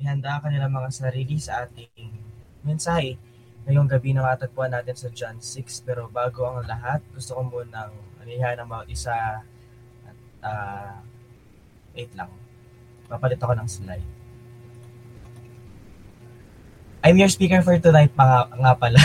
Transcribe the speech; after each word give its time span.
ihanda 0.00 0.40
kanila 0.40 0.66
mga 0.66 0.90
sarili 0.90 1.36
sa 1.36 1.68
ating 1.68 2.08
mensahe 2.64 3.20
ngayong 3.68 3.88
gabi 3.88 4.16
na 4.16 4.24
matagpuan 4.24 4.72
natin 4.72 4.96
sa 4.96 5.12
John 5.12 5.36
6. 5.38 5.84
Pero 5.84 6.08
bago 6.08 6.48
ang 6.48 6.64
lahat, 6.64 7.04
gusto 7.12 7.36
ko 7.36 7.44
munang 7.44 7.92
anihan 8.24 8.56
ng 8.56 8.68
bawat 8.68 8.88
isa 8.88 9.44
at 10.08 10.18
uh, 10.40 10.96
wait 11.92 12.10
lang. 12.16 12.32
Papalit 13.06 13.38
ako 13.38 13.52
ng 13.60 13.68
slide. 13.68 14.08
I'm 17.00 17.16
your 17.16 17.32
speaker 17.32 17.60
for 17.64 17.76
tonight 17.80 18.12
pa 18.12 18.48
nga 18.52 18.72
pala. 18.76 19.00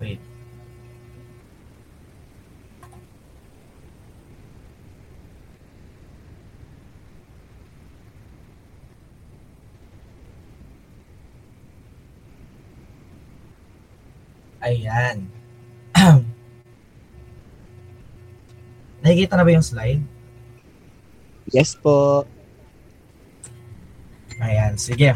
Wait. 0.00 0.20
Ayan. 14.96 15.28
Nakikita 19.04 19.36
na 19.36 19.44
ba 19.44 19.52
yung 19.52 19.60
slide? 19.60 20.00
Yes 21.52 21.76
po. 21.76 22.24
Ayan, 24.40 24.80
sige. 24.80 25.12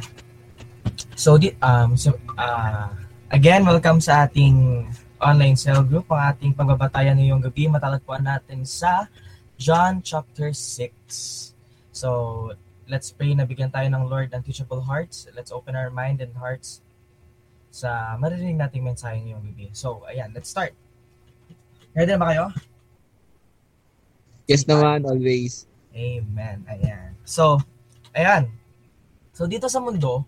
So, 1.17 1.41
di, 1.41 1.57
um, 1.65 1.97
so, 1.97 2.13
uh, 2.37 2.93
again, 3.33 3.65
welcome 3.65 4.05
sa 4.05 4.29
ating 4.29 4.85
online 5.17 5.57
cell 5.57 5.81
group. 5.81 6.13
Ang 6.13 6.29
ating 6.29 6.53
pagbabatayan 6.53 7.17
ngayong 7.17 7.41
gabi, 7.41 7.65
matalagpuan 7.73 8.21
natin 8.21 8.69
sa 8.69 9.09
John 9.57 10.05
chapter 10.05 10.53
6. 10.53 11.57
So, 11.97 12.09
let's 12.85 13.09
pray 13.17 13.33
na 13.33 13.49
bigyan 13.49 13.73
tayo 13.73 13.89
ng 13.89 14.05
Lord 14.13 14.29
ng 14.37 14.45
teachable 14.45 14.85
hearts. 14.85 15.25
Let's 15.33 15.49
open 15.49 15.73
our 15.73 15.89
mind 15.89 16.21
and 16.21 16.37
hearts 16.37 16.85
sa 17.71 18.19
maririnig 18.19 18.59
nating 18.59 18.83
mensahe 18.83 19.23
ngayong 19.23 19.47
gabi. 19.55 19.71
So, 19.71 20.03
ayan, 20.11 20.35
let's 20.35 20.51
start. 20.51 20.75
Ready 21.95 22.15
na 22.15 22.21
ba 22.21 22.31
kayo? 22.35 22.47
Yes 24.51 24.67
naman, 24.67 25.07
always. 25.07 25.71
Amen. 25.95 26.67
Ayan. 26.67 27.15
So, 27.23 27.63
ayan. 28.11 28.51
So, 29.31 29.47
dito 29.47 29.71
sa 29.71 29.79
mundo, 29.79 30.27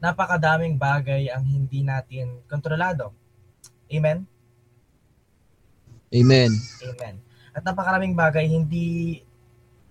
napakadaming 0.00 0.80
bagay 0.80 1.28
ang 1.28 1.44
hindi 1.44 1.84
natin 1.84 2.40
kontrolado. 2.48 3.12
Amen? 3.92 4.24
Amen. 6.10 6.50
Amen. 6.82 7.14
At 7.52 7.62
napakaraming 7.62 8.16
bagay 8.16 8.48
hindi 8.48 9.20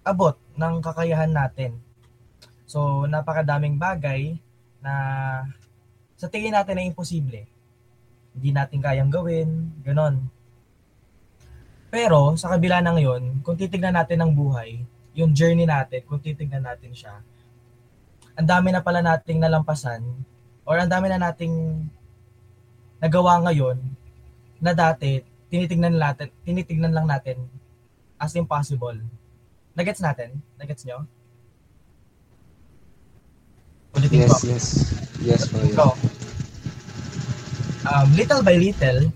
abot 0.01 0.35
ng 0.57 0.81
kakayahan 0.81 1.29
natin. 1.29 1.77
So, 2.65 3.05
napakadaming 3.05 3.77
bagay 3.77 4.37
na 4.81 4.93
sa 6.19 6.27
tingin 6.27 6.51
natin 6.51 6.75
ay 6.75 6.91
imposible. 6.91 7.47
Hindi 8.35 8.49
natin 8.51 8.83
kayang 8.83 9.07
gawin, 9.07 9.71
ganon. 9.79 10.27
Pero 11.87 12.35
sa 12.35 12.51
kabila 12.51 12.83
ng 12.83 12.99
yon, 12.99 13.23
kung 13.39 13.55
titignan 13.55 13.95
natin 13.95 14.19
ang 14.19 14.35
buhay, 14.35 14.83
yung 15.15 15.31
journey 15.31 15.63
natin, 15.63 16.03
kung 16.03 16.19
titignan 16.19 16.67
natin 16.67 16.91
siya, 16.91 17.23
ang 18.35 18.47
dami 18.47 18.75
na 18.75 18.83
pala 18.83 18.99
nating 18.99 19.39
nalampasan 19.39 20.03
or 20.67 20.75
ang 20.75 20.91
dami 20.91 21.07
na 21.07 21.17
nating 21.17 21.87
nagawa 22.99 23.39
ngayon 23.47 23.79
na 24.59 24.75
dati 24.75 25.23
tinitingnan 25.49 25.97
natin, 25.97 26.29
tinitingnan 26.43 26.93
lang 26.93 27.07
natin 27.07 27.47
as 28.19 28.35
impossible. 28.35 28.99
Nagets 29.73 30.03
natin? 30.03 30.37
Nagets 30.59 30.83
nyo? 30.83 31.07
Ulitin 33.97 34.27
yes, 34.27 34.29
ko. 34.29 34.45
yes. 34.45 34.65
Yes, 35.25 35.41
po. 35.49 35.57
Yes. 35.57 35.73
So, 35.73 35.85
um, 37.89 38.07
little 38.13 38.45
by 38.45 38.55
little, 38.55 39.09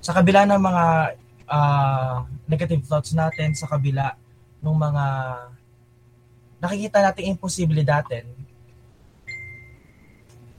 sa 0.00 0.16
kabila 0.16 0.48
ng 0.48 0.60
mga 0.60 0.84
uh, 1.48 2.24
negative 2.48 2.82
thoughts 2.88 3.12
natin, 3.12 3.52
sa 3.52 3.68
kabila 3.68 4.16
ng 4.64 4.76
mga 4.76 5.04
nakikita 6.60 6.98
natin 7.04 7.36
imposible 7.36 7.84
natin, 7.84 8.24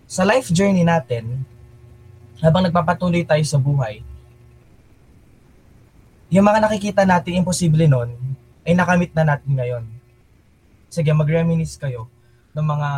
sa 0.06 0.22
life 0.22 0.54
journey 0.54 0.86
natin, 0.86 1.42
habang 2.38 2.70
nagpapatuloy 2.70 3.26
tayo 3.26 3.42
sa 3.42 3.58
buhay, 3.58 4.06
yung 6.30 6.46
mga 6.46 6.62
nakikita 6.62 7.02
natin 7.06 7.42
imposible 7.42 7.86
noon, 7.90 8.14
ay 8.66 8.74
nakamit 8.74 9.14
na 9.14 9.24
natin 9.34 9.52
ngayon. 9.54 9.86
Sige, 10.90 11.14
mag-reminisce 11.14 11.78
kayo 11.78 12.10
ng 12.58 12.66
mga 12.66 12.90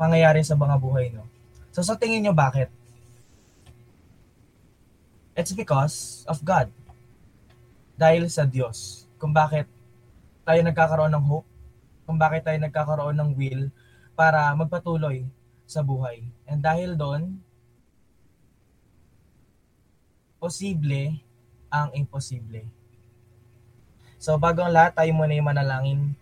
pangyayari 0.00 0.40
sa 0.40 0.56
mga 0.56 0.74
buhay 0.80 1.12
no. 1.12 1.29
So 1.80 1.96
sa 1.96 1.96
tingin 1.96 2.20
nyo 2.20 2.36
bakit? 2.36 2.68
It's 5.32 5.56
because 5.56 6.28
of 6.28 6.44
God. 6.44 6.68
Dahil 7.96 8.28
sa 8.28 8.44
Diyos. 8.44 9.08
Kung 9.16 9.32
bakit 9.32 9.64
tayo 10.44 10.60
nagkakaroon 10.60 11.08
ng 11.08 11.24
hope, 11.24 11.48
kung 12.04 12.20
bakit 12.20 12.44
tayo 12.44 12.60
nagkakaroon 12.60 13.16
ng 13.16 13.32
will 13.32 13.72
para 14.12 14.52
magpatuloy 14.52 15.24
sa 15.64 15.80
buhay. 15.80 16.20
And 16.44 16.60
dahil 16.60 17.00
doon, 17.00 17.40
posible 20.36 21.16
ang 21.72 21.96
imposible. 21.96 22.68
So 24.20 24.36
bago 24.36 24.60
ang 24.60 24.76
lahat, 24.76 25.00
tayo 25.00 25.16
muna 25.16 25.32
yung 25.32 25.48
manalangin 25.48 26.12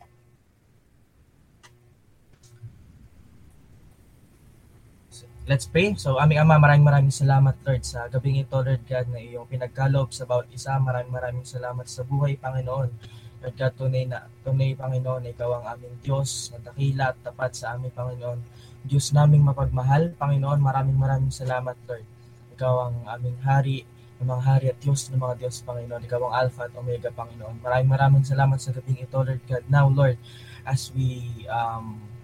Let's 5.48 5.64
pray. 5.64 5.96
So, 5.96 6.20
aming 6.20 6.44
Ama, 6.44 6.60
maraming 6.60 6.84
maraming 6.84 7.08
salamat, 7.08 7.56
Lord, 7.64 7.80
sa 7.80 8.04
gabing 8.12 8.36
ito, 8.36 8.52
Lord 8.52 8.84
God, 8.84 9.08
na 9.08 9.16
iyong 9.16 9.48
pinagkaloob 9.48 10.12
sa 10.12 10.28
bawat 10.28 10.52
isa. 10.52 10.76
Maraming 10.76 11.08
maraming 11.08 11.46
salamat 11.48 11.88
sa 11.88 12.04
buhay, 12.04 12.36
Panginoon. 12.36 12.92
Lord 13.40 13.56
God, 13.56 13.72
tunay 13.80 14.04
na, 14.04 14.28
tunay, 14.44 14.76
Panginoon, 14.76 15.24
ikaw 15.32 15.56
ang 15.56 15.64
aming 15.72 16.04
Diyos, 16.04 16.52
na 16.52 16.60
dakila 16.60 17.16
at 17.16 17.24
tapat 17.24 17.56
sa 17.56 17.80
aming 17.80 17.96
Panginoon. 17.96 18.44
Diyos 18.84 19.08
naming 19.16 19.40
mapagmahal, 19.40 20.12
Panginoon, 20.20 20.60
maraming 20.60 21.00
maraming 21.00 21.32
salamat, 21.32 21.80
Lord. 21.88 22.04
Ikaw 22.52 22.74
ang 22.84 22.96
aming 23.08 23.40
hari, 23.40 23.88
ng 24.20 24.28
mga 24.28 24.42
hari 24.44 24.66
at 24.68 24.76
Diyos 24.84 25.08
ng 25.08 25.16
mga 25.16 25.34
Diyos, 25.40 25.64
Panginoon. 25.64 26.04
Ikaw 26.04 26.20
ang 26.28 26.34
Alpha 26.44 26.68
at 26.68 26.76
Omega, 26.76 27.08
Panginoon. 27.08 27.64
Maraming 27.64 27.88
maraming 27.88 28.24
salamat 28.28 28.60
sa 28.60 28.76
gabing 28.76 29.00
ito, 29.00 29.16
Lord 29.16 29.40
God. 29.48 29.64
Now, 29.72 29.88
Lord, 29.88 30.20
as 30.68 30.92
we 30.92 31.24
um, 31.48 32.17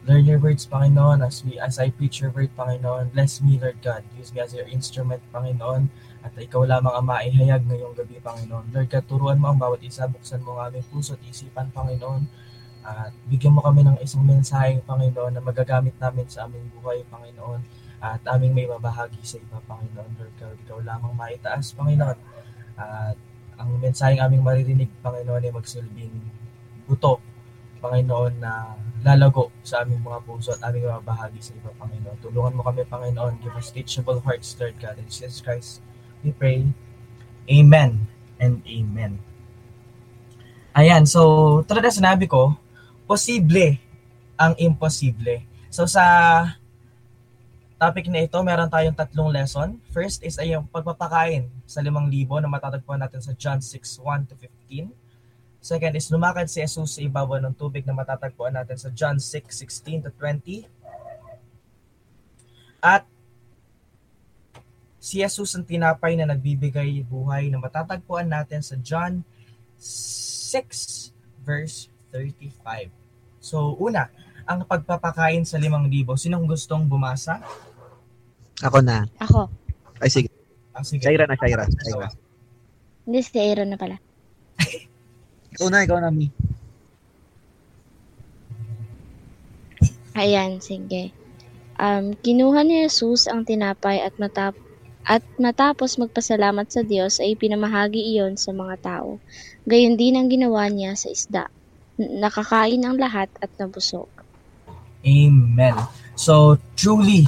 Learn 0.00 0.24
your 0.24 0.40
words, 0.40 0.64
Panginoon, 0.64 1.20
as 1.20 1.44
we 1.44 1.60
as 1.60 1.76
I 1.76 1.92
preach 1.92 2.24
your 2.24 2.32
word, 2.32 2.48
Panginoon. 2.56 3.12
Bless 3.12 3.44
me, 3.44 3.60
Lord 3.60 3.84
God. 3.84 4.00
Use 4.16 4.32
me 4.32 4.40
as 4.40 4.56
your 4.56 4.64
instrument, 4.64 5.20
Panginoon. 5.28 5.92
At 6.24 6.32
ikaw 6.40 6.64
lamang 6.64 6.96
ang 6.96 7.04
maihayag 7.04 7.68
ngayong 7.68 7.92
gabi, 7.92 8.16
Panginoon. 8.16 8.72
Lord 8.72 8.88
God, 8.88 9.04
turuan 9.04 9.36
mo 9.36 9.52
ang 9.52 9.60
bawat 9.60 9.84
isa. 9.84 10.08
Buksan 10.08 10.40
mo 10.40 10.56
ang 10.56 10.72
aming 10.72 10.88
puso 10.88 11.20
at 11.20 11.22
isipan, 11.28 11.68
Panginoon. 11.76 12.24
At 12.80 13.12
bigyan 13.28 13.52
mo 13.52 13.60
kami 13.60 13.84
ng 13.84 14.00
isang 14.00 14.24
mensahe, 14.24 14.80
Panginoon, 14.88 15.36
na 15.36 15.44
magagamit 15.44 15.92
namin 16.00 16.24
sa 16.32 16.48
aming 16.48 16.64
buhay, 16.80 17.04
Panginoon. 17.12 17.60
At 18.00 18.24
aming 18.24 18.56
may 18.56 18.64
mabahagi 18.64 19.20
sa 19.20 19.36
iba, 19.36 19.60
Panginoon. 19.68 20.16
Lord 20.16 20.34
God, 20.40 20.56
ikaw 20.64 20.80
lamang 20.80 21.12
maitaas, 21.12 21.76
Panginoon. 21.76 22.16
At 22.80 23.20
ang 23.60 23.76
mensaheng 23.76 24.24
aming 24.24 24.40
maririnig, 24.40 24.88
Panginoon, 25.04 25.44
ay 25.44 25.52
magsilbing 25.52 26.16
buto, 26.88 27.20
Panginoon, 27.84 28.40
na 28.40 28.80
lalago 29.00 29.48
sa 29.64 29.80
aming 29.80 30.04
mga 30.04 30.20
puso 30.28 30.52
at 30.52 30.60
aming 30.68 30.84
mga 30.84 31.04
bahagi 31.04 31.40
sa 31.40 31.52
iba, 31.56 31.72
Panginoon. 31.80 32.18
Tulungan 32.20 32.54
mo 32.56 32.62
kami, 32.64 32.84
Panginoon. 32.84 33.40
Give 33.40 33.54
us 33.56 33.72
teachable 33.72 34.20
hearts, 34.20 34.52
Lord 34.60 34.76
God. 34.76 35.00
In 35.00 35.08
Jesus 35.08 35.40
Christ, 35.40 35.80
we 36.20 36.36
pray. 36.36 36.68
Amen 37.48 38.06
and 38.36 38.60
Amen. 38.68 39.18
Ayan, 40.76 41.02
so 41.08 41.60
tulad 41.66 41.82
na 41.82 41.90
sinabi 41.90 42.30
ko, 42.30 42.54
posible 43.08 43.80
ang 44.38 44.54
imposible. 44.60 45.42
So 45.66 45.88
sa 45.88 46.04
topic 47.80 48.06
na 48.12 48.22
ito, 48.22 48.36
meron 48.44 48.68
tayong 48.68 48.94
tatlong 48.94 49.32
lesson. 49.32 49.80
First 49.88 50.20
is 50.20 50.36
ay 50.36 50.52
yung 50.52 50.68
pagpapakain 50.68 51.48
sa 51.64 51.80
limang 51.80 52.12
libo 52.12 52.36
na 52.38 52.46
matatagpuan 52.46 53.00
natin 53.00 53.24
sa 53.24 53.32
John 53.34 53.58
6, 53.64 53.80
1 54.04 54.30
to 54.30 54.34
15. 54.36 54.99
Second 55.60 55.92
is 55.92 56.08
lumakad 56.08 56.48
si 56.48 56.64
Jesus 56.64 56.96
sa 56.96 57.00
ibabaw 57.04 57.36
ng 57.44 57.52
tubig 57.52 57.84
na 57.84 57.92
matatagpuan 57.92 58.56
natin 58.56 58.80
sa 58.80 58.88
John 58.96 59.20
6:16 59.20 60.08
to 60.08 60.10
20. 60.16 60.64
At 62.80 63.04
si 64.96 65.20
Jesus 65.20 65.52
ang 65.52 65.68
tinapay 65.68 66.16
na 66.16 66.32
nagbibigay 66.32 67.04
buhay 67.04 67.52
na 67.52 67.60
matatagpuan 67.60 68.24
natin 68.24 68.64
sa 68.64 68.80
John 68.80 69.20
6 69.76 71.12
verse 71.44 71.92
35. 72.08 72.88
So 73.44 73.76
una, 73.76 74.08
ang 74.48 74.64
pagpapakain 74.64 75.44
sa 75.44 75.60
limang 75.60 75.92
libo. 75.92 76.16
Sinong 76.16 76.48
gustong 76.48 76.88
bumasa? 76.88 77.44
Ako 78.64 78.80
na. 78.80 79.04
Ako. 79.20 79.52
Ay 80.00 80.08
sige. 80.08 80.32
Ah, 80.72 80.80
sige. 80.80 81.04
Shaira 81.04 81.28
na, 81.28 81.36
Shaira. 81.36 81.68
Shaira. 81.68 82.08
Hindi, 83.04 83.20
si 83.20 83.36
Aaron 83.36 83.68
na 83.72 83.78
pala. 83.80 83.96
Ikaw 85.56 85.68
na, 85.70 85.82
ikaw 85.82 85.98
na, 85.98 86.10
Mi. 86.14 86.30
Ayan, 90.14 90.58
sige. 90.60 91.14
Um, 91.80 92.12
kinuha 92.12 92.60
ni 92.66 92.84
Jesus 92.84 93.24
ang 93.24 93.46
tinapay 93.48 94.04
at 94.04 94.12
matap 94.20 94.52
at 95.08 95.24
matapos 95.40 95.96
magpasalamat 95.96 96.68
sa 96.68 96.84
Diyos 96.84 97.18
ay 97.24 97.32
pinamahagi 97.34 97.98
iyon 98.14 98.36
sa 98.36 98.52
mga 98.52 98.76
tao. 98.84 99.16
Gayon 99.64 99.96
din 99.96 100.20
ang 100.20 100.28
ginawa 100.28 100.68
niya 100.68 100.92
sa 100.92 101.08
isda. 101.08 101.44
Nakakain 101.96 102.84
ang 102.84 103.00
lahat 103.00 103.32
at 103.40 103.48
nabusog. 103.56 104.12
Amen. 105.00 105.76
So 106.20 106.60
truly 106.76 107.24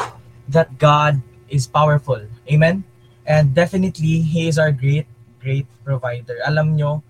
that 0.53 0.77
God 0.77 1.25
is 1.49 1.65
powerful. 1.65 2.21
Amen. 2.45 2.85
And 3.25 3.57
definitely 3.57 4.21
He 4.21 4.53
is 4.53 4.61
our 4.61 4.73
great 4.73 5.09
great 5.41 5.65
provider. 5.81 6.39
Alam 6.45 6.77
nyo, 6.77 7.01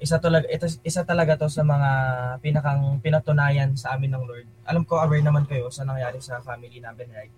isa 0.00 0.16
talaga 0.16 0.48
ito 0.48 0.64
isa 0.80 1.04
talaga 1.04 1.36
to 1.36 1.46
sa 1.52 1.60
mga 1.60 1.90
pinakang 2.40 2.98
pinatunayan 3.04 3.76
sa 3.76 3.94
amin 3.94 4.16
ng 4.16 4.24
Lord. 4.24 4.48
Alam 4.64 4.88
ko 4.88 4.96
aware 4.96 5.20
naman 5.20 5.44
kayo 5.44 5.68
sa 5.68 5.84
nangyari 5.84 6.18
sa 6.24 6.40
family 6.40 6.80
namin, 6.80 7.06
right? 7.12 7.34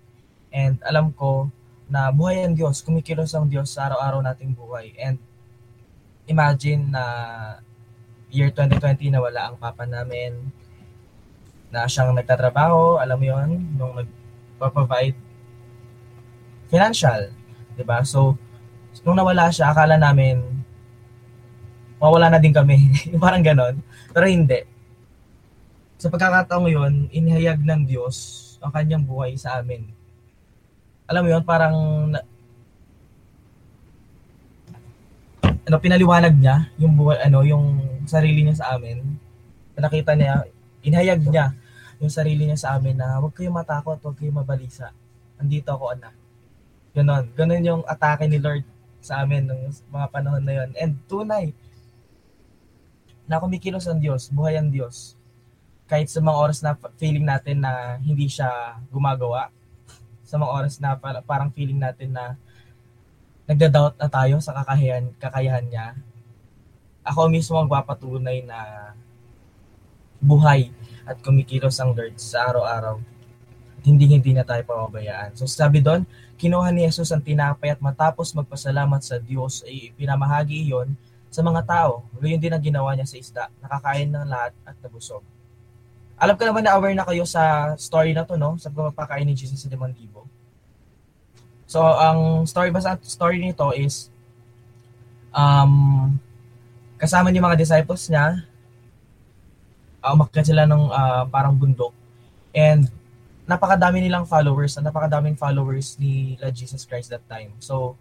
And 0.54 0.78
alam 0.86 1.10
ko 1.10 1.50
na 1.90 2.14
buhay 2.14 2.46
ang 2.46 2.54
Diyos, 2.54 2.86
kumikilos 2.86 3.34
ang 3.34 3.50
Diyos 3.50 3.74
sa 3.74 3.90
araw-araw 3.90 4.22
nating 4.22 4.54
buhay. 4.54 4.94
And 4.94 5.18
imagine 6.30 6.94
na 6.94 7.04
year 8.30 8.54
2020 8.54 9.10
na 9.10 9.20
wala 9.20 9.50
ang 9.50 9.56
papa 9.58 9.82
namin, 9.84 10.54
na 11.72 11.88
siyang 11.88 12.12
nagtatrabaho, 12.12 13.00
alam 13.00 13.16
mo 13.16 13.24
yon 13.26 13.50
nung 13.74 13.96
nagpo-provide 13.96 15.16
financial, 16.68 17.32
'di 17.74 17.82
ba? 17.82 18.04
So 18.06 18.36
nung 19.02 19.16
nawala 19.16 19.48
siya, 19.48 19.72
akala 19.72 19.96
namin 19.96 20.61
mawala 22.02 22.26
na 22.34 22.43
din 22.43 22.50
kami. 22.50 22.90
Parang 23.22 23.46
ganon. 23.46 23.78
Pero 24.10 24.26
hindi. 24.26 24.66
Sa 26.02 26.10
pagkakataong 26.10 26.66
yun, 26.66 27.06
inihayag 27.14 27.62
ng 27.62 27.87
Diyos 27.87 28.43
ang 28.58 28.75
kanyang 28.75 29.06
buhay 29.06 29.38
sa 29.38 29.62
amin. 29.62 29.87
Alam 31.06 31.22
mo 31.22 31.28
yun, 31.31 31.44
parang 31.46 31.76
ano 35.62 35.76
pinaliwanag 35.78 36.34
niya 36.34 36.75
yung 36.78 36.99
buhay 36.99 37.22
ano 37.22 37.46
yung 37.46 37.66
sarili 38.06 38.43
niya 38.43 38.58
sa 38.58 38.75
amin. 38.75 38.98
Nakita 39.78 40.19
niya, 40.19 40.43
inihayag 40.82 41.22
niya 41.22 41.55
yung 42.02 42.10
sarili 42.10 42.50
niya 42.50 42.58
sa 42.58 42.75
amin 42.75 42.98
na 42.98 43.22
huwag 43.22 43.34
kayong 43.34 43.55
matakot, 43.55 43.98
huwag 44.02 44.19
kayong 44.19 44.43
mabalisa. 44.43 44.90
Andito 45.38 45.70
ako, 45.70 45.94
anak. 45.94 46.14
Ganon. 46.94 47.31
Ganon 47.38 47.62
yung 47.62 47.82
atake 47.87 48.26
ni 48.26 48.43
Lord 48.43 48.66
sa 49.02 49.22
amin 49.22 49.46
ng 49.46 49.70
mga 49.90 50.06
panahon 50.10 50.43
na 50.43 50.55
yun. 50.62 50.70
And 50.78 50.98
tunay, 51.06 51.55
na 53.32 53.40
kumikilos 53.40 53.88
ang 53.88 53.96
Diyos, 53.96 54.29
buhay 54.29 54.61
ang 54.61 54.69
Diyos. 54.69 55.17
Kahit 55.88 56.12
sa 56.12 56.20
mga 56.20 56.37
oras 56.37 56.61
na 56.61 56.76
feeling 57.00 57.25
natin 57.25 57.64
na 57.64 57.96
hindi 58.05 58.29
siya 58.29 58.76
gumagawa, 58.93 59.49
sa 60.20 60.37
mga 60.37 60.52
oras 60.52 60.76
na 60.76 61.00
parang 61.25 61.49
feeling 61.49 61.81
natin 61.81 62.12
na 62.12 62.37
nagda-doubt 63.49 63.96
na 63.96 64.08
tayo 64.12 64.37
sa 64.44 64.52
kakayahan, 64.52 65.08
kakayahan 65.17 65.64
niya, 65.64 65.87
ako 67.00 67.32
mismo 67.32 67.56
ang 67.56 67.73
papatunay 67.73 68.44
na 68.44 68.93
buhay 70.20 70.69
at 71.08 71.17
kumikilos 71.25 71.81
ang 71.81 71.96
Lord 71.96 72.20
sa 72.20 72.52
araw-araw. 72.52 73.00
Hindi 73.82 74.12
hindi 74.12 74.31
na 74.31 74.46
tayo 74.46 74.62
pababayaan. 74.62 75.34
So 75.40 75.49
sabi 75.49 75.82
doon, 75.82 76.05
kinuha 76.37 76.69
ni 76.70 76.87
Jesus 76.87 77.11
ang 77.11 77.25
tinapay 77.25 77.75
at 77.75 77.81
matapos 77.81 78.31
magpasalamat 78.37 79.02
sa 79.02 79.19
Diyos 79.19 79.64
ay 79.67 79.90
pinamahagi 79.99 80.69
iyon 80.69 80.94
sa 81.32 81.40
mga 81.40 81.64
tao. 81.64 82.05
Gayon 82.20 82.37
din 82.37 82.52
ang 82.52 82.61
ginawa 82.61 82.93
niya 82.93 83.08
sa 83.08 83.17
isda. 83.17 83.44
Nakakain 83.64 84.12
ng 84.12 84.29
lahat 84.29 84.52
at 84.69 84.76
nabusog. 84.84 85.25
Alam 86.20 86.37
ko 86.37 86.44
naman 86.44 86.62
na 86.62 86.76
aware 86.76 86.93
na 86.93 87.08
kayo 87.08 87.25
sa 87.25 87.73
story 87.81 88.12
na 88.12 88.29
to, 88.29 88.37
no? 88.37 88.61
Sa 88.61 88.69
pagpapakain 88.69 89.25
ni 89.25 89.32
Jesus 89.32 89.64
sa 89.64 89.73
limang 89.73 89.96
libo. 89.96 90.29
So, 91.64 91.81
ang 91.81 92.44
story 92.44 92.69
ba 92.69 92.84
sa 92.84 93.00
story 93.00 93.40
nito 93.40 93.64
is 93.73 94.12
um, 95.32 96.12
kasama 97.00 97.32
niya 97.32 97.49
mga 97.49 97.58
disciples 97.58 98.12
niya, 98.12 98.44
uh, 100.05 100.12
umakyat 100.12 100.52
sila 100.52 100.69
ng 100.69 100.84
uh, 100.93 101.25
parang 101.32 101.56
bundok. 101.56 101.96
And 102.52 102.93
napakadami 103.49 104.05
nilang 104.05 104.29
followers, 104.29 104.76
napakadaming 104.76 105.40
followers 105.40 105.96
ni 105.96 106.37
Jesus 106.52 106.84
Christ 106.84 107.08
that 107.08 107.25
time. 107.25 107.56
So, 107.56 107.96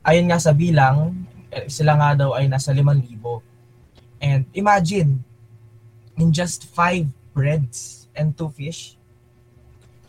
ayon 0.00 0.32
nga 0.32 0.40
sa 0.40 0.56
bilang, 0.56 1.28
sila 1.68 1.96
nga 1.96 2.26
daw 2.26 2.30
ay 2.36 2.48
nasa 2.48 2.76
5,000. 2.76 3.08
And 4.18 4.44
imagine, 4.52 5.22
in 6.18 6.34
just 6.34 6.66
five 6.74 7.06
breads 7.32 8.08
and 8.12 8.34
two 8.34 8.50
fish, 8.50 8.98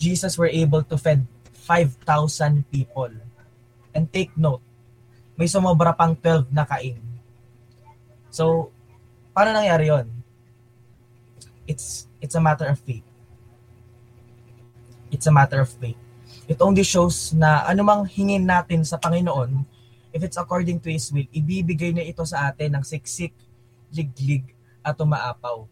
Jesus 0.01 0.39
were 0.39 0.49
able 0.49 0.81
to 0.83 0.97
feed 0.97 1.23
5,000 1.53 2.65
people. 2.71 3.13
And 3.93 4.09
take 4.09 4.33
note, 4.33 4.63
may 5.37 5.45
sumobra 5.45 5.93
pang 5.93 6.17
12 6.17 6.49
na 6.49 6.65
kain. 6.65 6.99
So, 8.33 8.73
paano 9.35 9.53
nangyari 9.53 9.93
yon? 9.93 10.07
It's, 11.69 12.09
it's 12.17 12.33
a 12.33 12.41
matter 12.41 12.65
of 12.65 12.81
faith. 12.81 13.05
It's 15.13 15.29
a 15.29 15.33
matter 15.33 15.61
of 15.61 15.69
faith. 15.69 15.97
It 16.49 16.57
only 16.65 16.81
shows 16.81 17.33
na 17.33 17.61
anumang 17.69 18.09
hingin 18.09 18.49
natin 18.49 18.81
sa 18.81 18.97
Panginoon, 18.97 19.65
if 20.13 20.21
it's 20.23 20.37
according 20.37 20.79
to 20.81 20.89
His 20.89 21.11
will, 21.13 21.27
ibibigay 21.29 21.93
niya 21.93 22.09
ito 22.09 22.25
sa 22.25 22.49
atin 22.49 22.77
ng 22.79 22.83
siksik, 22.85 23.33
liglig, 23.93 24.45
at 24.85 24.97
umaapaw. 24.97 25.67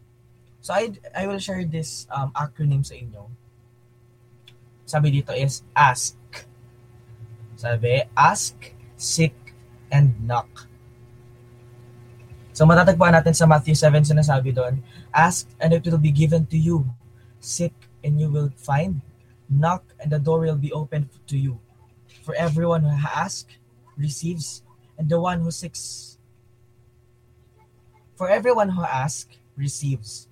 So 0.61 0.73
I, 0.73 0.91
I 1.15 1.25
will 1.25 1.39
share 1.39 1.63
this 1.63 2.05
um, 2.11 2.33
acronym 2.35 2.83
sa 2.83 2.93
inyo. 2.97 3.29
Sabi 4.87 5.11
dito 5.19 5.31
is 5.35 5.63
ask. 5.75 6.15
Sabi, 7.57 8.05
ask, 8.13 8.55
seek, 8.95 9.35
and 9.91 10.13
knock. 10.23 10.67
So 12.53 12.65
matatagpuan 12.65 13.13
natin 13.13 13.37
sa 13.37 13.45
Matthew 13.45 13.77
7 13.77 14.01
sinasabi 14.01 14.49
doon, 14.49 14.81
ask 15.13 15.45
and 15.61 15.73
it 15.77 15.85
will 15.85 16.01
be 16.01 16.13
given 16.13 16.45
to 16.49 16.57
you. 16.57 16.85
Seek 17.37 17.73
and 18.01 18.17
you 18.17 18.33
will 18.33 18.49
find. 18.57 19.01
Knock 19.47 19.85
and 20.01 20.09
the 20.09 20.19
door 20.19 20.43
will 20.43 20.59
be 20.59 20.73
opened 20.73 21.07
to 21.29 21.37
you. 21.37 21.61
For 22.25 22.33
everyone 22.35 22.83
who 22.83 22.91
asks, 22.91 23.55
receives, 23.97 24.63
and 24.95 25.09
the 25.09 25.19
one 25.19 25.41
who 25.41 25.51
seeks. 25.51 26.15
For 28.15 28.29
everyone 28.29 28.69
who 28.73 28.85
asks, 28.85 29.37
receives. 29.57 30.29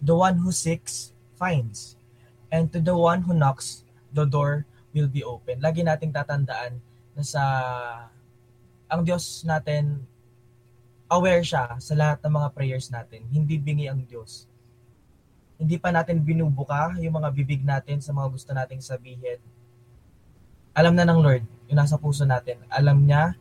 The 0.00 0.16
one 0.16 0.40
who 0.40 0.52
seeks, 0.52 1.12
finds. 1.36 1.96
And 2.52 2.72
to 2.72 2.80
the 2.80 2.96
one 2.96 3.24
who 3.24 3.32
knocks, 3.32 3.84
the 4.12 4.24
door 4.24 4.68
will 4.92 5.08
be 5.08 5.24
open. 5.24 5.60
Lagi 5.60 5.80
nating 5.80 6.12
tatandaan 6.12 6.80
na 7.16 7.22
sa 7.24 7.42
ang 8.90 9.06
Diyos 9.06 9.46
natin 9.46 10.02
aware 11.10 11.42
siya 11.42 11.78
sa 11.78 11.94
lahat 11.94 12.18
ng 12.22 12.32
mga 12.32 12.48
prayers 12.54 12.90
natin. 12.90 13.22
Hindi 13.30 13.58
bingi 13.58 13.86
ang 13.86 14.02
Diyos. 14.02 14.50
Hindi 15.60 15.76
pa 15.76 15.92
natin 15.92 16.22
binubuka 16.22 16.96
yung 16.98 17.20
mga 17.20 17.30
bibig 17.30 17.62
natin 17.62 18.00
sa 18.00 18.10
mga 18.10 18.28
gusto 18.32 18.50
nating 18.50 18.82
sabihin. 18.82 19.38
Alam 20.74 20.94
na 20.94 21.06
ng 21.06 21.20
Lord 21.20 21.44
yung 21.70 21.78
nasa 21.78 21.98
puso 21.98 22.26
natin. 22.26 22.58
Alam 22.70 23.06
niya 23.06 23.34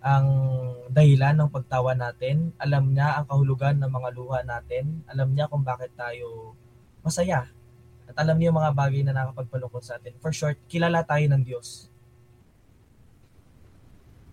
ang 0.00 0.26
dahilan 0.88 1.36
ng 1.36 1.48
pagtawa 1.52 1.92
natin. 1.92 2.52
Alam 2.56 2.92
niya 2.92 3.20
ang 3.20 3.24
kahulugan 3.28 3.76
ng 3.80 3.90
mga 3.92 4.08
luha 4.16 4.40
natin. 4.44 5.04
Alam 5.08 5.32
niya 5.32 5.48
kung 5.48 5.64
bakit 5.64 5.92
tayo 5.96 6.56
masaya. 7.04 7.48
At 8.08 8.16
alam 8.20 8.36
niya 8.36 8.52
yung 8.52 8.60
mga 8.60 8.74
bagay 8.74 9.00
na 9.04 9.16
nakapagpalungkot 9.16 9.84
sa 9.84 10.00
atin. 10.00 10.16
For 10.20 10.32
short, 10.32 10.56
kilala 10.68 11.04
tayo 11.04 11.24
ng 11.28 11.42
Diyos. 11.44 11.88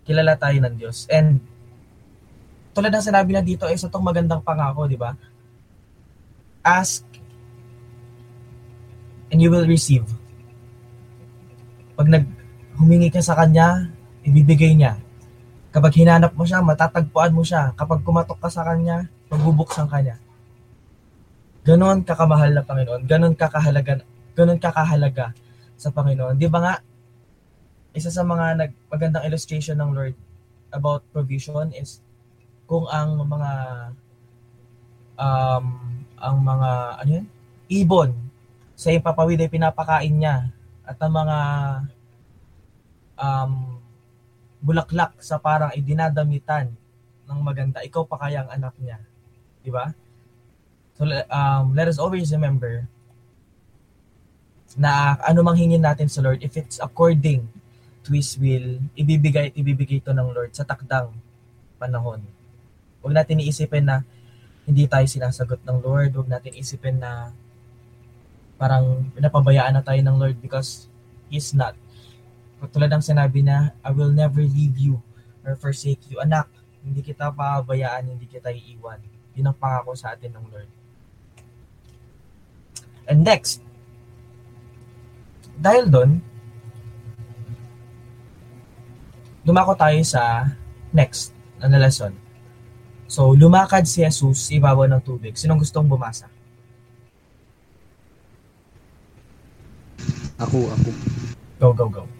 Kilala 0.07 0.39
tayo 0.39 0.57
ng 0.63 0.75
Diyos. 0.75 1.07
And 1.11 1.43
tulad 2.71 2.93
ng 2.93 3.03
sinabi 3.03 3.31
na 3.35 3.43
dito, 3.43 3.67
isa 3.67 3.91
tong 3.91 4.05
magandang 4.05 4.45
pangako, 4.45 4.87
di 4.87 4.95
ba? 4.95 5.17
Ask 6.63 7.03
and 9.31 9.39
you 9.43 9.51
will 9.51 9.67
receive. 9.67 10.07
Pag 11.97 12.07
nag 12.07 12.36
humingi 12.77 13.09
ka 13.09 13.19
sa 13.19 13.33
kanya, 13.33 13.89
ibibigay 14.21 14.77
niya. 14.77 15.01
Kapag 15.73 15.93
hinanap 15.97 16.33
mo 16.37 16.45
siya, 16.45 16.61
matatagpuan 16.61 17.33
mo 17.33 17.43
siya. 17.43 17.73
Kapag 17.73 18.01
kumatok 18.01 18.39
ka 18.39 18.49
sa 18.49 18.65
kanya, 18.65 19.09
magbubuksan 19.29 19.89
ka 19.89 19.99
niya. 20.01 20.17
Ganon 21.67 22.05
kakamahal 22.07 22.55
na 22.55 22.63
Panginoon. 22.63 23.03
Ganon 23.03 23.35
kakahalaga, 23.35 24.01
ganon 24.37 24.61
kakahalaga 24.61 25.35
sa 25.75 25.91
Panginoon. 25.91 26.39
Di 26.39 26.47
ba 26.47 26.59
nga, 26.63 26.73
isa 27.91 28.13
sa 28.13 28.23
mga 28.23 28.55
nag, 28.55 28.71
magandang 28.87 29.25
illustration 29.25 29.75
ng 29.81 29.91
Lord 29.91 30.15
about 30.71 31.01
provision 31.11 31.73
is 31.73 31.99
kung 32.69 32.85
ang 32.91 33.17
mga 33.25 33.51
um, 35.17 35.65
ang 36.17 36.35
mga 36.43 36.71
ano 37.01 37.11
yun? 37.21 37.27
ibon 37.67 38.11
sa 38.77 38.93
ipapawid 38.93 39.41
ay 39.41 39.49
pinapakain 39.49 40.13
niya 40.13 40.51
at 40.85 40.97
ang 41.01 41.13
mga 41.15 41.37
um, 43.17 43.81
bulaklak 44.61 45.17
sa 45.21 45.37
parang 45.37 45.73
idinadamitan 45.73 46.73
ng 47.27 47.39
maganda, 47.43 47.83
ikaw 47.83 48.07
pa 48.07 48.17
kaya 48.17 48.45
ang 48.45 48.49
anak 48.49 48.73
niya. 48.79 48.97
Di 49.61 49.69
ba? 49.69 49.91
So, 50.97 51.05
um, 51.05 51.77
let 51.77 51.85
us 51.85 52.01
always 52.01 52.31
remember 52.33 52.89
na 54.77 55.17
ano 55.23 55.45
mang 55.45 55.55
hingin 55.55 55.81
natin 55.81 56.09
sa 56.09 56.21
Lord, 56.21 56.41
if 56.41 56.57
it's 56.57 56.81
according 56.81 57.45
to 58.05 58.09
His 58.11 58.35
will, 58.35 58.81
ibibigay 58.97 59.51
at 59.51 59.55
ibibigay 59.55 59.99
ito 59.99 60.11
ng 60.11 60.29
Lord 60.33 60.51
sa 60.53 60.65
takdang 60.65 61.13
panahon. 61.77 62.25
Huwag 62.99 63.13
natin 63.13 63.39
iisipin 63.39 63.85
na 63.87 64.03
hindi 64.67 64.83
tayo 64.89 65.07
sinasagot 65.07 65.63
ng 65.63 65.77
Lord. 65.79 66.11
Huwag 66.17 66.27
natin 66.27 66.57
isipin 66.57 66.99
na 66.99 67.31
parang 68.57 69.07
pinapabayaan 69.13 69.79
na 69.79 69.83
tayo 69.85 70.01
ng 70.01 70.17
Lord 70.17 70.37
because 70.41 70.89
He's 71.29 71.51
not. 71.53 71.77
Tulad 72.65 72.89
ng 72.89 73.05
sinabi 73.05 73.45
na, 73.45 73.77
I 73.85 73.93
will 73.93 74.09
never 74.09 74.41
leave 74.41 74.81
you 74.81 74.97
or 75.45 75.53
forsake 75.55 76.01
you. 76.09 76.17
Anak, 76.17 76.49
hindi 76.81 77.05
kita 77.05 77.29
pabayaan, 77.29 78.09
hindi 78.09 78.25
kita 78.25 78.49
iiwan. 78.49 78.97
Yun 79.37 79.53
ang 79.53 79.57
pangako 79.57 79.93
sa 79.93 80.17
atin 80.17 80.33
ng 80.33 80.45
Lord. 80.49 80.69
And 83.07 83.21
next, 83.21 83.61
dahil 85.57 85.87
doon, 85.87 86.19
dumako 89.45 89.77
tayo 89.79 90.01
sa 90.03 90.53
next 90.91 91.31
na 91.61 91.79
lesson. 91.79 92.13
So, 93.07 93.31
lumakad 93.31 93.87
si 93.87 94.03
Jesus 94.03 94.51
sa 94.51 94.51
ibabaw 94.51 94.85
ng 94.91 95.01
tubig. 95.01 95.39
Sinong 95.39 95.63
gustong 95.63 95.87
bumasa? 95.87 96.27
Ako, 100.37 100.67
ako. 100.69 100.89
Go, 101.57 101.69
go, 101.73 101.85
go. 101.89 102.16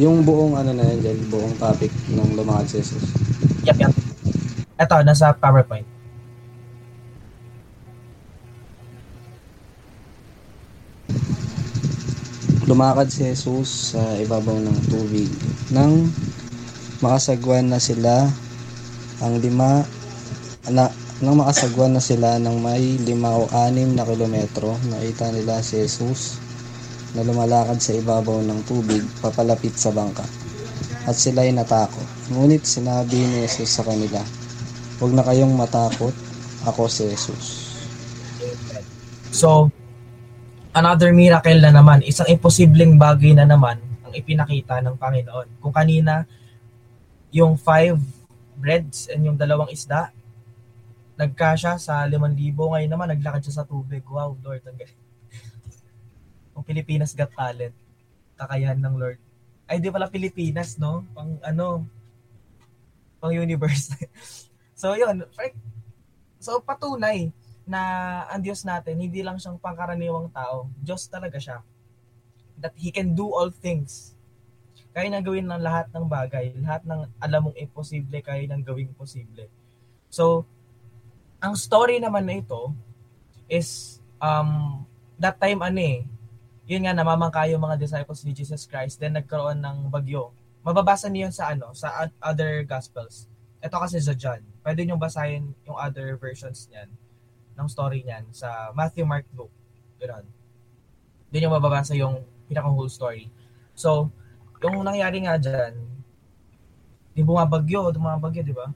Yung 0.00 0.24
buong 0.24 0.56
ano 0.56 0.72
na 0.72 0.88
yan 0.88 1.04
dyan, 1.04 1.18
buong 1.28 1.52
topic 1.60 1.92
ng 2.08 2.32
lumakad 2.32 2.64
si 2.64 2.80
Jesus. 2.80 3.12
Yep, 3.68 3.76
yep. 3.76 3.92
Ito, 4.80 4.96
nasa 5.04 5.36
PowerPoint. 5.36 5.84
Lumakad 12.64 13.12
si 13.12 13.28
Jesus 13.28 13.92
sa 13.92 14.16
ibabaw 14.16 14.56
ng 14.64 14.78
tubig 14.88 15.28
nang 15.68 16.08
makasagwan 17.04 17.68
na 17.68 17.76
sila 17.76 18.32
ang 19.20 19.38
lima 19.44 19.84
na, 20.66 20.88
nang 21.20 21.36
makasagwan 21.36 21.94
na 21.94 22.02
sila 22.02 22.40
ng 22.40 22.56
may 22.58 22.96
lima 23.02 23.38
o 23.38 23.46
anim 23.52 23.92
na 23.92 24.08
kilometro 24.08 24.78
nakita 24.88 25.30
nila 25.30 25.62
si 25.62 25.84
Jesus 25.84 26.41
na 27.12 27.26
lumalakad 27.26 27.78
sa 27.78 27.92
ibabaw 27.96 28.40
ng 28.44 28.60
tubig 28.64 29.02
papalapit 29.20 29.76
sa 29.76 29.92
bangka 29.92 30.24
at 31.04 31.16
sila 31.16 31.44
ay 31.44 31.52
natakot 31.52 32.04
ngunit 32.32 32.64
sinabi 32.64 33.18
ni 33.18 33.44
Jesus 33.44 33.80
sa 33.80 33.84
kanila 33.84 34.22
huwag 35.02 35.12
na 35.12 35.26
kayong 35.26 35.52
matakot 35.52 36.14
ako 36.62 36.86
si 36.86 37.10
Jesus 37.10 37.72
So, 39.32 39.72
another 40.76 41.08
miracle 41.16 41.56
na 41.56 41.72
naman, 41.72 42.04
isang 42.04 42.28
imposibleng 42.28 43.00
bagay 43.00 43.32
na 43.32 43.48
naman 43.48 43.80
ang 44.04 44.12
ipinakita 44.12 44.84
ng 44.84 45.00
Panginoon. 45.00 45.56
Kung 45.56 45.72
kanina, 45.72 46.28
yung 47.32 47.56
five 47.56 47.96
breads 48.60 49.08
and 49.08 49.24
yung 49.24 49.40
dalawang 49.40 49.72
isda, 49.72 50.12
nagkasya 51.16 51.80
sa 51.80 52.04
5,000, 52.04 52.36
ngayon 52.52 52.92
naman 52.92 53.08
naglakad 53.08 53.40
siya 53.40 53.64
sa 53.64 53.64
tubig. 53.64 54.04
Wow, 54.04 54.36
Lord, 54.44 54.60
ang 54.68 54.76
galing. 54.76 55.01
Kung 56.52 56.64
Pilipinas 56.64 57.16
Got 57.16 57.32
Talent, 57.32 57.74
kakayahan 58.36 58.80
ng 58.80 58.94
Lord. 58.96 59.18
Ay, 59.68 59.80
di 59.80 59.88
pala 59.88 60.08
Pilipinas, 60.08 60.76
no? 60.76 61.04
Pang 61.16 61.40
ano, 61.40 61.88
pang 63.22 63.32
universe. 63.32 63.96
so, 64.80 64.92
yun. 64.92 65.24
So, 66.42 66.60
patunay 66.60 67.32
na 67.62 67.80
ang 68.28 68.42
Diyos 68.42 68.66
natin, 68.66 68.98
hindi 68.98 69.22
lang 69.22 69.38
siyang 69.38 69.56
pangkaraniwang 69.56 70.28
tao. 70.34 70.68
Diyos 70.82 71.06
talaga 71.06 71.38
siya. 71.38 71.62
That 72.58 72.74
He 72.76 72.90
can 72.90 73.14
do 73.14 73.30
all 73.30 73.48
things. 73.48 74.12
Kaya 74.92 75.08
nang 75.08 75.24
gawin 75.24 75.48
ng 75.48 75.62
lahat 75.62 75.88
ng 75.88 76.04
bagay. 76.04 76.52
Lahat 76.60 76.84
ng 76.84 77.08
alam 77.16 77.48
mong 77.48 77.56
imposible, 77.56 78.20
kaya 78.20 78.44
nang 78.44 78.60
gawing 78.60 78.92
posible. 78.92 79.48
So, 80.12 80.44
ang 81.40 81.56
story 81.56 81.96
naman 81.96 82.28
na 82.28 82.36
ito 82.42 82.74
is, 83.48 83.98
um, 84.20 84.84
that 85.16 85.40
time 85.40 85.62
ano 85.64 85.80
eh, 85.80 86.04
yun 86.66 86.86
nga, 86.86 86.94
namamangka 86.94 87.50
yung 87.50 87.62
mga 87.62 87.78
disciples 87.78 88.22
ni 88.22 88.32
Jesus 88.32 88.70
Christ, 88.70 89.02
then 89.02 89.18
nagkaroon 89.18 89.58
ng 89.58 89.90
bagyo. 89.90 90.30
Mababasa 90.62 91.10
niyo 91.10 91.26
sa 91.34 91.50
ano, 91.50 91.74
sa 91.74 92.06
other 92.22 92.62
gospels. 92.62 93.26
Ito 93.58 93.82
kasi 93.82 93.98
sa 93.98 94.14
John. 94.14 94.42
Pwede 94.62 94.86
niyo 94.86 94.94
basahin 94.94 95.54
yung 95.66 95.74
other 95.74 96.14
versions 96.18 96.70
niyan 96.70 96.90
ng 97.58 97.68
story 97.68 98.06
niyan 98.06 98.30
sa 98.30 98.70
Matthew, 98.74 99.06
Mark, 99.06 99.26
Luke. 99.34 99.52
Ganun. 99.98 100.26
Doon 101.34 101.44
yung 101.50 101.54
mababasa 101.54 101.94
yung 101.98 102.22
pinakang 102.46 102.74
whole 102.74 102.90
story. 102.90 103.26
So, 103.74 104.10
yung 104.62 104.86
nangyari 104.86 105.24
nga 105.26 105.38
dyan, 105.38 105.74
di 107.12 107.22
bumabagyo, 107.26 107.90
bumabagyo, 107.92 108.42
di 108.46 108.54
ba? 108.54 108.70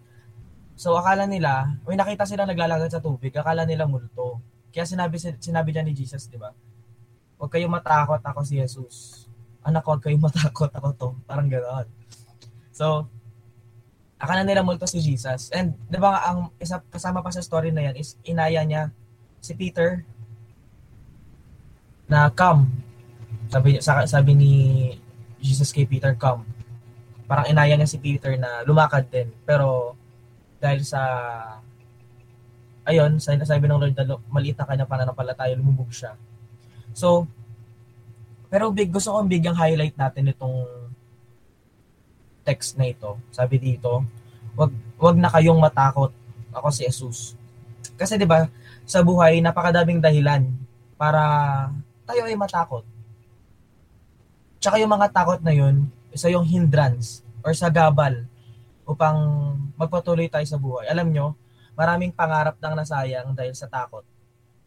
So, 0.76 0.98
akala 0.98 1.24
nila, 1.24 1.80
may 1.88 1.96
nakita 1.96 2.28
sila 2.28 2.44
naglalagad 2.44 2.92
sa 2.92 3.00
tubig, 3.00 3.32
akala 3.32 3.64
nila 3.64 3.88
multo. 3.88 4.42
Kaya 4.74 4.84
sinabi, 4.84 5.16
sinabi 5.16 5.72
dyan 5.72 5.88
ni 5.88 5.94
Jesus, 5.96 6.28
di 6.28 6.36
ba? 6.36 6.52
Huwag 7.36 7.52
kayong 7.52 7.72
matakot, 7.72 8.20
ako 8.20 8.40
si 8.44 8.60
Jesus. 8.60 9.26
Anak, 9.60 9.84
huwag 9.84 10.00
kayong 10.00 10.24
matakot, 10.28 10.72
ako 10.72 10.88
to. 10.96 11.08
Parang 11.28 11.48
gano'n. 11.48 11.86
So, 12.72 13.08
akala 14.16 14.42
nila 14.44 14.64
multo 14.64 14.88
si 14.88 15.00
Jesus. 15.00 15.52
And 15.52 15.76
'di 15.88 15.98
ba 16.00 16.24
ang 16.24 16.52
isa 16.56 16.80
kasama 16.88 17.20
pa 17.20 17.32
sa 17.32 17.44
story 17.44 17.68
na 17.72 17.84
'yan 17.84 17.96
is 18.00 18.16
inaya 18.24 18.64
niya 18.64 18.88
si 19.44 19.52
Peter 19.52 20.04
na 22.08 22.32
come. 22.32 22.68
Sabi 23.52 23.78
sabi 23.84 24.32
ni 24.32 24.52
Jesus 25.40 25.70
kay 25.70 25.84
Peter 25.84 26.16
come. 26.16 26.48
Parang 27.28 27.46
inaya 27.50 27.76
niya 27.76 27.90
si 27.90 28.00
Peter 28.00 28.32
na 28.40 28.64
lumakad 28.64 29.04
din. 29.12 29.28
Pero 29.44 29.98
dahil 30.62 30.80
sa 30.86 31.02
ayun, 32.86 33.18
sa 33.18 33.34
sabi 33.42 33.66
ng 33.66 33.76
Lord 33.82 33.98
na 33.98 34.16
maliit 34.30 34.56
na 34.56 34.64
kanya 34.64 34.86
pananampalataya, 34.86 35.58
lumubog 35.58 35.90
siya. 35.90 36.14
So, 36.96 37.28
pero 38.48 38.72
big, 38.72 38.88
gusto 38.88 39.12
kong 39.12 39.28
bigyang 39.28 39.52
highlight 39.52 40.00
natin 40.00 40.32
itong 40.32 40.64
text 42.40 42.80
na 42.80 42.88
ito. 42.88 43.20
Sabi 43.28 43.60
dito, 43.60 44.00
wag 44.56 44.72
wag 44.96 45.20
na 45.20 45.28
kayong 45.28 45.60
matakot. 45.60 46.08
Ako 46.56 46.72
si 46.72 46.88
Jesus. 46.88 47.36
Kasi 48.00 48.16
'di 48.16 48.24
ba, 48.24 48.48
sa 48.88 49.04
buhay 49.04 49.44
napakadaming 49.44 50.00
dahilan 50.00 50.48
para 50.96 51.20
tayo 52.08 52.24
ay 52.24 52.32
matakot. 52.32 52.86
Tsaka 54.56 54.80
yung 54.80 54.96
mga 54.96 55.12
takot 55.12 55.40
na 55.44 55.52
yun, 55.52 55.92
isa 56.16 56.32
yung 56.32 56.48
hindrance 56.48 57.20
or 57.44 57.52
sa 57.52 57.68
gabal 57.68 58.24
upang 58.88 59.18
magpatuloy 59.76 60.32
tayo 60.32 60.48
sa 60.48 60.56
buhay. 60.56 60.88
Alam 60.88 61.12
nyo, 61.12 61.26
maraming 61.76 62.14
pangarap 62.14 62.56
nang 62.56 62.72
nasayang 62.72 63.36
dahil 63.36 63.52
sa 63.52 63.68
takot. 63.68 64.06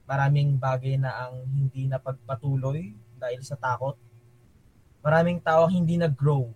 Maraming 0.10 0.58
bagay 0.58 0.98
na 0.98 1.14
ang 1.14 1.46
hindi 1.54 1.86
napagpatuloy 1.86 2.98
dahil 3.22 3.46
sa 3.46 3.54
takot. 3.54 3.94
Maraming 5.06 5.38
tao 5.38 5.70
ang 5.70 5.74
hindi 5.78 6.02
nag-grow 6.02 6.50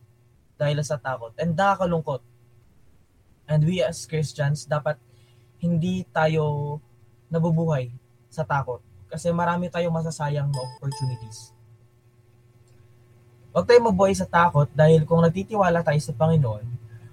dahil 0.57 0.81
sa 0.81 0.97
takot. 0.97 1.37
And 1.37 1.53
nakakalungkot. 1.53 2.25
And 3.45 3.61
we 3.61 3.85
as 3.85 4.09
Christians, 4.09 4.65
dapat 4.65 4.97
hindi 5.61 6.01
tayo 6.09 6.81
nabubuhay 7.29 7.93
sa 8.33 8.41
takot. 8.41 8.81
Kasi 9.05 9.29
marami 9.29 9.69
tayong 9.69 9.93
masasayang 9.93 10.49
na 10.49 10.57
opportunities. 10.57 11.53
Huwag 13.53 13.69
tayong 13.69 13.93
mabuhay 13.93 14.17
sa 14.17 14.25
takot 14.25 14.65
dahil 14.73 15.05
kung 15.05 15.21
nagtitiwala 15.21 15.85
tayo 15.85 16.01
sa 16.01 16.17
Panginoon, 16.17 16.65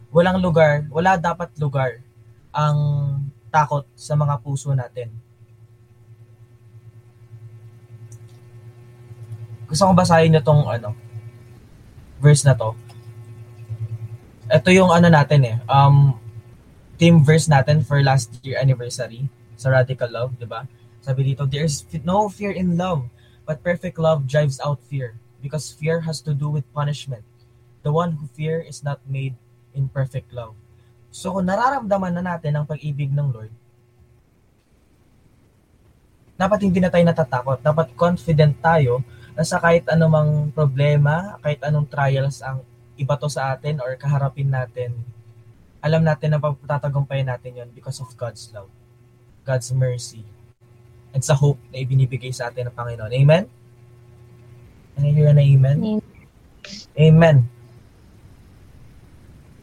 walang 0.09 0.41
lugar, 0.41 0.89
wala 0.89 1.21
dapat 1.21 1.53
lugar 1.61 2.01
ang 2.49 2.77
takot 3.53 3.85
sa 3.93 4.17
mga 4.17 4.41
puso 4.41 4.73
natin. 4.73 5.13
Gusto 9.71 9.87
kong 9.87 9.99
basahin 9.99 10.35
nyo 10.35 10.43
tong 10.43 10.67
ano, 10.67 10.93
verse 12.19 12.43
na 12.43 12.59
to 12.59 12.75
ito 14.51 14.69
yung 14.75 14.91
ano 14.91 15.07
natin 15.07 15.41
eh, 15.47 15.57
um, 15.71 16.19
team 16.99 17.23
verse 17.23 17.47
natin 17.47 17.87
for 17.87 18.03
last 18.03 18.35
year 18.43 18.59
anniversary 18.59 19.31
sa 19.55 19.71
Radical 19.71 20.11
Love, 20.11 20.35
di 20.43 20.45
ba? 20.45 20.67
Sabi 21.01 21.33
dito, 21.33 21.47
there's 21.47 21.87
no 22.03 22.27
fear 22.27 22.51
in 22.51 22.75
love, 22.75 23.07
but 23.47 23.63
perfect 23.63 23.97
love 23.97 24.27
drives 24.27 24.59
out 24.61 24.83
fear 24.91 25.17
because 25.39 25.71
fear 25.71 26.03
has 26.03 26.19
to 26.21 26.35
do 26.35 26.51
with 26.51 26.67
punishment. 26.75 27.25
The 27.87 27.95
one 27.95 28.19
who 28.19 28.29
fear 28.35 28.61
is 28.61 28.83
not 28.83 29.01
made 29.07 29.39
in 29.73 29.89
perfect 29.89 30.35
love. 30.35 30.53
So 31.15 31.33
kung 31.33 31.47
nararamdaman 31.49 32.21
na 32.21 32.37
natin 32.37 32.59
ang 32.59 32.67
pag-ibig 32.67 33.15
ng 33.15 33.31
Lord, 33.33 33.55
dapat 36.37 36.59
hindi 36.67 36.83
na 36.83 36.91
tayo 36.91 37.07
natatakot. 37.07 37.63
Dapat 37.63 37.95
confident 37.97 38.59
tayo 38.61 39.01
at 39.41 39.49
nasa 39.49 39.57
kahit 39.57 39.89
anumang 39.89 40.53
problema, 40.53 41.41
kahit 41.41 41.65
anong 41.65 41.89
trials 41.89 42.45
ang 42.45 42.61
ibato 43.01 43.25
sa 43.25 43.57
atin 43.57 43.81
or 43.81 43.97
kaharapin 43.97 44.53
natin, 44.53 44.93
alam 45.81 46.05
natin 46.05 46.37
na 46.37 46.45
patatagumpayan 46.45 47.25
natin 47.25 47.65
yon 47.65 47.73
because 47.73 48.05
of 48.05 48.13
God's 48.21 48.53
love, 48.53 48.69
God's 49.49 49.73
mercy, 49.73 50.29
and 51.17 51.25
sa 51.25 51.33
hope 51.33 51.57
na 51.73 51.81
ibinibigay 51.81 52.29
sa 52.37 52.53
atin 52.53 52.69
ng 52.69 52.77
Panginoon. 52.77 53.09
Amen? 53.17 53.49
Can 54.93 55.09
I 55.09 55.13
hear 55.17 55.33
na 55.33 55.41
amen? 55.41 55.79
Amen. 55.81 56.05
Amen. 57.01 57.37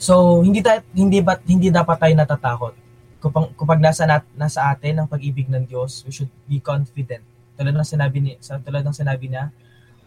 So, 0.02 0.42
hindi 0.42 0.66
tayo, 0.66 0.82
hindi 0.98 1.22
ba 1.22 1.38
hindi 1.46 1.70
dapat 1.70 2.02
tayo 2.02 2.14
natatakot. 2.18 2.74
Kapag, 3.22 3.54
kapag 3.54 3.78
nasa 3.78 4.10
nat, 4.10 4.26
nasa 4.34 4.74
atin 4.74 5.06
ang 5.06 5.08
pag-ibig 5.10 5.46
ng 5.46 5.70
Diyos, 5.70 6.02
we 6.02 6.10
should 6.10 6.34
be 6.50 6.58
confident. 6.58 7.22
Tulad 7.54 7.78
ng 7.78 7.86
sinabi 7.86 8.18
ni 8.18 8.32
sa 8.42 8.58
tulad 8.58 8.82
ng 8.82 8.98
sinabi 8.98 9.30
niya, 9.30 9.54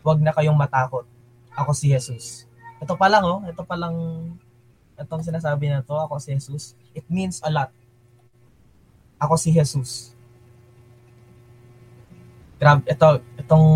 huwag 0.00 0.18
na 0.20 0.32
kayong 0.34 0.56
matakot. 0.56 1.04
Ako 1.54 1.70
si 1.76 1.92
Jesus. 1.92 2.48
Ito 2.80 2.96
pa 2.96 3.08
lang 3.12 3.24
oh, 3.26 3.44
ito 3.44 3.62
pa 3.64 3.76
lang 3.76 3.94
itong 5.00 5.24
sinasabi 5.24 5.72
na 5.72 5.80
to, 5.80 5.96
ako 5.96 6.20
si 6.20 6.36
Jesus. 6.36 6.76
It 6.92 7.08
means 7.08 7.40
a 7.40 7.48
lot. 7.48 7.72
Ako 9.16 9.36
si 9.40 9.52
Jesus. 9.52 10.12
Grabe, 12.60 12.84
ito, 12.84 13.08
itong, 13.40 13.66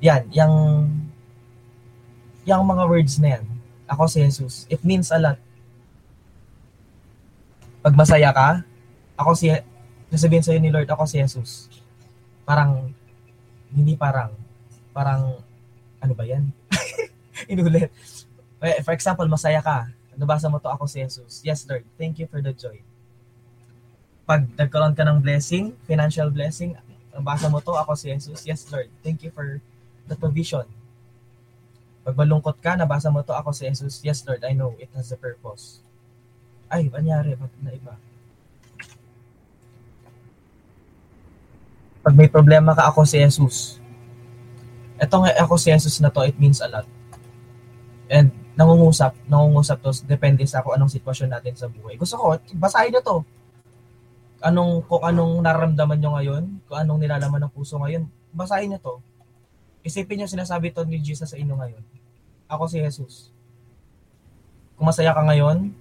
yan, 0.00 0.24
yung, 0.32 0.54
yung 2.48 2.64
mga 2.64 2.84
words 2.88 3.20
na 3.20 3.36
yan, 3.36 3.44
ako 3.84 4.08
si 4.08 4.24
Jesus. 4.24 4.64
It 4.72 4.80
means 4.80 5.12
a 5.12 5.20
lot. 5.20 5.38
Pag 7.84 7.92
masaya 7.92 8.32
ka, 8.32 8.64
ako 9.20 9.36
si, 9.36 9.52
sasabihin 10.08 10.40
sa'yo 10.40 10.56
ni 10.56 10.72
Lord, 10.72 10.88
ako 10.88 11.04
si 11.04 11.20
Jesus. 11.20 11.68
Parang, 12.48 12.88
hindi 13.76 13.92
parang, 13.92 14.32
parang, 14.94 15.42
ano 15.98 16.12
ba 16.14 16.22
yan? 16.22 16.48
Inulit. 17.52 17.90
Eh, 18.62 18.80
For 18.80 18.94
example, 18.94 19.26
masaya 19.26 19.58
ka. 19.60 19.90
Nabasa 20.14 20.46
mo 20.46 20.62
to, 20.62 20.70
ako 20.70 20.86
si 20.86 21.02
Jesus. 21.02 21.42
Yes, 21.42 21.66
Lord. 21.66 21.82
Thank 21.98 22.22
you 22.22 22.30
for 22.30 22.38
the 22.38 22.54
joy. 22.54 22.78
Pag 24.24 24.46
nagkaroon 24.56 24.94
ka 24.94 25.04
ng 25.04 25.18
blessing, 25.20 25.74
financial 25.84 26.30
blessing, 26.30 26.78
nabasa 27.12 27.50
mo 27.50 27.58
to, 27.58 27.74
ako 27.74 27.98
si 27.98 28.14
Jesus. 28.14 28.46
Yes, 28.46 28.64
Lord. 28.70 28.88
Thank 29.02 29.26
you 29.26 29.34
for 29.34 29.58
the 30.06 30.16
provision. 30.16 30.64
Pag 32.06 32.14
malungkot 32.14 32.56
ka, 32.62 32.78
nabasa 32.78 33.10
mo 33.10 33.20
to, 33.26 33.34
ako 33.34 33.50
si 33.50 33.66
Jesus. 33.66 34.00
Yes, 34.06 34.22
Lord, 34.22 34.40
I 34.46 34.54
know 34.54 34.78
it 34.78 34.88
has 34.94 35.10
a 35.10 35.18
purpose. 35.18 35.82
Ay, 36.70 36.88
panyari, 36.88 37.36
ba't 37.36 37.52
na 37.60 37.74
iba? 37.74 37.94
Pag 42.04 42.14
may 42.16 42.28
problema 42.28 42.76
ka, 42.76 42.88
ako 42.88 43.04
si 43.04 43.20
Jesus. 43.20 43.80
Etong 45.04 45.28
ako 45.28 45.60
si 45.60 45.68
Jesus 45.68 46.00
na 46.00 46.08
to, 46.08 46.24
it 46.24 46.40
means 46.40 46.64
a 46.64 46.68
lot. 46.72 46.88
And 48.08 48.32
nangungusap, 48.56 49.28
nangungusap 49.28 49.84
to, 49.84 49.92
depende 50.08 50.48
sa 50.48 50.64
kung 50.64 50.72
anong 50.72 50.96
sitwasyon 50.96 51.28
natin 51.28 51.52
sa 51.52 51.68
buhay. 51.68 52.00
Gusto 52.00 52.16
ko, 52.16 52.40
basahin 52.56 52.96
nyo 52.96 53.02
to. 53.04 53.16
Anong, 54.44 54.80
kung 54.88 55.04
anong 55.04 55.44
nararamdaman 55.44 55.98
nyo 56.00 56.10
ngayon, 56.16 56.42
kung 56.64 56.78
anong 56.80 57.00
nilalaman 57.04 57.44
ng 57.44 57.52
puso 57.52 57.76
ngayon, 57.76 58.08
basahin 58.32 58.72
nyo 58.72 58.80
to. 58.80 58.94
Isipin 59.84 60.24
nyo 60.24 60.28
sinasabi 60.30 60.72
to 60.72 60.88
ni 60.88 60.96
Jesus 61.04 61.28
sa 61.28 61.36
inyo 61.36 61.52
ngayon. 61.52 61.84
Ako 62.48 62.64
si 62.64 62.80
Jesus. 62.80 63.28
Kung 64.80 64.88
masaya 64.88 65.12
ka 65.12 65.20
ngayon, 65.20 65.76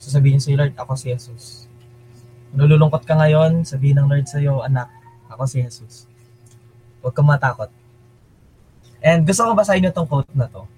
sasabihin 0.00 0.40
si 0.40 0.56
Lord, 0.56 0.72
ako 0.80 0.96
si 0.96 1.12
Jesus. 1.12 1.68
Nalulungkot 2.56 3.04
ka 3.04 3.14
ngayon, 3.20 3.68
sabihin 3.68 4.00
ng 4.00 4.08
Lord 4.08 4.26
sa 4.26 4.40
iyo, 4.40 4.64
anak, 4.64 4.88
ako 5.28 5.44
si 5.44 5.60
Jesus. 5.60 6.08
Huwag 7.00 7.16
kang 7.16 7.28
matakot. 7.28 7.79
And 9.00 9.24
gusto 9.24 9.48
ko 9.48 9.56
basahin 9.56 9.88
nyo 9.88 9.92
tong 9.92 10.08
quote 10.08 10.28
na 10.36 10.48
to. 10.52 10.68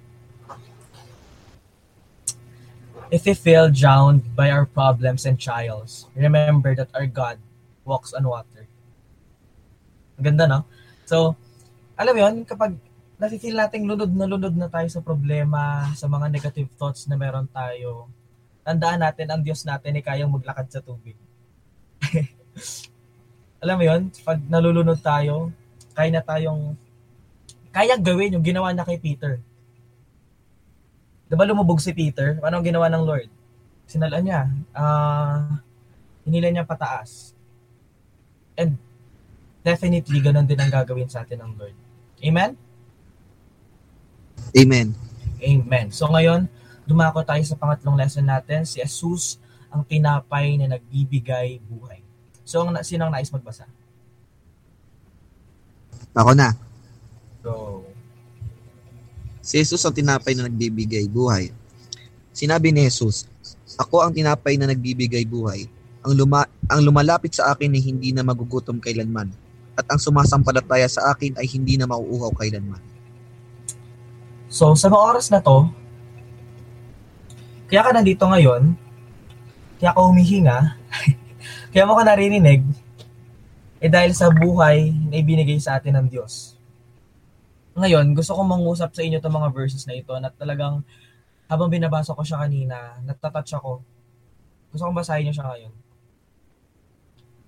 If 3.12 3.28
we 3.28 3.36
feel 3.36 3.68
drowned 3.68 4.24
by 4.32 4.48
our 4.48 4.64
problems 4.64 5.28
and 5.28 5.36
trials, 5.36 6.08
remember 6.16 6.72
that 6.78 6.88
our 6.96 7.04
God 7.04 7.36
walks 7.84 8.16
on 8.16 8.24
water. 8.24 8.64
Ang 10.16 10.32
ganda, 10.32 10.48
no? 10.48 10.64
So, 11.04 11.36
alam 11.98 12.16
mo 12.16 12.20
yun, 12.24 12.34
kapag 12.48 12.72
nafe-feel 13.20 13.58
nating 13.58 13.84
lunod 13.84 14.16
na 14.16 14.24
lunod 14.24 14.56
na 14.56 14.70
tayo 14.70 14.88
sa 14.88 15.04
problema, 15.04 15.92
sa 15.92 16.08
mga 16.08 16.26
negative 16.32 16.72
thoughts 16.80 17.04
na 17.04 17.20
meron 17.20 17.44
tayo, 17.52 18.08
tandaan 18.64 19.04
natin, 19.04 19.28
ang 19.28 19.42
Diyos 19.44 19.66
natin 19.68 19.98
ay 19.98 20.02
kayang 20.02 20.32
maglakad 20.32 20.72
sa 20.72 20.80
tubig. 20.80 21.14
alam 23.62 23.76
mo 23.76 23.84
yun, 23.84 24.10
pag 24.26 24.40
nalulunod 24.48 24.98
tayo, 24.98 25.52
kaya 25.92 26.10
na 26.10 26.24
tayong, 26.24 26.74
kaya 27.72 27.96
gawin 27.96 28.36
yung 28.36 28.44
ginawa 28.44 28.70
na 28.76 28.84
kay 28.84 29.00
Peter. 29.00 29.40
Diba 31.26 31.48
lumubog 31.48 31.80
si 31.80 31.96
Peter? 31.96 32.36
Ano 32.44 32.60
ang 32.60 32.66
ginawa 32.66 32.92
ng 32.92 33.02
Lord? 33.08 33.28
Sinala 33.88 34.20
niya. 34.20 34.52
ah 34.76 35.64
hinila 36.22 36.48
niya 36.50 36.66
pataas. 36.66 37.34
And 38.54 38.78
definitely, 39.66 40.22
ganun 40.22 40.46
din 40.46 40.58
ang 40.58 40.70
gagawin 40.70 41.10
sa 41.10 41.26
atin 41.26 41.42
ng 41.42 41.52
Lord. 41.58 41.76
Amen? 42.22 42.50
Amen. 44.54 44.88
Amen. 45.42 45.86
So 45.90 46.06
ngayon, 46.06 46.46
dumako 46.86 47.26
tayo 47.26 47.42
sa 47.42 47.58
pangatlong 47.58 47.98
lesson 47.98 48.26
natin, 48.26 48.62
si 48.62 48.78
Jesus 48.78 49.42
ang 49.72 49.82
tinapay 49.82 50.60
na 50.60 50.76
nagbibigay 50.76 51.58
buhay. 51.64 52.04
So, 52.44 52.60
ang, 52.60 52.76
sino 52.84 53.08
ang 53.08 53.12
nais 53.16 53.32
magbasa? 53.32 53.64
Ako 56.12 56.36
na. 56.36 56.52
So, 57.42 57.82
Si 59.42 59.58
Jesus 59.58 59.82
ang 59.82 59.90
tinapay 59.90 60.38
na 60.38 60.46
nagbibigay 60.46 61.10
buhay. 61.10 61.50
Sinabi 62.30 62.70
ni 62.70 62.86
Jesus, 62.86 63.26
Ako 63.74 64.06
ang 64.06 64.14
tinapay 64.14 64.54
na 64.54 64.70
nagbibigay 64.70 65.26
buhay. 65.26 65.66
Ang, 66.06 66.14
luma- 66.14 66.48
ang 66.70 66.78
lumalapit 66.78 67.34
sa 67.34 67.50
akin 67.50 67.74
ay 67.74 67.82
hindi 67.82 68.14
na 68.14 68.22
magugutom 68.22 68.78
kailanman. 68.78 69.34
At 69.74 69.90
ang 69.90 69.98
sumasampalataya 69.98 70.86
sa 70.86 71.10
akin 71.10 71.34
ay 71.42 71.46
hindi 71.50 71.74
na 71.74 71.90
mauuhaw 71.90 72.30
kailanman. 72.38 72.80
so 74.52 74.76
sa 74.76 74.92
mga 74.92 75.00
oras 75.00 75.26
na 75.32 75.40
to, 75.40 75.64
kaya 77.72 77.82
ka 77.82 77.90
nandito 77.90 78.22
ngayon, 78.28 78.76
kaya 79.80 79.96
ka 79.96 80.00
humihinga, 80.04 80.58
kaya 81.72 81.88
mo 81.88 81.96
ka 81.96 82.04
naririnig, 82.04 82.60
eh 83.80 83.88
dahil 83.88 84.12
sa 84.12 84.28
buhay 84.28 84.92
na 85.08 85.18
ibinigay 85.18 85.56
sa 85.56 85.80
atin 85.80 85.98
ng 85.98 86.06
Diyos. 86.12 86.51
Ngayon, 87.72 88.12
gusto 88.12 88.36
kong 88.36 88.52
mangusap 88.52 88.92
sa 88.92 89.00
inyo 89.00 89.16
itong 89.16 89.32
mga 89.32 89.52
verses 89.52 89.88
na 89.88 89.96
ito 89.96 90.12
na 90.20 90.28
talagang 90.28 90.84
habang 91.48 91.72
binabasa 91.72 92.12
ko 92.12 92.20
siya 92.20 92.44
kanina, 92.44 93.00
natatouch 93.04 93.52
ako. 93.56 93.72
Gusto 94.72 94.82
kong 94.88 94.96
basahin 94.96 95.28
niyo 95.28 95.36
siya 95.36 95.48
ngayon. 95.48 95.72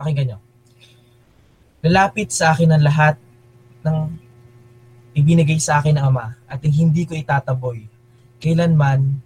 Pakinggan 0.01 0.27
niyo. 0.33 0.39
Lalapit 1.85 2.33
sa 2.33 2.57
akin 2.57 2.73
ang 2.73 2.85
lahat 2.85 3.17
ng 3.85 3.99
ibinigay 5.15 5.61
sa 5.61 5.79
akin 5.79 6.01
ng 6.01 6.05
Ama 6.05 6.37
at 6.49 6.61
hindi 6.65 7.05
ko 7.05 7.13
itataboy. 7.13 7.85
Kailanman, 8.41 9.21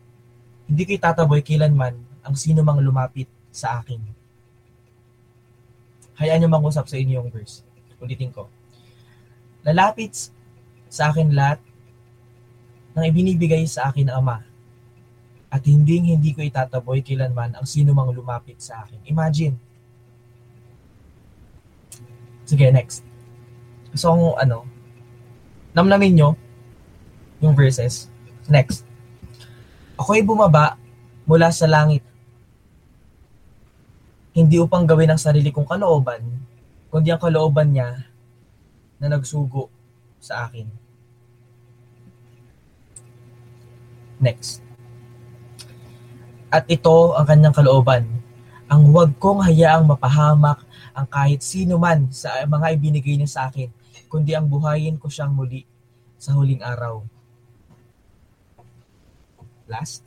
hindi 0.66 0.82
ko 0.84 0.90
itataboy 0.98 1.40
kailanman 1.40 1.94
ang 2.26 2.34
sino 2.36 2.60
mang 2.60 2.82
lumapit 2.82 3.30
sa 3.48 3.80
akin. 3.80 4.02
Hayaan 6.18 6.42
niyo 6.42 6.50
mangusap 6.50 6.90
sa 6.90 6.98
inyo 6.98 7.22
yung 7.22 7.30
verse. 7.30 7.62
Ulitin 8.02 8.34
ko. 8.34 8.50
Lalapit 9.62 10.34
sa 10.88 11.12
akin 11.12 11.32
lahat 11.32 11.60
ng 12.96 13.04
ibinibigay 13.04 13.62
sa 13.68 13.92
akin 13.92 14.10
ng 14.10 14.16
Ama. 14.16 14.42
At 15.48 15.64
hindi 15.64 16.02
hindi 16.02 16.36
ko 16.36 16.44
itataboy 16.44 17.00
kailanman 17.00 17.56
ang 17.56 17.64
sino 17.64 17.96
mang 17.96 18.12
lumapit 18.12 18.60
sa 18.60 18.84
akin. 18.84 19.00
Imagine. 19.08 19.56
Sige, 22.44 22.68
next. 22.68 23.04
So, 23.96 24.36
ano, 24.36 24.68
namnamin 25.72 26.12
nyo 26.16 26.28
yung 27.40 27.56
verses. 27.56 28.08
Next. 28.48 28.84
Ako'y 29.96 30.24
bumaba 30.24 30.76
mula 31.24 31.52
sa 31.52 31.68
langit. 31.68 32.04
Hindi 34.36 34.60
upang 34.60 34.84
gawin 34.84 35.12
ang 35.12 35.20
sarili 35.20 35.50
kong 35.50 35.66
kalooban, 35.66 36.22
kundi 36.92 37.10
ang 37.10 37.20
kalooban 37.20 37.72
niya 37.72 38.06
na 39.00 39.06
nagsugo 39.10 39.77
sa 40.18 40.46
akin. 40.46 40.66
Next. 44.18 44.60
At 46.50 46.66
ito 46.66 47.14
ang 47.14 47.26
kanyang 47.28 47.54
kalooban, 47.54 48.04
ang 48.66 48.90
huwag 48.90 49.14
kong 49.16 49.46
hayaang 49.46 49.86
mapahamak 49.86 50.60
ang 50.92 51.06
kahit 51.06 51.40
sino 51.40 51.78
man 51.78 52.10
sa 52.10 52.42
mga 52.44 52.74
ibinigay 52.74 53.14
niya 53.14 53.30
sa 53.30 53.42
akin, 53.46 53.70
kundi 54.10 54.34
ang 54.34 54.50
buhayin 54.50 54.98
ko 54.98 55.06
siyang 55.06 55.32
muli 55.32 55.62
sa 56.18 56.34
huling 56.34 56.60
araw. 56.60 57.06
Last. 59.70 60.02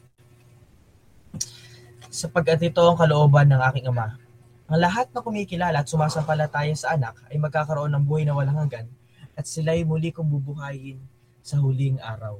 Sapagkat 2.12 2.60
ito 2.60 2.84
ang 2.84 3.00
kalooban 3.00 3.47
ng 3.47 3.62
aking 3.71 3.88
ama. 3.88 4.19
Ang 4.67 4.80
lahat 4.84 5.08
na 5.15 5.24
kumikilala 5.24 5.80
at 5.80 5.88
sumasampalataya 5.88 6.76
sa 6.76 6.97
anak 7.00 7.15
ay 7.32 7.39
magkakaroon 7.39 7.95
ng 7.95 8.04
buhay 8.04 8.28
na 8.28 8.36
walang 8.36 8.60
hanggan 8.60 8.91
at 9.35 9.45
sila'y 9.47 9.87
muli 9.87 10.11
kong 10.11 10.27
bubuhayin 10.27 10.99
sa 11.41 11.57
huling 11.57 11.97
araw. 11.99 12.37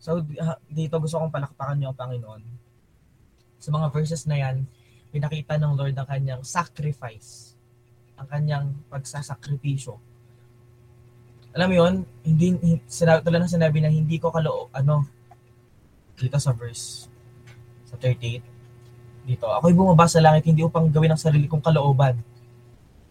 So 0.00 0.22
dito 0.70 0.94
gusto 1.00 1.18
kong 1.18 1.32
palakpakan 1.32 1.76
niyo 1.80 1.92
ang 1.92 1.98
Panginoon. 1.98 2.42
Sa 3.58 3.72
mga 3.72 3.90
verses 3.90 4.24
na 4.28 4.36
yan, 4.38 4.68
pinakita 5.10 5.56
ng 5.56 5.74
Lord 5.74 5.96
ang 5.96 6.08
kanyang 6.08 6.42
sacrifice, 6.44 7.56
ang 8.20 8.28
kanyang 8.28 8.66
pagsasakripisyo. 8.92 9.96
Alam 11.56 11.68
mo 11.72 11.74
yun, 11.80 11.94
hindi, 12.20 12.52
sinabi, 12.84 13.24
tulad 13.24 13.40
ng 13.40 13.54
sinabi 13.56 13.80
na 13.80 13.88
hindi 13.88 14.20
ko 14.20 14.28
kaloo, 14.28 14.68
ano, 14.76 15.08
dito 16.12 16.36
sa 16.36 16.52
verse, 16.52 17.08
sa 17.88 17.96
38, 17.96 18.44
dito, 19.24 19.48
ako'y 19.48 19.72
bumaba 19.72 20.04
sa 20.04 20.20
langit, 20.20 20.44
hindi 20.44 20.60
upang 20.60 20.92
gawin 20.92 21.16
ang 21.16 21.20
sarili 21.20 21.48
kong 21.48 21.64
kalooban, 21.64 22.20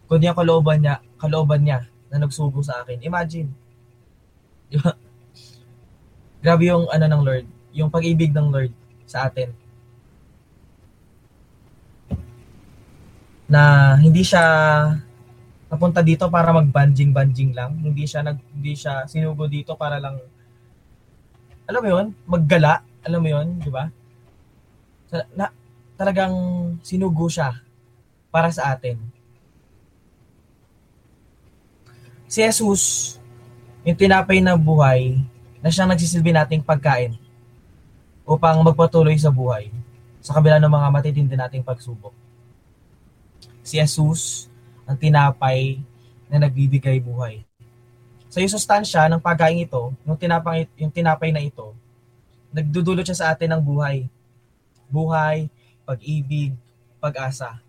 kundi 0.05 0.29
ang 0.29 0.37
kalooban 0.37 0.77
niya, 0.77 1.01
kalooban 1.17 1.65
niya 1.65 1.89
na 2.15 2.23
nagsugo 2.23 2.63
sa 2.63 2.79
akin. 2.79 3.03
Imagine. 3.03 3.51
Di 4.71 4.79
ba? 4.79 4.95
Grabe 6.39 6.71
yung 6.71 6.87
ano 6.87 7.05
ng 7.11 7.21
Lord, 7.27 7.45
yung 7.75 7.91
pag-ibig 7.91 8.31
ng 8.31 8.47
Lord 8.47 8.71
sa 9.03 9.27
atin. 9.27 9.51
Na 13.51 13.93
hindi 13.99 14.23
siya 14.23 14.41
napunta 15.67 15.99
dito 15.99 16.31
para 16.31 16.55
mag-banjing-banjing 16.55 17.51
lang. 17.51 17.75
Hindi 17.83 18.07
siya 18.07 18.23
nag 18.23 18.39
hindi 18.55 18.73
siya 18.79 19.03
sinugo 19.11 19.45
dito 19.51 19.75
para 19.75 19.99
lang 19.99 20.17
alam 21.65 21.81
mo 21.81 21.89
'yon, 21.89 22.07
maggala, 22.29 22.85
alam 23.01 23.19
mo 23.21 23.29
'yon, 23.29 23.47
di 23.57 23.73
ba? 23.73 23.89
Na, 25.33 25.49
talagang 25.97 26.35
sinugo 26.85 27.25
siya 27.25 27.57
para 28.29 28.53
sa 28.53 28.69
atin. 28.73 29.01
Si 32.25 32.41
Jesus, 32.41 33.15
yung 33.85 33.97
tinapay 33.97 34.41
na 34.41 34.57
buhay, 34.57 35.21
na 35.65 35.73
siyang 35.73 35.89
nagsisilbi 35.89 36.29
nating 36.29 36.61
pagkain 36.61 37.17
upang 38.21 38.61
magpatuloy 38.61 39.17
sa 39.17 39.33
buhay 39.33 39.73
sa 40.21 40.33
kabila 40.37 40.61
ng 40.61 40.69
mga 40.69 40.87
matitindi 40.93 41.33
nating 41.37 41.65
pagsubok. 41.65 42.13
Si 43.65 43.81
Jesus, 43.81 44.45
ang 44.85 44.93
tinapay 44.93 45.81
na 46.29 46.45
nagbibigay 46.45 47.01
buhay. 47.01 47.41
Sa 48.29 48.41
yung 48.41 48.53
sustansya 48.53 49.09
ng 49.09 49.21
pagkain 49.21 49.65
ito, 49.65 49.89
yung 50.05 50.17
tinapay, 50.17 50.69
yung 50.77 50.93
tinapay 50.93 51.33
na 51.33 51.41
ito, 51.41 51.73
nagdudulot 52.53 53.05
siya 53.05 53.17
sa 53.17 53.27
atin 53.33 53.57
ng 53.57 53.61
buhay. 53.61 54.05
Buhay, 54.85 55.49
pag-ibig, 55.81 56.53
pag-asa. 57.01 57.64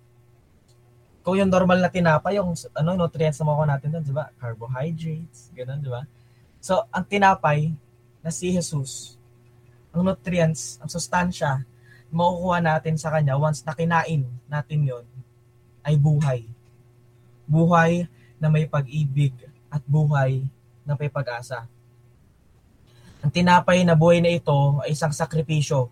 Kung 1.27 1.35
yung 1.35 1.51
normal 1.51 1.83
na 1.83 1.91
tinapay, 1.91 2.39
yung 2.39 2.55
ano, 2.55 2.91
nutrients 2.95 3.43
na 3.43 3.51
makuha 3.51 3.67
natin 3.67 3.91
doon, 3.91 4.05
di 4.07 4.15
ba? 4.15 4.31
Carbohydrates, 4.39 5.51
ganun, 5.51 5.83
di 5.83 5.91
ba? 5.91 6.07
So, 6.63 6.87
ang 6.95 7.03
tinapay, 7.03 7.75
na 8.27 8.35
si 8.35 8.51
Jesus, 8.51 9.15
ang 9.95 10.03
nutrients, 10.03 10.83
ang 10.83 10.91
sustansya, 10.91 11.63
makukuha 12.11 12.59
natin 12.59 12.99
sa 12.99 13.15
Kanya 13.15 13.39
once 13.39 13.63
na 13.63 13.71
kinain 13.71 14.27
natin 14.51 14.83
yon 14.83 15.07
ay 15.87 15.95
buhay. 15.95 16.43
Buhay 17.47 18.11
na 18.43 18.51
may 18.51 18.67
pag-ibig 18.67 19.31
at 19.71 19.79
buhay 19.87 20.43
na 20.83 20.99
may 20.99 21.07
pag-asa. 21.07 21.71
Ang 23.23 23.31
tinapay 23.31 23.87
na 23.87 23.95
buhay 23.95 24.19
na 24.19 24.35
ito 24.35 24.83
ay 24.83 24.95
isang 24.95 25.15
sakripisyo. 25.15 25.87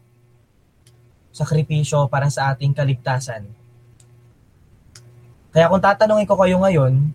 Sakripisyo 1.30 2.10
para 2.10 2.26
sa 2.30 2.50
ating 2.50 2.74
kaligtasan. 2.74 3.46
Kaya 5.54 5.70
kung 5.70 5.78
tatanungin 5.78 6.26
ko 6.26 6.34
kayo 6.34 6.58
ngayon, 6.58 7.14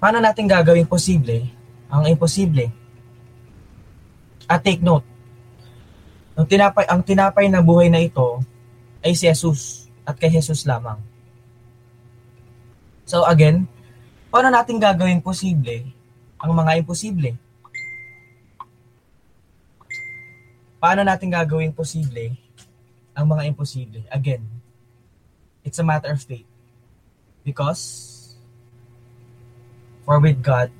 paano 0.00 0.24
natin 0.24 0.48
gagawin 0.48 0.88
posible 0.88 1.44
ang 1.92 2.08
imposible? 2.08 2.72
At 4.48 4.64
take 4.64 4.80
note, 4.80 5.04
ang 6.32 6.48
tinapay, 6.48 6.88
ang 6.88 7.04
tinapay 7.04 7.52
na 7.52 7.60
buhay 7.60 7.92
na 7.92 8.00
ito 8.00 8.40
ay 9.04 9.12
si 9.12 9.28
Jesus 9.28 9.84
at 10.08 10.16
kay 10.16 10.32
Jesus 10.32 10.64
lamang. 10.64 10.96
So 13.04 13.20
again, 13.28 13.68
paano 14.32 14.48
natin 14.48 14.80
gagawin 14.80 15.20
posible 15.20 15.92
ang 16.40 16.56
mga 16.56 16.80
imposible? 16.80 17.36
Paano 20.80 21.04
natin 21.04 21.28
gagawin 21.28 21.76
posible 21.76 22.45
ang 23.16 23.32
mga 23.32 23.48
imposible? 23.48 24.04
Again, 24.12 24.44
it's 25.64 25.80
a 25.80 25.86
matter 25.86 26.12
of 26.12 26.20
faith. 26.20 26.46
Because 27.42 28.16
For 30.06 30.22
with 30.22 30.38
God, 30.38 30.70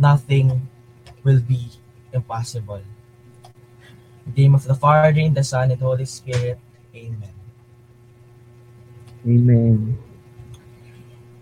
nothing 0.00 0.72
will 1.20 1.44
be 1.44 1.68
impossible. 2.16 2.80
In 4.24 4.32
the 4.32 4.42
name 4.48 4.54
of 4.56 4.64
the 4.64 4.74
Father, 4.74 5.12
and 5.20 5.36
the 5.36 5.44
Son, 5.44 5.68
and 5.70 5.76
the 5.76 5.84
Holy 5.84 6.08
Spirit. 6.08 6.56
Amen. 6.96 7.36
Amen. 9.28 9.98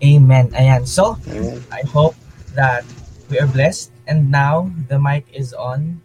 Amen. 0.02 0.50
Ayan. 0.50 0.82
So, 0.82 1.14
I 1.70 1.86
hope 1.86 2.18
that 2.58 2.82
we 3.30 3.38
are 3.38 3.46
blessed. 3.46 3.94
And 4.10 4.26
now, 4.34 4.74
the 4.90 4.98
mic 4.98 5.30
is 5.30 5.54
on 5.54 6.02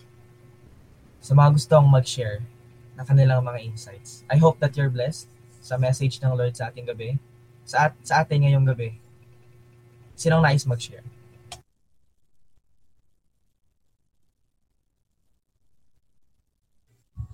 sa 1.17 1.33
mga 1.33 1.57
gustong 1.57 1.89
mag-share 1.89 2.45
na 2.97 3.05
kanilang 3.05 3.45
mga 3.45 3.62
insights. 3.62 4.25
I 4.25 4.41
hope 4.41 4.57
that 4.57 4.73
you're 4.73 4.89
blessed 4.89 5.29
sa 5.62 5.77
message 5.77 6.17
ng 6.17 6.33
Lord 6.33 6.57
sa 6.57 6.73
ating 6.73 6.89
gabi, 6.89 7.21
sa, 7.62 7.88
at, 7.88 7.93
sa 8.01 8.25
ating 8.25 8.49
ngayong 8.49 8.65
gabi. 8.65 8.97
Sinong 10.17 10.41
nais 10.41 10.65
mag-share? 10.65 11.05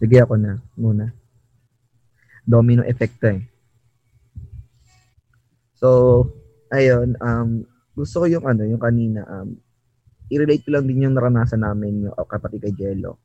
Sige 0.04 0.20
ako 0.20 0.36
na 0.36 0.60
muna. 0.76 1.16
Domino 2.44 2.84
effect 2.84 3.24
eh. 3.24 3.40
So, 5.80 6.28
ayun, 6.68 7.16
um, 7.24 7.64
gusto 7.96 8.20
ko 8.20 8.26
yung 8.28 8.44
ano, 8.44 8.68
yung 8.68 8.84
kanina, 8.84 9.24
um, 9.24 9.56
i-relate 10.28 10.68
ko 10.68 10.76
lang 10.76 10.92
din 10.92 11.08
yung 11.08 11.16
naranasan 11.16 11.64
namin 11.64 12.04
yung 12.04 12.16
kapatid 12.28 12.68
kay 12.68 12.76
Jello. 12.76 13.23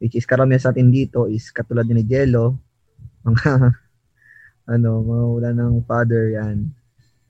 Which 0.00 0.16
is 0.16 0.24
karamihan 0.24 0.58
sa 0.58 0.72
atin 0.72 0.88
dito 0.88 1.28
is 1.28 1.52
katulad 1.52 1.84
ni 1.84 2.00
Jello, 2.08 2.56
mga 3.20 3.76
ano, 4.72 4.90
mga 5.04 5.24
wala 5.28 5.50
ng 5.52 5.74
father 5.84 6.32
yan. 6.32 6.72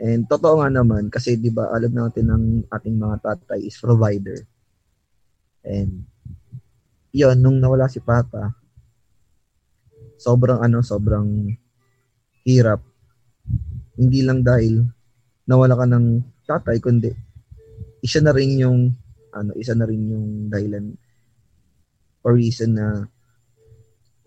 And 0.01 0.25
totoo 0.25 0.63
nga 0.63 0.71
naman 0.73 1.13
kasi 1.13 1.37
'di 1.37 1.53
ba 1.53 1.69
alam 1.75 1.93
natin 1.93 2.31
ng 2.31 2.45
ating 2.73 2.97
mga 2.97 3.17
tatay 3.21 3.61
is 3.67 3.77
provider. 3.77 4.39
And 5.67 6.09
yon 7.11 7.43
nung 7.43 7.59
nawala 7.59 7.91
si 7.91 7.99
Papa, 8.01 8.55
sobrang 10.17 10.63
ano, 10.63 10.81
sobrang 10.81 11.53
hirap. 12.47 12.81
Hindi 13.99 14.25
lang 14.25 14.47
dahil 14.47 14.87
nawala 15.45 15.75
ka 15.75 15.85
ng 15.91 16.07
tatay, 16.47 16.79
kundi 16.79 17.13
isa 18.01 18.25
na 18.25 18.33
rin 18.33 18.57
yung 18.57 18.89
ano, 19.37 19.53
isa 19.59 19.77
na 19.77 19.85
rin 19.85 20.01
yung 20.09 20.29
dahilan 20.49 20.97
or 22.25 22.37
reason 22.37 22.77
na 22.77 23.09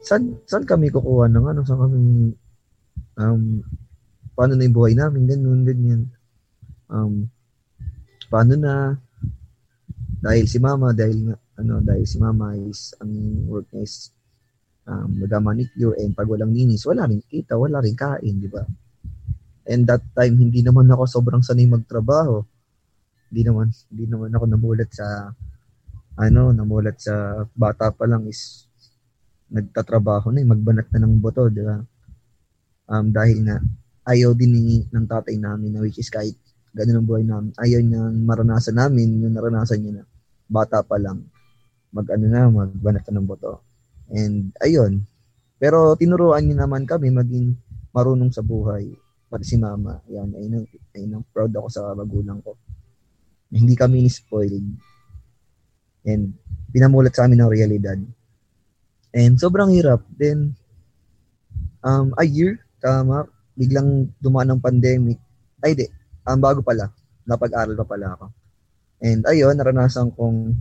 saan, 0.03 0.37
saan 0.49 0.65
kami 0.67 0.91
kukuha 0.91 1.31
ng 1.31 1.45
ano, 1.45 1.61
saan 1.63 1.81
kami 1.87 1.99
um, 3.17 3.63
paano 4.33 4.53
na 4.57 4.65
yung 4.65 4.75
buhay 4.75 4.93
namin, 4.97 5.29
ganun, 5.29 5.61
ganyan. 5.63 6.01
Um, 6.89 7.29
paano 8.27 8.53
na 8.57 8.97
dahil 10.23 10.45
si 10.47 10.57
mama, 10.57 10.95
dahil 10.95 11.35
ano, 11.59 11.73
dahil 11.83 12.05
si 12.07 12.17
mama 12.17 12.57
is, 12.57 12.97
ang 12.97 13.11
work 13.45 13.69
niya 13.69 13.85
is 13.85 14.09
um, 14.89 15.19
nagamanicure 15.19 15.99
and 16.01 16.15
pag 16.17 16.27
walang 16.27 16.55
linis, 16.55 16.87
wala 16.87 17.05
rin 17.05 17.21
kita, 17.27 17.55
wala 17.59 17.83
rin 17.83 17.93
kain, 17.93 18.41
di 18.41 18.49
ba? 18.49 18.63
And 19.63 19.87
that 19.87 20.03
time, 20.11 20.35
hindi 20.35 20.59
naman 20.59 20.91
ako 20.91 21.07
sobrang 21.07 21.39
sanay 21.39 21.67
magtrabaho. 21.69 22.43
Hindi 23.31 23.41
naman, 23.47 23.71
hindi 23.91 24.05
naman 24.11 24.31
ako 24.35 24.45
namulat 24.49 24.89
sa, 24.91 25.31
ano, 26.17 26.53
namulat 26.53 27.01
sa 27.01 27.45
bata 27.53 27.89
pa 27.89 28.05
lang 28.05 28.25
is 28.29 28.69
nagtatrabaho 29.53 30.33
na, 30.33 30.41
eh, 30.41 30.47
magbanat 30.47 30.89
na 30.93 31.05
ng 31.05 31.21
boto, 31.21 31.45
di 31.49 31.61
ba? 31.61 31.77
Um, 32.89 33.13
dahil 33.13 33.45
nga, 33.45 33.57
ayaw 34.09 34.33
din 34.33 34.51
ni, 34.53 34.77
ng 34.89 35.05
tatay 35.05 35.37
namin 35.37 35.73
na 35.73 35.81
which 35.81 36.01
is 36.01 36.09
kahit 36.09 36.35
ganun 36.73 37.01
ang 37.01 37.07
buhay 37.07 37.23
namin, 37.23 37.53
ayaw 37.61 37.79
niya 37.85 38.01
maranasan 38.11 38.75
namin 38.81 39.21
yung 39.21 39.33
naranasan 39.37 39.79
niya 39.79 40.01
na 40.01 40.03
bata 40.49 40.81
pa 40.81 40.97
lang 40.97 41.21
mag 41.93 42.09
ano 42.09 42.25
na, 42.25 42.49
magbanat 42.49 43.05
na 43.05 43.21
ng 43.21 43.27
boto. 43.29 43.61
And 44.09 44.49
ayun. 44.59 45.05
Pero 45.61 45.93
tinuruan 45.93 46.43
niya 46.43 46.65
naman 46.65 46.89
kami 46.89 47.13
maging 47.13 47.53
marunong 47.93 48.33
sa 48.33 48.41
buhay. 48.41 48.89
Pati 49.29 49.45
si 49.45 49.55
mama. 49.61 50.01
Yan, 50.09 50.33
ayun, 50.33 50.65
ayun, 50.97 51.21
proud 51.29 51.53
ako 51.53 51.67
sa 51.69 51.93
magulang 51.93 52.41
ko. 52.41 52.57
Hindi 53.53 53.77
kami 53.77 54.01
ni-spoiled. 54.01 54.92
And 56.03 56.35
pinamulat 56.73 57.13
sa 57.13 57.29
amin 57.29 57.39
ng 57.39 57.51
realidad. 57.53 57.99
And 59.13 59.37
sobrang 59.37 59.69
hirap. 59.71 60.01
Then, 60.17 60.57
um, 61.85 62.17
a 62.17 62.25
year, 62.25 62.57
tama, 62.81 63.29
biglang 63.53 64.09
dumaan 64.17 64.57
ng 64.57 64.63
pandemic. 64.63 65.21
ay 65.63 65.77
di, 65.77 65.87
ang 66.27 66.43
bago 66.43 66.59
pala, 66.59 66.91
napag-aral 67.23 67.77
pa 67.77 67.87
pala 67.87 68.17
ako. 68.17 68.25
And 68.99 69.23
ayun, 69.29 69.55
naranasan 69.55 70.11
kong 70.15 70.55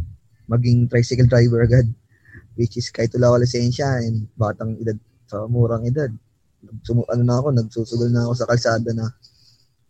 maging 0.46 0.86
tricycle 0.86 1.26
driver 1.26 1.64
agad, 1.64 1.88
which 2.58 2.76
is 2.78 2.92
kahit 2.92 3.10
wala 3.18 3.34
ko 3.34 3.36
lisensya 3.42 4.04
and 4.04 4.28
batang 4.38 4.78
edad, 4.78 4.98
sa 5.26 5.48
murang 5.48 5.88
edad. 5.88 6.12
Sumu, 6.86 7.02
ano 7.10 7.22
na 7.26 7.42
ako, 7.42 7.48
nagsusugal 7.50 8.10
na 8.14 8.28
ako 8.28 8.34
sa 8.38 8.46
kalsada 8.46 8.90
na 8.94 9.10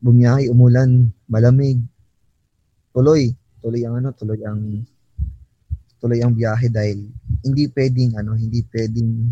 bumiyahe, 0.00 0.48
umulan, 0.48 1.12
malamig. 1.28 1.82
Tuloy, 2.96 3.32
tuloy 3.60 3.82
ang 3.84 4.00
ano, 4.00 4.16
tuloy 4.16 4.40
ang 4.44 4.84
tuloy 6.02 6.18
ang 6.18 6.34
biyahe 6.34 6.66
dahil 6.66 7.06
hindi 7.46 7.70
pwedeng 7.70 8.18
ano, 8.18 8.34
hindi 8.34 8.66
pwedeng 8.74 9.30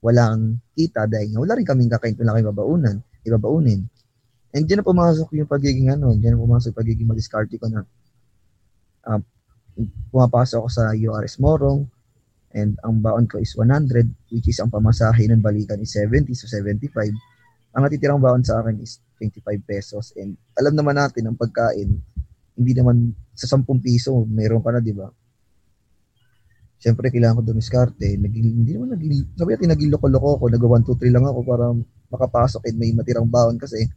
walang 0.00 0.56
kita 0.72 1.04
dahil 1.04 1.36
nga 1.36 1.40
wala 1.44 1.52
rin 1.60 1.66
kaming 1.68 1.92
kakain 1.92 2.16
wala 2.16 2.32
kaming 2.32 2.48
babaunan, 2.48 2.96
ibabaunin. 3.28 3.84
And 4.56 4.64
diyan 4.64 4.80
na 4.80 4.86
pumasok 4.86 5.28
yung 5.36 5.50
pagiging 5.50 5.92
ano, 5.92 6.16
diyan 6.16 6.36
na 6.36 6.40
pumasok 6.40 6.72
yung 6.72 6.80
pagiging 6.80 7.08
madiskarte 7.08 7.60
ko 7.60 7.68
na 7.68 7.84
uh, 9.12 9.20
pumapasok 10.08 10.64
ako 10.64 10.68
sa 10.72 10.96
URS 10.96 11.36
Morong 11.36 11.84
and 12.54 12.78
ang 12.86 13.02
baon 13.02 13.26
ko 13.26 13.42
is 13.42 13.52
100 13.58 14.32
which 14.32 14.46
is 14.46 14.62
ang 14.62 14.70
pamasahe 14.70 15.26
ng 15.26 15.42
balikan 15.42 15.76
is 15.84 15.92
70 15.92 16.32
so 16.32 16.48
75. 16.48 17.12
Ang 17.74 17.82
natitirang 17.82 18.22
baon 18.22 18.40
sa 18.40 18.62
akin 18.62 18.78
is 18.78 19.02
25 19.20 19.44
pesos 19.66 20.14
and 20.16 20.38
alam 20.56 20.72
naman 20.78 20.96
natin 20.96 21.28
ang 21.28 21.36
pagkain 21.36 21.98
hindi 22.54 22.72
naman 22.72 23.10
sa 23.34 23.50
10 23.50 23.66
piso 23.82 24.22
meron 24.30 24.62
ka 24.62 24.70
na, 24.70 24.78
di 24.78 24.94
ba? 24.94 25.10
Siyempre, 26.84 27.08
kailangan 27.08 27.40
ko 27.40 27.42
dumiskarte. 27.48 28.12
Naging, 28.20 28.60
hindi 28.60 28.76
naman 28.76 28.92
naging, 28.92 29.24
sabi 29.40 29.56
natin, 29.56 29.72
naging 29.72 29.92
loko-loko 29.96 30.36
ako. 30.36 30.44
Nag 30.52 30.60
1, 30.60 30.84
2, 30.84 31.00
3 31.00 31.16
lang 31.16 31.24
ako 31.24 31.40
para 31.48 31.64
makapasok 32.12 32.60
and 32.68 32.76
may 32.76 32.92
matirang 32.92 33.24
baon 33.24 33.56
kasi 33.56 33.88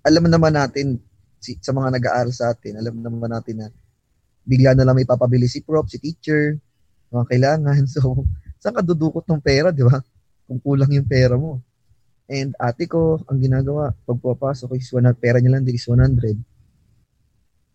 alam 0.00 0.24
naman 0.24 0.56
natin 0.56 0.96
si, 1.36 1.60
sa 1.60 1.76
mga 1.76 1.92
nag-aaral 1.92 2.32
sa 2.32 2.56
atin, 2.56 2.80
alam 2.80 3.04
naman 3.04 3.28
natin 3.28 3.60
na 3.60 3.68
bigla 4.48 4.72
na 4.72 4.88
lang 4.88 4.96
may 4.96 5.04
papabili 5.04 5.44
si 5.44 5.60
prop, 5.60 5.84
si 5.92 6.00
teacher, 6.00 6.56
mga 7.12 7.28
kailangan. 7.28 7.84
So, 7.92 8.24
saan 8.64 8.80
ka 8.80 8.80
dudukot 8.80 9.28
ng 9.28 9.44
pera, 9.44 9.68
di 9.68 9.84
ba? 9.84 10.00
Kung 10.48 10.64
kulang 10.64 10.88
yung 10.88 11.04
pera 11.04 11.36
mo. 11.36 11.60
And 12.32 12.56
ate 12.56 12.88
ko, 12.88 13.20
ang 13.28 13.36
ginagawa, 13.36 13.92
pag 14.08 14.16
pupasok 14.16 14.72
is 14.80 14.88
100, 14.88 15.20
pera 15.20 15.36
niya 15.36 15.52
lang 15.52 15.68
din 15.68 15.76
is 15.76 15.84
100. 15.84 16.32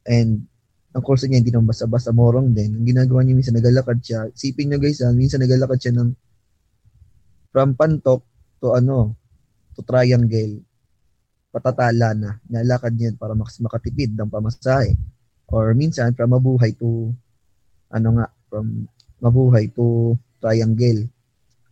And 0.09 0.48
ang 0.89 1.03
kurso 1.05 1.29
niya 1.29 1.37
hindi 1.37 1.53
naman 1.53 1.69
basta-basta 1.69 2.09
morong 2.09 2.49
din. 2.49 2.81
Ang 2.81 2.85
ginagawa 2.85 3.21
niya 3.21 3.37
minsan 3.37 3.53
nagalakad 3.53 4.01
siya. 4.01 4.25
Sipin 4.33 4.73
niyo 4.73 4.81
guys, 4.81 5.05
ha, 5.05 5.13
minsan 5.13 5.37
nagalakad 5.37 5.77
siya 5.77 5.93
ng 6.01 6.09
from 7.53 7.77
Pantok 7.77 8.25
to 8.57 8.73
ano, 8.73 9.13
to 9.77 9.85
Triangle. 9.85 10.65
Patatala 11.53 12.17
na. 12.17 12.41
Nalakad 12.49 12.97
niya 12.97 13.13
para 13.13 13.37
mas 13.37 13.57
makatipid 13.61 14.17
ng 14.17 14.29
pamasahe. 14.29 14.97
Or 15.49 15.73
minsan 15.77 16.13
from 16.17 16.33
Mabuhay 16.33 16.73
to 16.77 17.13
ano 17.93 18.09
nga, 18.17 18.25
from 18.49 18.89
Mabuhay 19.21 19.69
to 19.77 20.17
Triangle. 20.41 21.05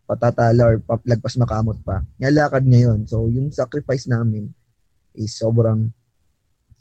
Patatala 0.06 0.78
or 0.78 0.78
lagpas 1.10 1.42
makamot 1.42 1.82
pa. 1.82 2.06
Nalakad 2.22 2.70
niya 2.70 2.94
yon 2.94 3.10
So, 3.10 3.26
yung 3.34 3.50
sacrifice 3.50 4.06
namin 4.06 4.46
is 5.18 5.34
sobrang 5.34 5.90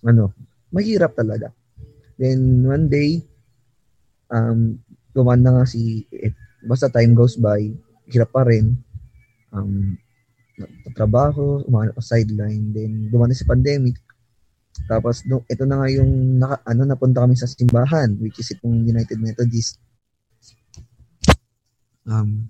ano, 0.04 0.36
mahirap 0.68 1.16
talaga 1.16 1.48
Then 2.16 2.64
one 2.64 2.88
day, 2.88 3.20
um, 4.32 4.80
gumanda 5.12 5.52
nga 5.52 5.64
si, 5.68 6.08
eh, 6.12 6.32
basta 6.64 6.88
time 6.88 7.12
goes 7.12 7.36
by, 7.36 7.60
hirap 8.08 8.32
pa 8.32 8.44
rin. 8.48 8.76
Um, 9.52 9.96
trabaho, 10.96 11.60
umahanap 11.68 11.96
pa 11.96 12.04
sideline. 12.04 12.72
Then 12.72 13.12
dumanda 13.12 13.36
si 13.36 13.44
pandemic. 13.44 14.00
Tapos 14.88 15.24
no, 15.24 15.44
ito 15.48 15.64
na 15.64 15.80
nga 15.80 15.88
yung 15.88 16.40
naka, 16.40 16.56
ano 16.68 16.84
napunta 16.84 17.24
kami 17.24 17.32
sa 17.32 17.48
simbahan 17.48 18.12
which 18.20 18.36
is 18.40 18.52
itong 18.52 18.84
United 18.84 19.16
Methodist. 19.16 19.80
Um 22.04 22.44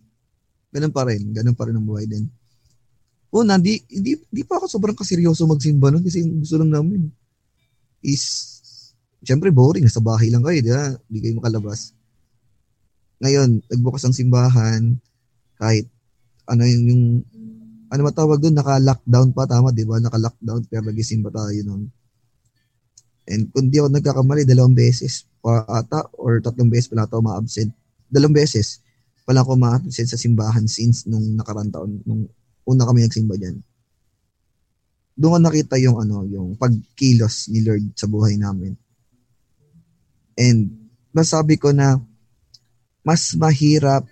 ganun 0.74 0.92
pa 0.92 1.07
rin, 1.07 1.31
ganun 1.31 1.55
pa 1.55 1.70
rin 1.70 1.79
ang 1.79 1.87
buhay 1.87 2.05
din. 2.11 2.26
Una, 3.31 3.59
di, 3.59 3.79
di, 3.87 4.18
di 4.18 4.42
pa 4.42 4.59
ako 4.59 4.66
sobrang 4.66 4.96
kaseryoso 4.98 5.46
magsimba 5.46 5.90
nun 5.90 6.02
kasi 6.02 6.22
gusto 6.24 6.59
lang 6.59 6.72
namin 6.74 7.11
is 8.02 8.55
Siyempre, 9.26 9.50
boring. 9.50 9.82
Nasa 9.82 9.98
bahay 9.98 10.30
lang 10.30 10.46
kayo, 10.46 10.62
di 10.62 10.70
ba? 10.70 10.94
Hindi 11.10 11.18
kayo 11.18 11.34
makalabas. 11.42 11.90
Ngayon, 13.18 13.66
nagbukas 13.66 14.06
ang 14.06 14.14
simbahan, 14.14 14.94
kahit 15.58 15.90
ano 16.46 16.62
yung, 16.62 16.84
yung 16.86 17.04
ano 17.90 18.00
matawag 18.06 18.38
doon, 18.38 18.54
naka-lockdown 18.54 19.34
pa, 19.34 19.50
tama, 19.50 19.74
di 19.74 19.82
ba? 19.82 19.98
Naka-lockdown, 19.98 20.70
pero 20.70 20.86
nagisimba 20.86 21.34
tayo 21.34 21.58
noon. 21.66 21.90
And 23.26 23.50
kung 23.50 23.66
di 23.74 23.82
ako 23.82 23.90
nagkakamali, 23.90 24.46
dalawang 24.46 24.78
beses 24.78 25.26
pa 25.42 25.66
ata, 25.66 26.06
or 26.14 26.38
tatlong 26.38 26.70
beses 26.70 26.86
pala 26.86 27.10
ako 27.10 27.18
ma-absent. 27.26 27.74
Dalawang 28.06 28.38
beses 28.38 28.78
pala 29.26 29.42
ako 29.42 29.58
ma-absent 29.58 30.06
sa 30.06 30.14
simbahan 30.14 30.70
since 30.70 31.10
nung 31.10 31.34
nakarang 31.34 31.74
taon, 31.74 31.98
nung 32.06 32.30
una 32.62 32.86
kami 32.86 33.02
nagsimba 33.02 33.34
dyan. 33.34 33.58
Doon 35.18 35.32
ko 35.32 35.38
nakita 35.42 35.74
yung 35.82 35.98
ano, 35.98 36.22
yung 36.28 36.54
pagkilos 36.54 37.50
ni 37.50 37.66
Lord 37.66 37.96
sa 37.98 38.06
buhay 38.06 38.38
namin. 38.38 38.78
And 40.37 40.92
masabi 41.16 41.57
ko 41.57 41.72
na 41.72 41.96
mas 43.01 43.33
mahirap 43.33 44.05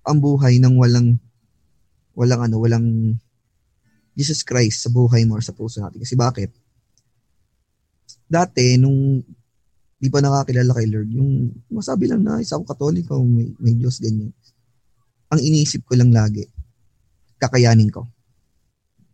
ang 0.00 0.18
buhay 0.18 0.56
ng 0.56 0.74
walang 0.80 1.20
walang 2.16 2.40
ano, 2.48 2.56
walang 2.56 2.88
Jesus 4.16 4.42
Christ 4.42 4.88
sa 4.88 4.90
buhay 4.90 5.28
mo 5.28 5.36
or 5.36 5.44
sa 5.44 5.54
puso 5.54 5.80
natin. 5.80 6.00
Kasi 6.02 6.16
bakit? 6.16 6.50
Dati, 8.26 8.80
nung 8.80 9.20
di 10.00 10.08
pa 10.08 10.24
nakakilala 10.24 10.72
kay 10.72 10.88
Lord, 10.88 11.08
yung 11.12 11.52
masabi 11.68 12.08
lang 12.08 12.24
na 12.24 12.40
isa 12.40 12.56
akong 12.56 12.68
katoliko, 12.68 13.20
may, 13.20 13.52
may 13.60 13.76
Diyos, 13.76 14.00
ganyan. 14.00 14.32
Ang 15.30 15.40
iniisip 15.40 15.84
ko 15.84 15.94
lang 15.94 16.10
lagi, 16.10 16.48
kakayanin 17.36 17.92
ko. 17.92 18.08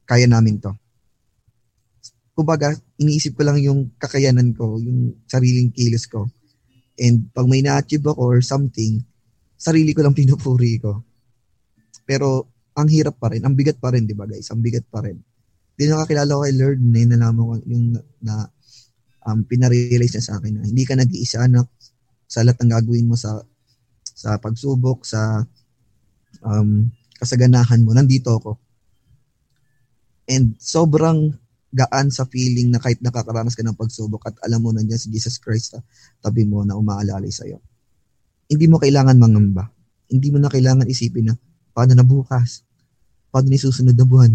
Kaya 0.07 0.31
namin 0.31 0.63
to 0.63 0.71
kumbaga, 2.37 2.77
iniisip 3.01 3.33
ko 3.41 3.49
lang 3.49 3.57
yung 3.65 3.97
kakayanan 3.97 4.53
ko, 4.53 4.77
yung 4.77 5.25
sariling 5.25 5.73
kilos 5.73 6.05
ko. 6.05 6.29
And 7.01 7.33
pag 7.33 7.49
may 7.49 7.65
na-achieve 7.65 8.05
ako 8.05 8.21
or 8.21 8.39
something, 8.45 9.01
sarili 9.57 9.97
ko 9.97 10.05
lang 10.05 10.13
pinupuri 10.21 10.77
ko. 10.77 11.01
Pero 12.05 12.53
ang 12.77 12.93
hirap 12.93 13.17
pa 13.17 13.33
rin, 13.33 13.41
ang 13.41 13.57
bigat 13.57 13.81
pa 13.81 13.89
rin, 13.89 14.05
di 14.05 14.13
ba 14.13 14.29
guys? 14.29 14.53
Ang 14.53 14.61
bigat 14.61 14.85
pa 14.85 15.01
rin. 15.01 15.17
Hindi 15.77 15.85
nakakilala 15.89 16.37
ko 16.37 16.41
kay 16.45 16.55
Lord 16.61 16.79
na 16.85 16.99
yun 17.01 17.11
nalaman 17.17 17.43
ko 17.45 17.55
yung 17.69 17.87
na 18.21 18.35
um, 19.25 19.41
pinarealize 19.45 20.13
niya 20.13 20.25
sa 20.25 20.35
akin 20.37 20.61
na 20.61 20.69
hindi 20.69 20.85
ka 20.85 20.97
nag-iisa 20.97 21.41
anak 21.45 21.69
sa 22.29 22.45
lahat 22.45 22.61
ng 22.65 22.71
gagawin 22.73 23.09
mo 23.09 23.17
sa 23.17 23.41
sa 24.17 24.37
pagsubok, 24.41 25.05
sa 25.05 25.45
um, 26.45 26.89
kasaganahan 27.17 27.81
mo. 27.85 27.93
Nandito 27.93 28.33
ako. 28.33 28.57
And 30.29 30.57
sobrang 30.61 31.37
gaan 31.75 32.09
sa 32.15 32.25
feeling 32.31 32.71
na 32.71 32.79
kahit 32.79 33.03
nakakaranas 33.03 33.59
ka 33.59 33.63
ng 33.67 33.75
pagsubok 33.75 34.31
at 34.31 34.35
alam 34.47 34.63
mo 34.63 34.71
nandiyan 34.71 35.01
si 35.01 35.11
Jesus 35.11 35.37
Christ 35.43 35.75
sa 35.75 35.81
tabi 36.23 36.47
mo 36.47 36.63
na 36.63 36.79
umaalalay 36.79 37.31
sa 37.31 37.45
iyo. 37.45 37.59
Hindi 38.47 38.71
mo 38.71 38.79
kailangan 38.79 39.19
mangamba. 39.19 39.67
Hindi 40.07 40.31
mo 40.31 40.39
na 40.39 40.47
kailangan 40.47 40.87
isipin 40.87 41.31
na 41.31 41.35
paano 41.75 41.99
na 41.99 42.07
bukas? 42.07 42.63
Paano 43.35 43.51
ni 43.51 43.59
susunod 43.59 43.99
na 43.99 44.07
buwan? 44.07 44.33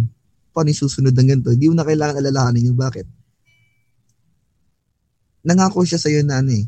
Paano 0.52 0.68
ni 0.68 0.76
susunod 0.76 1.16
ng 1.16 1.28
ganito? 1.32 1.50
Hindi 1.50 1.72
mo 1.72 1.76
na 1.80 1.88
kailangan 1.88 2.20
alalahanin 2.20 2.70
yung 2.70 2.80
bakit. 2.80 3.08
Nangako 5.42 5.88
siya 5.88 5.98
sa 5.98 6.12
iyo 6.12 6.22
na 6.22 6.44
ano 6.44 6.52
eh. 6.54 6.68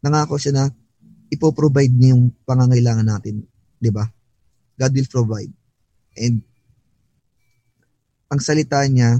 Nangako 0.00 0.38
siya 0.38 0.54
na 0.54 0.64
ipo-provide 1.28 1.92
niya 1.92 2.16
yung 2.16 2.32
pangangailangan 2.46 3.04
natin. 3.04 3.44
Di 3.76 3.90
ba? 3.92 4.06
God 4.78 4.92
will 4.94 5.10
provide. 5.10 5.52
And 6.16 6.40
ang 8.30 8.40
salita 8.40 8.80
niya, 8.86 9.18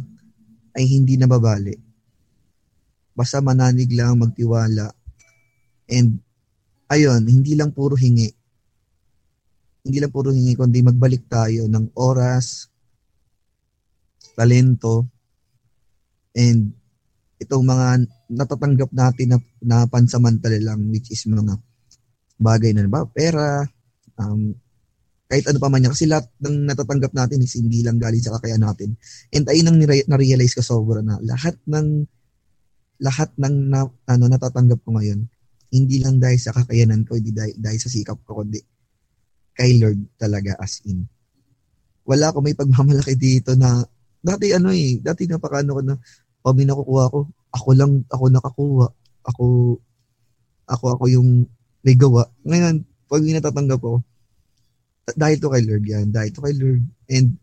ay 0.76 0.84
hindi 0.84 1.16
nababali. 1.16 1.76
Basta 3.14 3.42
mananig 3.42 3.90
lang, 3.94 4.20
magtiwala. 4.22 4.94
And, 5.90 6.22
ayun, 6.86 7.26
hindi 7.26 7.58
lang 7.58 7.74
puro 7.74 7.98
hingi. 7.98 8.30
Hindi 9.82 9.98
lang 9.98 10.12
puro 10.12 10.30
hingi, 10.30 10.54
kundi 10.54 10.84
magbalik 10.84 11.26
tayo 11.26 11.66
ng 11.66 11.96
oras, 11.96 12.68
talento, 14.38 15.08
and 16.36 16.70
itong 17.42 17.66
mga 17.66 18.06
natatanggap 18.30 18.90
natin 18.94 19.26
na, 19.34 19.38
na 19.62 19.76
pansamantala 19.90 20.58
lang, 20.62 20.86
which 20.90 21.10
is 21.10 21.26
mga 21.26 21.58
bagay 22.38 22.70
na 22.70 22.86
ba, 22.86 23.02
pera, 23.06 23.66
um, 24.18 24.54
kahit 25.28 25.44
ano 25.44 25.60
pa 25.60 25.68
man 25.68 25.84
yan. 25.84 25.92
Kasi 25.92 26.08
lahat 26.08 26.26
ng 26.40 26.56
natatanggap 26.72 27.12
natin 27.12 27.44
is 27.44 27.52
hindi 27.60 27.84
lang 27.84 28.00
galing 28.00 28.24
sa 28.24 28.32
kakayahan 28.40 28.64
natin. 28.64 28.96
And 29.28 29.44
ayun 29.44 29.68
ang 29.68 29.78
na-realize 29.84 30.56
ko 30.56 30.64
sobra 30.64 31.04
na 31.04 31.20
lahat 31.20 31.54
ng 31.68 32.08
lahat 32.98 33.30
ng 33.38 33.56
na, 33.70 33.86
ano, 33.86 34.24
natatanggap 34.26 34.82
ko 34.82 34.98
ngayon, 34.98 35.22
hindi 35.70 36.02
lang 36.02 36.18
dahil 36.18 36.40
sa 36.40 36.50
kakayanan 36.50 37.06
ko, 37.06 37.14
hindi 37.14 37.30
dahil, 37.30 37.54
dahil 37.54 37.78
sa 37.78 37.92
sikap 37.92 38.18
ko, 38.26 38.42
kundi 38.42 38.58
kay 39.54 39.78
Lord 39.78 40.18
talaga 40.18 40.58
as 40.58 40.82
in. 40.82 41.06
Wala 42.08 42.34
ko 42.34 42.42
may 42.42 42.58
pagmamalaki 42.58 43.14
dito 43.14 43.54
na 43.54 43.84
dati 44.18 44.50
ano 44.50 44.74
eh, 44.74 44.98
dati 44.98 45.30
napakaano 45.30 45.70
ko 45.76 45.80
na, 45.84 45.94
pag 46.42 46.56
may 46.56 46.66
nakukuha 46.66 47.04
ko, 47.12 47.20
ako 47.52 47.68
lang, 47.76 47.92
ako 48.08 48.24
nakakuha. 48.32 48.86
Ako, 49.28 49.44
ako, 50.64 50.84
ako 50.96 51.04
yung 51.12 51.44
may 51.84 51.94
gawa. 51.94 52.24
Ngayon, 52.48 52.80
pag 53.06 53.20
may 53.20 53.36
natatanggap 53.36 53.80
ako, 53.82 53.98
dahil 55.16 55.36
to 55.40 55.48
kay 55.48 55.62
Lord 55.64 55.84
yan, 55.86 56.06
dahil 56.12 56.30
to 56.34 56.42
kay 56.44 56.54
Lord. 56.58 56.82
And, 57.08 57.38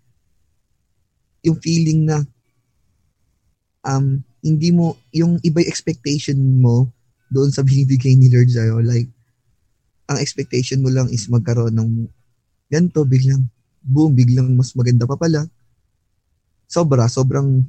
yung 1.45 1.58
feeling 1.62 2.10
na, 2.10 2.21
um, 3.86 4.21
hindi 4.41 4.69
mo, 4.69 4.97
yung 5.13 5.41
iba 5.41 5.62
expectation 5.65 6.38
mo 6.62 6.89
doon 7.30 7.49
sa 7.49 7.62
binibigay 7.67 8.13
ni 8.13 8.30
Lord 8.30 8.49
sa'yo, 8.49 8.82
like, 8.82 9.10
ang 10.06 10.21
expectation 10.21 10.86
mo 10.86 10.93
lang 10.93 11.10
is 11.10 11.25
magkaroon 11.25 11.73
ng 11.73 12.06
ganito, 12.69 13.01
biglang, 13.06 13.49
boom, 13.82 14.13
biglang 14.13 14.54
mas 14.54 14.73
maganda 14.78 15.10
pa 15.10 15.17
pala. 15.17 15.49
Sobra, 16.69 17.10
sobrang, 17.10 17.65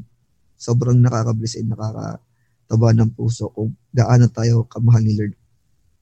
sobrang 0.56 0.96
nakaka-bless 1.00 1.60
and 1.60 1.72
nakakataba 1.72 2.88
ng 2.96 3.12
puso 3.16 3.52
kung 3.52 3.72
gaano 3.92 4.28
tayo 4.28 4.68
kamahal 4.68 5.04
ni 5.04 5.16
Lord. 5.16 5.32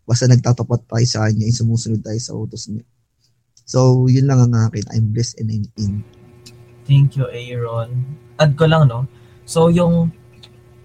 Basta 0.04 0.26
nagtatapat 0.26 0.84
tayo 0.90 1.06
sa 1.06 1.26
Kanya 1.26 1.48
sumusunod 1.50 2.02
tayo 2.02 2.18
sa 2.18 2.34
utos 2.34 2.66
niya. 2.70 2.82
So, 3.64 4.08
yun 4.12 4.28
lang 4.28 4.44
ang 4.44 4.54
akin. 4.68 4.84
I'm 4.92 5.12
blessed 5.12 5.40
and 5.40 5.48
I'm 5.48 5.66
in. 5.80 5.92
Thank 6.84 7.16
you, 7.16 7.24
Aaron. 7.32 8.04
Add 8.36 8.60
ko 8.60 8.68
lang, 8.68 8.92
no? 8.92 9.08
So, 9.48 9.72
yung, 9.72 10.12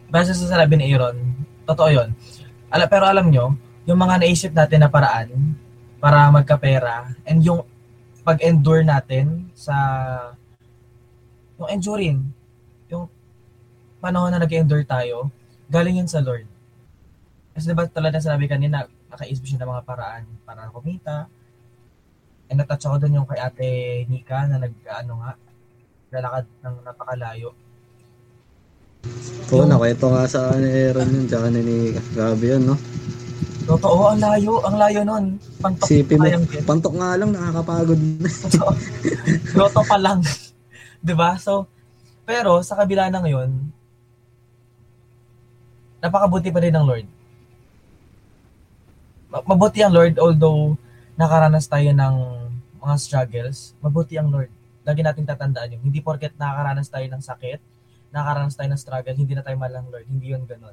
base 0.08 0.32
sa 0.32 0.48
sinabi 0.48 0.80
ni 0.80 0.96
Aaron, 0.96 1.20
totoo 1.68 1.92
yun. 1.92 2.10
Ala, 2.72 2.88
pero 2.88 3.06
alam 3.06 3.28
nyo, 3.28 3.54
yung 3.84 4.00
mga 4.00 4.22
naisip 4.24 4.52
natin 4.56 4.86
na 4.86 4.90
paraan 4.90 5.30
para 6.00 6.32
magkapera 6.32 7.12
and 7.28 7.44
yung 7.44 7.68
pag-endure 8.24 8.86
natin 8.86 9.50
sa 9.58 9.76
yung 11.60 11.70
enduring, 11.74 12.20
yung 12.88 13.12
panahon 14.00 14.32
na 14.32 14.40
nag-endure 14.40 14.88
tayo, 14.88 15.28
galing 15.68 16.00
yun 16.00 16.08
sa 16.08 16.24
Lord. 16.24 16.48
Kasi 17.52 17.76
diba 17.76 17.84
talaga 17.92 18.24
sinabi 18.24 18.48
kanina, 18.48 18.88
nakaisip 19.12 19.44
siya 19.44 19.60
ng 19.66 19.72
mga 19.76 19.84
paraan 19.84 20.24
para 20.48 20.72
kumita. 20.72 21.28
And 22.50 22.58
natouch 22.58 22.86
ako 22.90 22.98
dun 22.98 23.18
yung 23.22 23.30
kay 23.30 23.38
ate 23.38 23.70
Nika 24.10 24.50
na 24.50 24.58
nag, 24.58 24.74
ano 24.90 25.22
nga, 25.22 25.32
lalakad 26.10 26.46
ng 26.66 26.76
napakalayo. 26.82 27.50
Oo, 29.54 29.66
nakwento 29.66 30.10
nga 30.10 30.26
sa 30.26 30.54
ni 30.58 30.68
Aaron 30.68 31.14
yun, 31.14 31.26
tsaka 31.30 31.48
ni 31.54 31.62
Nika. 31.62 32.02
Grabe 32.14 32.46
yun, 32.58 32.74
no? 32.74 32.76
Totoo, 33.70 34.18
ang 34.18 34.18
layo, 34.18 34.66
ang 34.66 34.76
layo 34.82 35.02
nun. 35.06 35.26
Pantok 35.62 35.86
Sipin 35.86 36.18
mo, 36.18 36.26
pantok 36.66 36.96
nga 36.98 37.14
lang, 37.14 37.30
nakakapagod 37.30 38.02
na. 38.02 38.30
Totoo. 38.50 38.72
Grotto 39.54 39.82
pa 39.86 39.98
lang. 40.02 40.26
ba? 41.20 41.38
So, 41.38 41.70
pero 42.26 42.66
sa 42.66 42.78
kabila 42.78 43.10
ng 43.10 43.26
'yon, 43.30 43.52
napakabuti 46.02 46.50
pa 46.50 46.62
rin 46.62 46.74
ng 46.76 46.86
Lord. 46.86 47.08
Ma- 49.30 49.46
Mabuti 49.46 49.86
ang 49.86 49.94
Lord 49.94 50.18
although 50.18 50.74
nakaranas 51.20 51.68
tayo 51.68 51.92
ng 51.92 52.16
mga 52.80 52.96
struggles, 52.96 53.76
mabuti 53.84 54.16
ang 54.16 54.32
Lord. 54.32 54.48
Lagi 54.88 55.04
nating 55.04 55.28
tatandaan 55.28 55.76
yun. 55.76 55.92
Hindi 55.92 56.00
porket 56.00 56.32
nakakaranas 56.40 56.88
tayo 56.88 57.04
ng 57.12 57.20
sakit, 57.20 57.60
nakakaranas 58.16 58.56
tayo 58.56 58.72
ng 58.72 58.80
struggle, 58.80 59.20
hindi 59.20 59.36
na 59.36 59.44
tayo 59.44 59.60
mahal 59.60 59.84
ng 59.84 59.88
Lord. 59.92 60.08
Hindi 60.08 60.32
yun 60.32 60.48
ganun. 60.48 60.72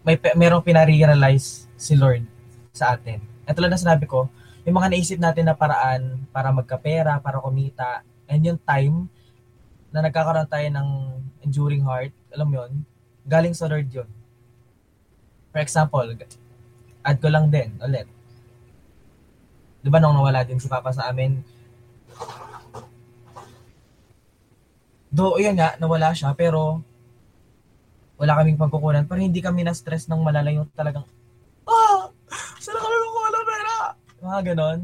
May 0.00 0.16
merong 0.16 0.64
pinare-realize 0.64 1.68
si 1.76 1.92
Lord 1.92 2.24
sa 2.72 2.96
atin. 2.96 3.20
At 3.44 3.52
tulad 3.52 3.68
na 3.68 3.76
sinabi 3.76 4.08
ko, 4.08 4.32
yung 4.64 4.80
mga 4.80 4.96
naisip 4.96 5.20
natin 5.20 5.52
na 5.52 5.52
paraan 5.52 6.24
para 6.32 6.48
magkapera, 6.48 7.20
para 7.20 7.36
kumita, 7.36 8.00
and 8.24 8.40
yung 8.48 8.56
time 8.64 9.12
na 9.92 10.00
nagkakaroon 10.00 10.48
tayo 10.48 10.64
ng 10.72 10.88
enduring 11.44 11.84
heart, 11.84 12.16
alam 12.32 12.48
yun, 12.48 12.70
galing 13.28 13.52
sa 13.52 13.68
Lord 13.68 13.92
yun. 13.92 14.08
For 15.52 15.60
example, 15.60 16.16
add 17.04 17.18
ko 17.20 17.28
lang 17.32 17.48
din, 17.48 17.72
ulit. 17.80 18.08
Di 19.80 19.88
ba 19.88 19.96
nung 19.96 20.12
nawala 20.12 20.44
din 20.44 20.60
si 20.60 20.68
Papa 20.68 20.92
sa 20.92 21.08
amin, 21.08 21.40
do 25.10 25.34
yun 25.42 25.58
nga, 25.58 25.74
nawala 25.80 26.14
siya, 26.14 26.36
pero 26.38 26.84
wala 28.20 28.36
kaming 28.36 28.60
pagkukunan, 28.60 29.08
pero 29.08 29.18
hindi 29.18 29.40
kami 29.40 29.64
na-stress 29.64 30.06
ng 30.06 30.20
malala 30.20 30.52
yung 30.52 30.68
talagang, 30.76 31.08
ah, 31.64 32.12
saan 32.60 32.76
kami 32.76 32.96
makuha 33.00 33.28
ng 33.32 33.46
pera? 33.48 33.76
Mga 34.20 34.40
ganon. 34.52 34.78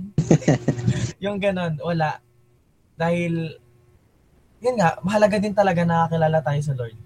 yung 1.25 1.37
ganon, 1.37 1.77
wala. 1.85 2.25
Dahil, 2.97 3.61
yun 4.65 4.77
nga, 4.81 4.97
mahalaga 5.05 5.37
din 5.37 5.53
talaga 5.53 5.85
na 5.85 6.09
kilala 6.09 6.41
tayo 6.41 6.61
sa 6.65 6.73
Lord. 6.73 6.97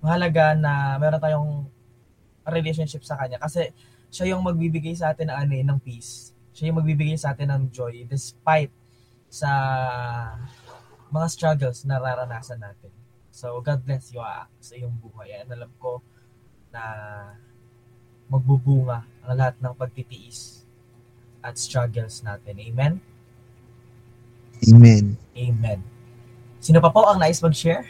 Mahalaga 0.00 0.56
na 0.56 0.96
meron 0.96 1.20
tayong 1.20 1.50
relationship 2.48 3.04
sa 3.04 3.20
Kanya. 3.20 3.36
Kasi, 3.36 3.68
siya 4.08 4.34
yung 4.36 4.42
magbibigay 4.44 4.96
sa 4.96 5.12
atin 5.12 5.28
ng, 5.32 5.38
ano, 5.38 5.52
eh, 5.56 5.64
ng 5.64 5.78
peace. 5.80 6.32
Siya 6.56 6.72
yung 6.72 6.80
magbibigay 6.80 7.16
sa 7.16 7.32
atin 7.36 7.52
ng 7.52 7.62
joy 7.70 8.08
despite 8.08 8.72
sa 9.28 9.50
mga 11.12 11.26
struggles 11.28 11.84
na 11.84 12.00
nararanasan 12.00 12.60
natin. 12.60 12.92
So, 13.30 13.60
God 13.62 13.84
bless 13.86 14.10
you 14.10 14.18
ah, 14.18 14.50
sa 14.58 14.74
iyong 14.74 14.98
buhay. 14.98 15.30
And 15.38 15.52
alam 15.52 15.70
ko 15.78 16.02
na 16.74 16.82
magbubunga 18.28 19.06
ang 19.24 19.36
lahat 19.36 19.56
ng 19.62 19.72
pagtitiis 19.76 20.66
at 21.40 21.54
struggles 21.56 22.20
natin. 22.26 22.58
Amen? 22.58 22.92
Amen. 24.66 25.14
Amen. 25.38 25.80
Sino 26.58 26.82
pa 26.82 26.90
po 26.90 27.06
ang 27.06 27.22
nais 27.22 27.38
mag-share? 27.38 27.86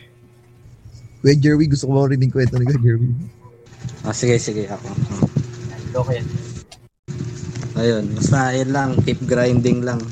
Kuya 1.25 1.35
Jerry, 1.35 1.67
gusto 1.67 1.89
ko 1.89 2.07
marinig 2.07 2.31
kwento 2.31 2.61
ni 2.61 2.69
Kuya 2.69 2.83
Jerry. 2.85 3.11
Ah, 4.05 4.15
sige, 4.15 4.37
sige, 4.39 4.69
ako. 4.69 5.38
Okay. 5.95 6.21
Ayun, 7.79 8.05
basta 8.19 8.51
yun 8.59 8.71
lang, 8.75 8.91
keep 9.07 9.23
grinding 9.25 9.87
lang. 9.87 10.03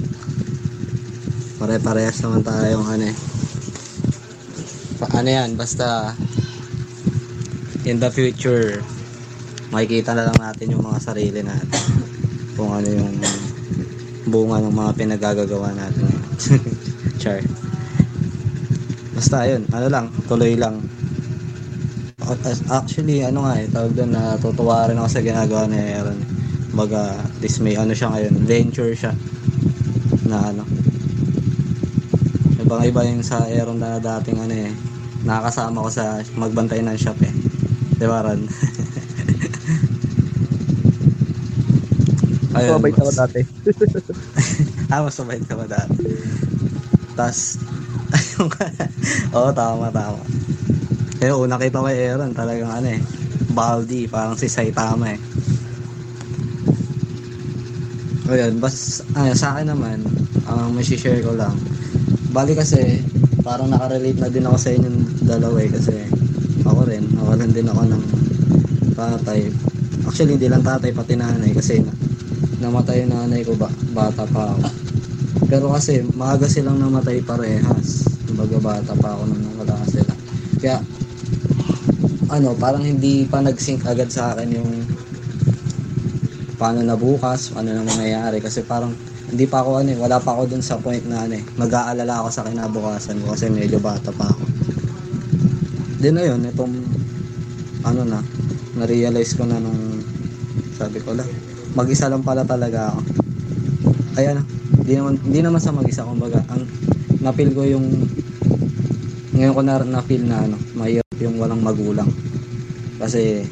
Pare-parehas 1.58 2.22
naman 2.22 2.46
tayong 2.46 2.86
ano 2.86 3.04
eh. 3.10 3.16
Pa- 5.02 5.12
ano 5.18 5.28
yan, 5.28 5.58
basta 5.58 6.14
in 7.82 7.98
the 7.98 8.08
future, 8.08 8.80
makikita 9.74 10.14
na 10.14 10.30
lang 10.30 10.38
natin 10.38 10.72
yung 10.72 10.86
mga 10.86 11.00
sarili 11.02 11.42
natin. 11.42 11.82
Kung 12.56 12.70
ano 12.70 12.88
yung 12.88 13.14
bunga 14.26 14.62
ng 14.62 14.74
mga 14.74 14.92
pinagagagawa 14.94 15.74
natin. 15.74 16.06
Char. 17.22 17.42
Basta 19.16 19.42
yun, 19.48 19.66
ano 19.74 19.86
lang, 19.90 20.06
tuloy 20.30 20.54
lang. 20.54 20.80
Actually, 22.26 23.22
ano 23.22 23.46
nga 23.46 23.54
eh, 23.54 23.70
tawag 23.70 23.94
doon, 23.94 24.10
natutuwa 24.10 24.90
rin 24.90 24.98
ako 24.98 25.08
sa 25.14 25.22
ginagawa 25.22 25.70
ni 25.70 25.78
Aaron. 25.78 26.18
Baga, 26.74 27.14
at 27.22 27.38
least 27.38 27.62
may 27.62 27.78
ano 27.78 27.94
siya 27.94 28.10
ngayon, 28.10 28.34
venture 28.42 28.90
siya. 28.90 29.14
Na 30.26 30.50
ano. 30.50 30.66
Ibang 32.58 32.82
iba 32.82 33.06
yung 33.06 33.22
sa 33.22 33.46
Aaron 33.46 33.78
na 33.78 34.02
dating 34.02 34.42
ano 34.42 34.54
eh, 34.58 34.74
nakakasama 35.22 35.86
ko 35.86 35.90
sa 35.90 36.18
magbantay 36.34 36.82
ng 36.82 36.98
shop 36.98 37.14
eh. 37.22 37.30
Di 37.94 38.06
ba, 38.10 38.26
Ron? 38.26 38.42
Ayun, 42.58 42.80
Mabait 42.82 42.96
ako 42.98 43.12
dati. 43.14 43.40
ah, 44.92 45.04
mas 45.06 45.14
mabait 45.22 45.44
ka 45.46 45.54
ba 45.54 45.66
dati? 45.70 46.02
Ka. 48.52 48.66
Oo, 49.32 49.50
tama, 49.54 49.88
tama. 49.94 50.20
Eh, 51.16 51.32
una 51.32 51.56
kita 51.56 51.80
kay 51.80 52.12
Aaron, 52.12 52.36
talagang 52.36 52.68
ano 52.68 52.92
eh, 52.92 53.00
baldi, 53.56 54.04
parang 54.04 54.36
si 54.36 54.52
Saitama 54.52 55.16
eh. 55.16 55.20
Ayun, 58.28 58.60
bas, 58.60 59.00
ay, 59.16 59.32
sa 59.32 59.56
akin 59.56 59.72
naman, 59.72 60.04
ang 60.44 60.76
may 60.76 60.84
share 60.84 61.24
ko 61.24 61.32
lang. 61.32 61.56
Bali 62.36 62.52
kasi, 62.52 63.00
parang 63.40 63.72
nakarelate 63.72 64.20
na 64.20 64.28
din 64.28 64.44
ako 64.44 64.56
sa 64.60 64.76
inyong 64.76 64.98
dalawa 65.24 65.56
eh, 65.64 65.70
kasi 65.72 65.96
ako 66.68 66.84
rin, 66.84 67.08
nawalan 67.16 67.48
din 67.48 67.70
ako 67.72 67.82
ng 67.88 68.04
tatay. 68.92 69.40
Actually, 70.04 70.36
hindi 70.36 70.52
lang 70.52 70.68
tatay, 70.68 70.92
pati 70.92 71.16
nanay, 71.16 71.56
kasi 71.56 71.80
na, 71.80 71.96
namatay 72.60 73.08
yung 73.08 73.16
nanay 73.16 73.40
ko 73.40 73.56
ba, 73.56 73.72
bata 73.96 74.28
pa 74.28 74.52
ako. 74.52 74.68
Pero 75.48 75.72
kasi, 75.72 76.04
maaga 76.12 76.44
silang 76.44 76.76
namatay 76.76 77.24
parehas. 77.24 78.04
Kumbaga 78.28 78.60
bata 78.60 78.92
pa 79.00 79.16
ako 79.16 79.32
nung 79.32 79.42
nawala 79.48 79.80
sila. 79.88 80.12
Kaya, 80.60 80.76
ano, 82.26 82.58
parang 82.58 82.82
hindi 82.82 83.22
pa 83.26 83.38
nag-sync 83.38 83.86
agad 83.86 84.10
sa 84.10 84.34
akin 84.34 84.48
yung 84.50 84.70
paano 86.58 86.82
na 86.82 86.98
bukas, 86.98 87.54
ano 87.54 87.70
na 87.70 87.86
mangyayari. 87.86 88.42
Kasi 88.42 88.66
parang, 88.66 88.90
hindi 89.30 89.46
pa 89.46 89.62
ako 89.62 89.82
ano 89.82 89.88
eh, 89.90 89.98
wala 89.98 90.18
pa 90.18 90.34
ako 90.34 90.54
dun 90.54 90.62
sa 90.62 90.78
point 90.78 91.02
na 91.06 91.26
ano 91.26 91.34
eh, 91.38 91.44
mag-aalala 91.58 92.22
ako 92.22 92.28
sa 92.30 92.46
kinabukasan 92.46 93.18
ko 93.22 93.34
kasi 93.34 93.50
medyo 93.50 93.78
bata 93.82 94.10
pa 94.14 94.26
ako. 94.30 94.44
Then 96.02 96.18
ayun, 96.18 96.42
itong, 96.50 96.74
ano 97.86 98.02
na, 98.02 98.18
na-realize 98.74 99.38
ko 99.38 99.46
na 99.46 99.62
nung, 99.62 100.02
sabi 100.74 100.98
ko 101.02 101.14
lang, 101.14 101.26
mag-isa 101.78 102.10
lang 102.10 102.26
pala 102.26 102.42
talaga 102.42 102.90
ako. 102.94 103.00
Kaya 104.18 104.30
na, 104.34 104.42
hindi 104.82 104.94
naman, 104.98 105.14
hindi 105.22 105.40
naman 105.42 105.60
sa 105.62 105.74
mag-isa, 105.74 106.06
kumbaga, 106.06 106.42
ang 106.50 106.62
na-feel 107.22 107.54
ko 107.54 107.62
yung 107.66 107.86
ngayon 109.36 109.52
ko 109.52 109.62
na 109.62 109.84
na-feel 109.84 110.24
na 110.24 110.48
ano, 110.48 110.56
mahirap 110.72 111.05
yung 111.20 111.36
walang 111.40 111.62
magulang. 111.62 112.08
Kasi 112.96 113.44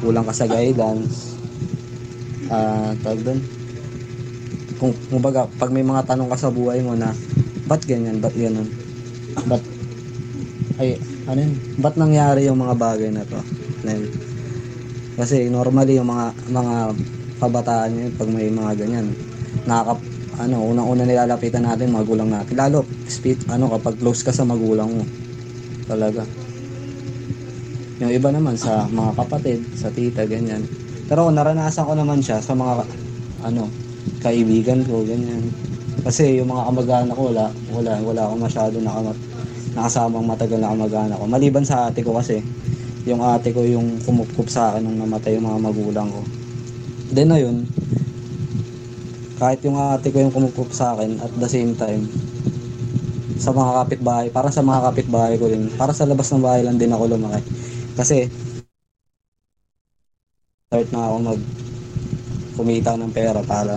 kulang 0.00 0.24
ka 0.24 0.34
sa 0.34 0.48
guidance. 0.48 1.36
Ah, 2.50 2.92
tawag 3.04 3.22
doon. 3.24 3.40
Kung 4.80 4.92
kumbaga, 5.12 5.44
pag 5.60 5.70
may 5.70 5.84
mga 5.84 6.08
tanong 6.08 6.32
ka 6.32 6.38
sa 6.40 6.52
buhay 6.52 6.80
mo 6.80 6.96
na 6.96 7.12
ba't 7.68 7.84
ganyan, 7.84 8.18
ba't 8.18 8.32
ganun? 8.34 8.68
Ba't 9.46 9.62
ay 10.80 10.96
ano 11.28 11.38
yun? 11.44 11.54
Ba't 11.78 11.94
nangyari 12.00 12.48
yung 12.48 12.58
mga 12.58 12.74
bagay 12.74 13.12
na 13.12 13.28
to? 13.28 13.38
Yun. 13.84 14.08
Kasi 15.20 15.52
normally 15.52 16.00
yung 16.00 16.08
mga 16.08 16.32
mga 16.48 16.74
kabataan 17.40 17.96
yun 17.96 18.12
pag 18.20 18.28
may 18.28 18.52
mga 18.52 18.72
ganyan 18.84 19.16
nakaka 19.64 19.96
ano 20.40 20.60
unang-una 20.68 21.08
nilalapitan 21.08 21.64
natin 21.64 21.92
magulang 21.92 22.28
natin 22.28 22.52
lalo 22.52 22.84
speed 23.08 23.48
ano 23.48 23.72
kapag 23.76 23.96
close 23.96 24.20
ka 24.20 24.32
sa 24.32 24.44
magulang 24.44 24.92
mo 24.92 25.04
talaga 25.88 26.22
yung 28.00 28.10
iba 28.10 28.32
naman 28.32 28.56
sa 28.56 28.88
mga 28.88 29.12
kapatid 29.12 29.60
sa 29.76 29.92
tita 29.92 30.24
ganyan. 30.24 30.64
Pero 31.04 31.28
naranasan 31.28 31.84
ko 31.84 31.92
naman 31.92 32.24
siya 32.24 32.40
sa 32.40 32.56
mga 32.56 32.88
ano 33.44 33.68
kaibigan 34.24 34.80
ko 34.88 35.04
ganyan. 35.04 35.52
Kasi 36.00 36.40
yung 36.40 36.48
mga 36.48 36.72
kamag-anak 36.72 37.12
ko 37.12 37.28
wala 37.28 37.46
wala 37.76 37.92
wala 38.00 38.20
akong 38.24 38.42
masyado 38.48 38.76
nakamat 38.80 39.16
nakasamang 39.76 40.26
matagal 40.26 40.58
na 40.58 40.72
kamag-anak 40.72 41.16
ko. 41.20 41.24
Maliban 41.28 41.64
sa 41.68 41.92
ate 41.92 42.00
ko 42.00 42.16
kasi 42.16 42.40
yung 43.04 43.20
ate 43.20 43.52
ko 43.52 43.60
yung 43.60 44.00
kumupkup 44.00 44.48
sa 44.48 44.72
akin 44.72 44.88
nung 44.88 44.96
namatay 44.96 45.36
yung 45.36 45.44
mga 45.44 45.60
magulang 45.60 46.08
ko. 46.08 46.24
Then 47.12 47.28
na 47.28 47.36
yun 47.36 47.68
kahit 49.36 49.60
yung 49.60 49.76
ate 49.76 50.08
ko 50.08 50.24
yung 50.24 50.32
kumukup 50.32 50.72
sa 50.72 50.96
akin 50.96 51.20
at 51.20 51.32
the 51.36 51.48
same 51.48 51.76
time 51.76 52.08
sa 53.40 53.56
mga 53.56 53.72
kapitbahay, 53.72 54.28
para 54.28 54.52
sa 54.52 54.60
mga 54.60 54.92
kapitbahay 54.92 55.40
ko 55.40 55.48
rin, 55.48 55.72
para 55.80 55.96
sa 55.96 56.04
labas 56.04 56.28
ng 56.28 56.44
bahay 56.44 56.60
lang 56.60 56.76
din 56.76 56.92
ako 56.92 57.16
lumaki. 57.16 57.40
Kasi 58.00 58.24
start 60.64 60.88
na 60.88 61.04
ako 61.04 61.16
mag 61.20 61.40
kumita 62.56 62.96
ng 62.96 63.12
pera 63.12 63.44
para 63.44 63.76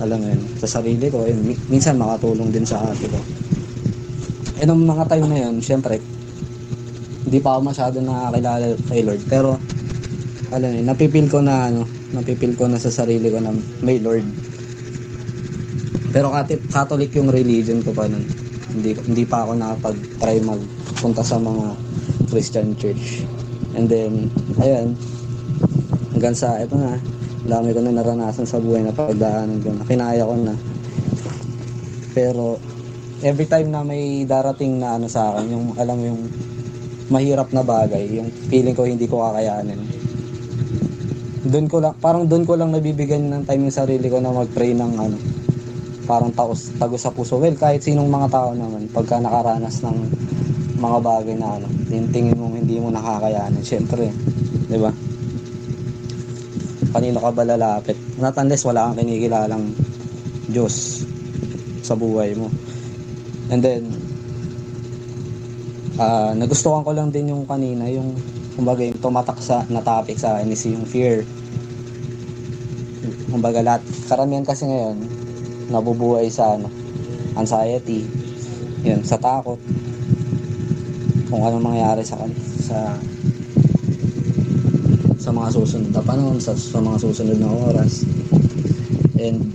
alam 0.00 0.16
yun, 0.16 0.40
sa 0.56 0.80
sarili 0.80 1.12
ko, 1.12 1.28
mi- 1.28 1.60
minsan 1.68 2.00
makatulong 2.00 2.48
din 2.48 2.64
sa 2.64 2.80
ate 2.80 3.04
ko. 3.04 3.20
Eh 4.56 4.64
nung 4.64 4.88
mga 4.88 5.04
time 5.12 5.28
na 5.28 5.38
yun, 5.44 5.60
syempre, 5.60 6.00
hindi 7.28 7.38
pa 7.44 7.56
ako 7.56 7.60
masyado 7.68 7.96
nakakilala 8.00 8.66
kay 8.88 9.04
Lord, 9.04 9.22
pero 9.28 9.60
alam 10.56 10.72
yun, 10.72 10.88
napipil 10.88 11.28
ko 11.28 11.44
na 11.44 11.68
ano, 11.68 11.84
napipil 12.16 12.56
ko 12.56 12.64
na 12.64 12.80
sa 12.80 12.88
sarili 12.88 13.28
ko 13.28 13.44
na 13.44 13.52
may 13.84 14.00
Lord. 14.00 14.24
Pero 16.16 16.32
kati- 16.32 16.64
Catholic 16.72 17.12
yung 17.12 17.28
religion 17.28 17.84
ko 17.84 17.92
pa 17.92 18.08
nun. 18.08 18.24
Hindi, 18.72 18.96
hindi 19.04 19.24
pa 19.28 19.44
ako 19.44 19.52
nakapag-try 19.52 20.40
magpunta 20.40 21.20
sa 21.20 21.36
mga 21.36 21.76
Christian 22.30 22.72
church. 22.78 23.26
And 23.74 23.86
then, 23.86 24.32
ayun, 24.58 24.98
hanggang 26.16 26.34
sa, 26.34 26.58
ito 26.58 26.74
na, 26.74 26.98
dami 27.46 27.70
ko 27.72 27.80
na 27.80 27.94
naranasan 27.94 28.46
sa 28.46 28.58
buhay 28.58 28.82
na 28.84 28.94
pagdaanan 28.94 29.62
ko 29.62 29.70
na. 29.72 29.82
Kinaya 29.86 30.22
ko 30.26 30.34
na. 30.36 30.54
Pero, 32.12 32.58
every 33.22 33.46
time 33.46 33.68
na 33.70 33.84
may 33.84 34.24
darating 34.26 34.80
na 34.80 34.98
ano 34.98 35.06
sa 35.06 35.34
akin, 35.34 35.46
yung, 35.52 35.66
alam 35.78 35.94
mo 35.96 36.04
yung 36.10 36.22
mahirap 37.10 37.50
na 37.50 37.66
bagay, 37.66 38.06
yung 38.22 38.30
feeling 38.48 38.74
ko 38.74 38.86
hindi 38.86 39.10
ko 39.10 39.22
kakayanin. 39.22 39.82
Doon 41.50 41.66
ko 41.66 41.82
lang, 41.82 41.94
parang 41.98 42.24
doon 42.30 42.46
ko 42.46 42.54
lang 42.54 42.70
nabibigyan 42.70 43.26
ng 43.32 43.42
time 43.48 43.66
yung 43.66 43.74
sarili 43.74 44.06
ko 44.06 44.22
na 44.22 44.30
mag-pray 44.30 44.72
ng 44.76 44.92
ano, 44.94 45.16
parang 46.06 46.30
taos, 46.34 46.70
tago 46.78 46.94
sa 46.98 47.10
puso. 47.10 47.38
Well, 47.38 47.54
kahit 47.58 47.82
sinong 47.82 48.10
mga 48.10 48.28
tao 48.30 48.50
naman, 48.54 48.86
pagka 48.90 49.18
nakaranas 49.18 49.82
ng 49.82 49.96
mga 50.80 50.98
bagay 51.02 51.34
na 51.38 51.58
ano, 51.58 51.66
yung 51.90 52.08
tingin 52.14 52.38
mong 52.38 52.49
hindi 52.70 52.86
mo 52.86 52.94
nakakayanin, 52.94 53.66
syempre, 53.66 54.14
di 54.70 54.78
ba? 54.78 54.94
Kanino 56.94 57.18
ka 57.18 57.34
ba 57.34 57.42
lalapit? 57.42 57.98
Not 58.14 58.38
unless 58.38 58.62
wala 58.62 58.94
kang 58.94 59.02
kinikilalang 59.02 59.74
Diyos 60.46 61.02
sa 61.82 61.98
buhay 61.98 62.38
mo. 62.38 62.46
And 63.50 63.58
then, 63.58 63.90
ah 65.98 66.30
nagustuhan 66.30 66.86
ko 66.86 66.94
lang 66.94 67.10
din 67.10 67.34
yung 67.34 67.42
kanina, 67.42 67.90
yung 67.90 68.14
kumbaga 68.54 68.86
yung 68.86 69.02
tumatak 69.02 69.42
sa 69.42 69.66
na 69.66 69.82
topic 69.82 70.22
sa 70.22 70.38
akin 70.38 70.54
is 70.54 70.62
yung 70.70 70.86
fear. 70.86 71.26
Kumbaga 73.34 73.66
lahat, 73.66 73.82
karamihan 74.06 74.46
kasi 74.46 74.70
ngayon, 74.70 75.10
nabubuhay 75.74 76.30
sa 76.30 76.54
ano, 76.54 76.70
anxiety, 77.34 78.06
yun, 78.86 79.02
sa 79.02 79.18
takot, 79.18 79.58
kung 81.26 81.42
ano 81.42 81.58
mangyayari 81.58 82.06
sa 82.06 82.14
kan 82.14 82.30
sa 82.70 82.94
sa 85.20 85.30
mga 85.34 85.48
susunod 85.52 85.90
na 85.92 86.02
panahon, 86.06 86.38
sa, 86.40 86.54
sa 86.54 86.78
mga 86.78 86.98
susunod 87.02 87.38
na 87.42 87.50
oras. 87.50 88.06
And 89.20 89.52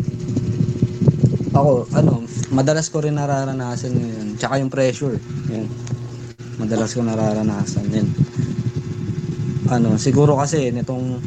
ako, 1.55 1.87
ano, 1.95 2.27
madalas 2.51 2.91
ko 2.91 3.01
rin 3.01 3.15
nararanasan 3.15 3.95
yun. 3.95 4.27
Tsaka 4.37 4.59
yung 4.59 4.69
pressure. 4.69 5.17
Yun. 5.49 5.65
Madalas 6.59 6.93
ko 6.93 7.01
nararanasan 7.01 7.87
yun. 7.89 8.07
Ano, 9.71 9.97
siguro 9.97 10.37
kasi 10.37 10.69
nitong 10.69 11.17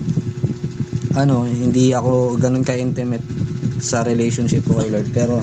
ano, 1.18 1.48
hindi 1.48 1.90
ako 1.90 2.38
ganun 2.38 2.62
ka-intimate 2.62 3.24
sa 3.82 4.06
relationship 4.06 4.62
ko 4.68 4.78
kay 4.78 4.92
Lord. 4.92 5.08
Pero, 5.10 5.42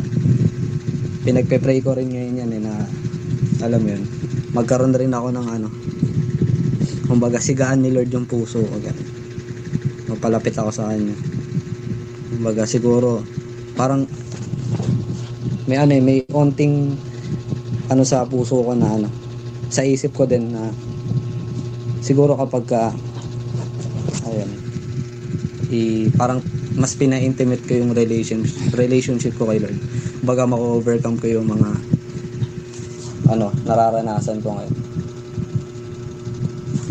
pinagpe-pray 1.27 1.83
ko 1.83 1.97
rin 1.99 2.15
ngayon 2.15 2.41
yan 2.45 2.51
eh, 2.55 2.61
na, 2.63 2.73
alam 3.59 3.81
mo 3.83 3.89
yun, 3.91 4.03
magkaroon 4.55 4.95
rin 4.95 5.11
ako 5.11 5.35
ng 5.35 5.47
ano, 5.51 5.67
kumbaga 7.05 7.37
sigaan 7.37 7.85
ni 7.85 7.93
Lord 7.93 8.09
yung 8.11 8.27
puso 8.29 8.61
ko. 8.61 8.75
Ganun. 8.81 9.07
Magpalapit 10.09 10.53
ako 10.57 10.69
sa 10.69 10.89
kanya. 10.93 11.15
Kumbaga 12.33 12.63
siguro, 12.67 13.25
parang, 13.73 14.05
may 15.65 15.77
ano 15.81 15.91
eh, 15.97 16.03
may 16.03 16.19
konting, 16.25 16.93
ano 17.89 18.01
sa 18.05 18.25
puso 18.25 18.61
ko 18.61 18.73
na 18.73 18.89
ano, 18.89 19.09
sa 19.69 19.81
isip 19.81 20.13
ko 20.13 20.29
din 20.29 20.53
na, 20.53 20.69
siguro 22.05 22.37
kapag 22.37 22.65
ka, 22.69 22.83
ayun, 24.29 24.51
i, 25.73 26.09
parang 26.13 26.41
mas 26.75 26.93
pina-intimate 26.93 27.63
ko 27.65 27.81
yung 27.81 27.95
relationship, 27.95 28.75
relationship 28.75 29.33
ko 29.39 29.47
kay 29.47 29.63
Lord. 29.63 29.77
Baga 30.21 30.43
mako-overcome 30.45 31.17
ko 31.17 31.27
yung 31.39 31.47
mga 31.47 31.69
ano, 33.31 33.49
nararanasan 33.65 34.43
ko 34.43 34.53
ngayon. 34.53 34.84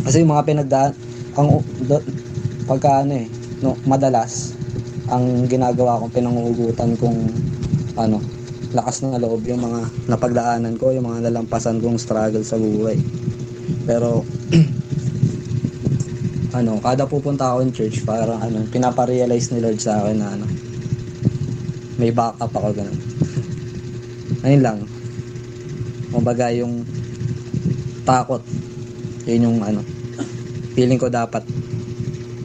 Kasi 0.04 0.20
yung 0.20 0.36
mga 0.36 0.44
pinagdaan, 0.44 0.92
ang 1.34 1.64
do, 1.88 1.96
pagka 2.68 3.04
ano 3.04 3.16
eh, 3.16 3.26
no, 3.64 3.72
madalas, 3.88 4.52
ang 5.08 5.48
ginagawa 5.48 6.00
kong 6.00 6.12
pinanguugutan 6.12 6.92
kong 7.00 7.18
ano, 7.96 8.20
lakas 8.74 9.00
ng 9.00 9.16
loob 9.16 9.46
yung 9.46 9.64
mga 9.64 9.80
napagdaanan 10.10 10.76
ko, 10.76 10.90
yung 10.90 11.08
mga 11.08 11.30
nalampasan 11.30 11.80
kong 11.80 11.96
struggle 11.96 12.44
sa 12.44 12.60
buhay. 12.60 12.98
Pero 13.88 14.26
ano, 16.58 16.82
kada 16.82 17.06
pupunta 17.06 17.54
ako 17.54 17.64
in 17.64 17.72
church, 17.72 18.02
parang 18.02 18.42
ano, 18.42 18.66
pinaparealize 18.68 19.54
ni 19.54 19.62
Lord 19.62 19.78
sa 19.78 20.04
akin 20.04 20.16
na 20.20 20.28
ano, 20.34 20.46
may 21.96 22.10
backup 22.10 22.50
ako 22.50 22.74
ganun. 22.74 22.98
Ayun 24.44 24.62
lang. 24.62 24.78
Kumbaga 26.10 26.50
yung 26.50 26.82
takot, 28.02 28.42
yun 29.24 29.46
yung 29.50 29.58
ano, 29.62 29.93
feeling 30.74 30.98
ko 30.98 31.08
dapat 31.08 31.46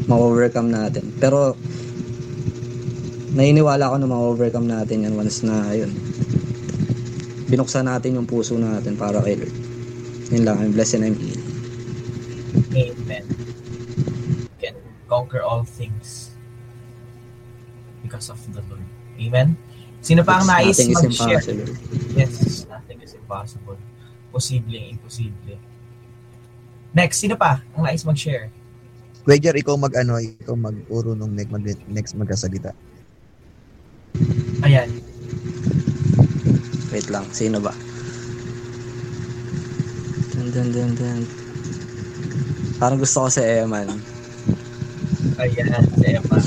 ma-overcome 0.06 0.70
natin. 0.70 1.10
Pero, 1.18 1.54
nainiwala 3.34 3.94
ko 3.94 3.96
na 3.98 4.08
ma-overcome 4.10 4.66
natin 4.70 5.06
yan 5.06 5.14
once 5.18 5.46
na, 5.46 5.70
yun, 5.74 5.94
binuksan 7.50 7.90
natin 7.90 8.18
yung 8.18 8.30
puso 8.30 8.58
natin 8.58 8.94
para 8.98 9.22
kay 9.22 9.38
Lord. 9.38 9.56
Yun 10.30 10.44
lang, 10.46 10.58
I'm 10.62 10.74
blessed 10.74 11.02
and 11.02 11.06
I'm 11.10 11.18
healed. 11.18 11.46
Amen. 12.74 13.26
Can 14.62 14.78
conquer 15.10 15.42
all 15.42 15.66
things 15.66 16.34
because 18.06 18.30
of 18.30 18.38
the 18.54 18.62
Lord. 18.70 18.86
Amen. 19.18 19.58
Sino 20.00 20.24
pa 20.24 20.40
ang 20.40 20.48
nais 20.48 20.78
mag-share? 20.80 21.44
Yes, 22.14 22.66
nothing 22.70 23.02
is 23.02 23.18
impossible. 23.18 23.78
Posible, 24.30 24.78
imposible. 24.78 25.58
Next, 26.94 27.22
sino 27.22 27.38
pa 27.38 27.62
ang 27.78 27.86
nais 27.86 28.02
mag-share? 28.02 28.50
Jer, 29.30 29.54
ikaw 29.54 29.78
mag 29.78 29.94
ano, 29.94 30.18
ikaw 30.18 30.58
mag-uro 30.58 31.14
nung 31.14 31.38
next, 31.38 31.54
mag, 31.54 31.64
next 31.86 32.14
magkasalita. 32.18 32.74
Ayan. 34.66 34.90
Wait 36.90 37.06
lang, 37.14 37.26
sino 37.30 37.62
ba? 37.62 37.70
Dun, 40.34 40.50
dun, 40.50 40.68
dun, 40.74 40.92
dun. 40.98 41.22
Parang 42.82 42.98
gusto 42.98 43.28
ko 43.28 43.30
si 43.30 43.44
Eman. 43.46 43.86
Ayan, 45.38 45.84
si 45.94 46.08
Emma. 46.10 46.38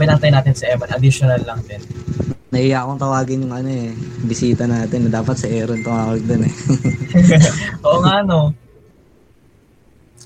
Pinantay 0.00 0.30
natin 0.32 0.54
si 0.56 0.64
Emma. 0.64 0.88
Additional 0.88 1.42
lang 1.44 1.60
din. 1.68 1.82
Nahiya 2.48 2.86
akong 2.86 3.02
tawagin 3.02 3.44
yung 3.44 3.52
ano 3.52 3.68
eh, 3.68 3.92
bisita 4.24 4.64
natin. 4.64 5.12
Dapat 5.12 5.36
si 5.36 5.46
Aaron 5.52 5.84
tumawag 5.84 6.24
dun 6.24 6.48
eh. 6.48 6.54
Oo 7.86 7.98
nga, 8.02 8.22
no? 8.22 8.52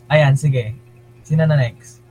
Ayan, 0.08 0.34
sige. 0.34 0.74
Sino 1.22 1.44
na 1.44 1.54
next? 1.54 2.02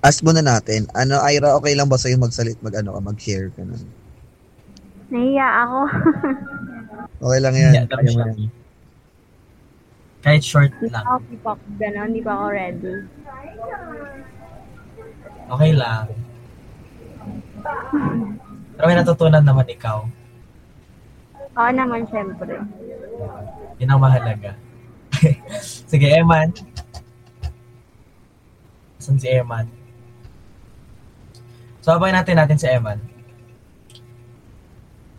Ask 0.00 0.22
muna 0.22 0.40
natin. 0.40 0.86
Ano, 0.94 1.18
Ira, 1.20 1.58
okay 1.58 1.74
lang 1.74 1.90
ba 1.90 1.98
sa'yo 1.98 2.16
magsalit, 2.16 2.56
mag, 2.62 2.72
ano, 2.78 2.94
ka, 2.94 3.00
mag-share 3.02 3.50
ka 3.52 3.62
nun? 3.66 3.82
Nahiya 5.10 5.48
ako. 5.64 5.78
Okay 7.18 7.40
lang 7.42 7.54
yan. 7.58 7.72
Yeah, 7.74 7.86
Kaya 7.90 7.98
mo 7.98 8.10
siya. 8.14 8.26
yan. 8.30 8.38
Kahit 10.22 10.42
short 10.46 10.70
Hindi 10.78 10.94
lang. 10.94 11.02
ako, 11.02 11.14
hindi 11.18 11.38
pa 11.42 11.50
ako, 11.50 11.62
gano'n, 11.74 12.06
hindi 12.06 12.22
pa 12.22 12.32
ako 12.34 12.44
ready. 12.46 12.94
Okay 15.48 15.72
lang. 15.74 16.06
Pero 18.70 18.84
may 18.86 18.94
natutunan 18.94 19.42
naman 19.42 19.66
ikaw. 19.66 20.06
Oo 21.56 21.70
naman, 21.72 22.04
syempre. 22.10 22.58
Yun 23.78 23.90
ang 23.90 24.02
mahalaga. 24.02 24.52
Sige, 25.90 26.10
Eman. 26.12 26.52
Saan 28.98 29.16
si 29.16 29.30
Eman? 29.30 29.66
So, 31.80 31.94
abay 31.96 32.12
natin 32.12 32.36
natin 32.36 32.58
si 32.60 32.68
Eman. 32.68 33.00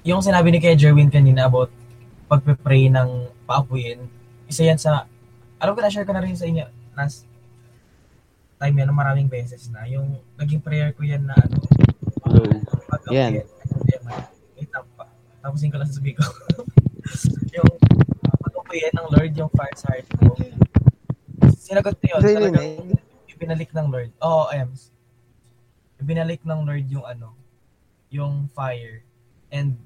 Yung 0.05 0.21
sinabi 0.21 0.53
ni 0.53 0.59
kay 0.61 0.77
Jerwin 0.77 1.11
kanina 1.11 1.49
about 1.49 1.71
pagpe-pray 2.29 2.93
ng 2.93 3.31
paapuyin, 3.49 4.05
isa 4.45 4.67
yan 4.67 4.77
sa, 4.77 5.09
alam 5.57 5.73
ko 5.73 5.81
na-share 5.81 6.05
ko 6.05 6.13
na 6.13 6.23
rin 6.23 6.37
sa 6.37 6.45
inyo 6.45 6.79
last 6.99 7.23
time 8.59 8.75
yan, 8.75 8.91
maraming 8.91 9.31
beses 9.31 9.71
na. 9.71 9.87
Yung 9.87 10.19
naging 10.35 10.59
prayer 10.59 10.91
ko 10.91 11.07
yan 11.07 11.23
na 11.23 11.35
ano, 11.39 11.57
Hello. 12.27 12.43
pag 12.91 13.01
Yan. 13.15 13.39
Tapusin 15.39 15.71
ko 15.71 15.77
lang 15.79 15.89
sasabihin 15.89 16.17
ko. 16.19 16.25
yung 17.55 17.71
pag-upayan 18.43 18.93
ng 18.95 19.07
Lord 19.11 19.31
yung 19.33 19.51
fire 19.55 19.77
sa 19.77 19.95
heart 19.95 20.07
ko. 20.19 20.35
Sinagot 21.55 21.95
niya 22.01 22.17
yun. 22.17 22.21
Hindi, 22.21 22.35
Talagang 22.35 22.69
ibinalik 23.29 23.69
ng 23.71 23.87
Lord. 23.87 24.11
Oo, 24.19 24.47
oh, 24.47 24.51
Ems. 24.51 24.91
Ibinalik 25.99 26.43
ng 26.43 26.61
Lord 26.67 26.85
yung 26.91 27.05
ano, 27.07 27.31
yung 28.11 28.51
fire. 28.51 29.03
And 29.47 29.79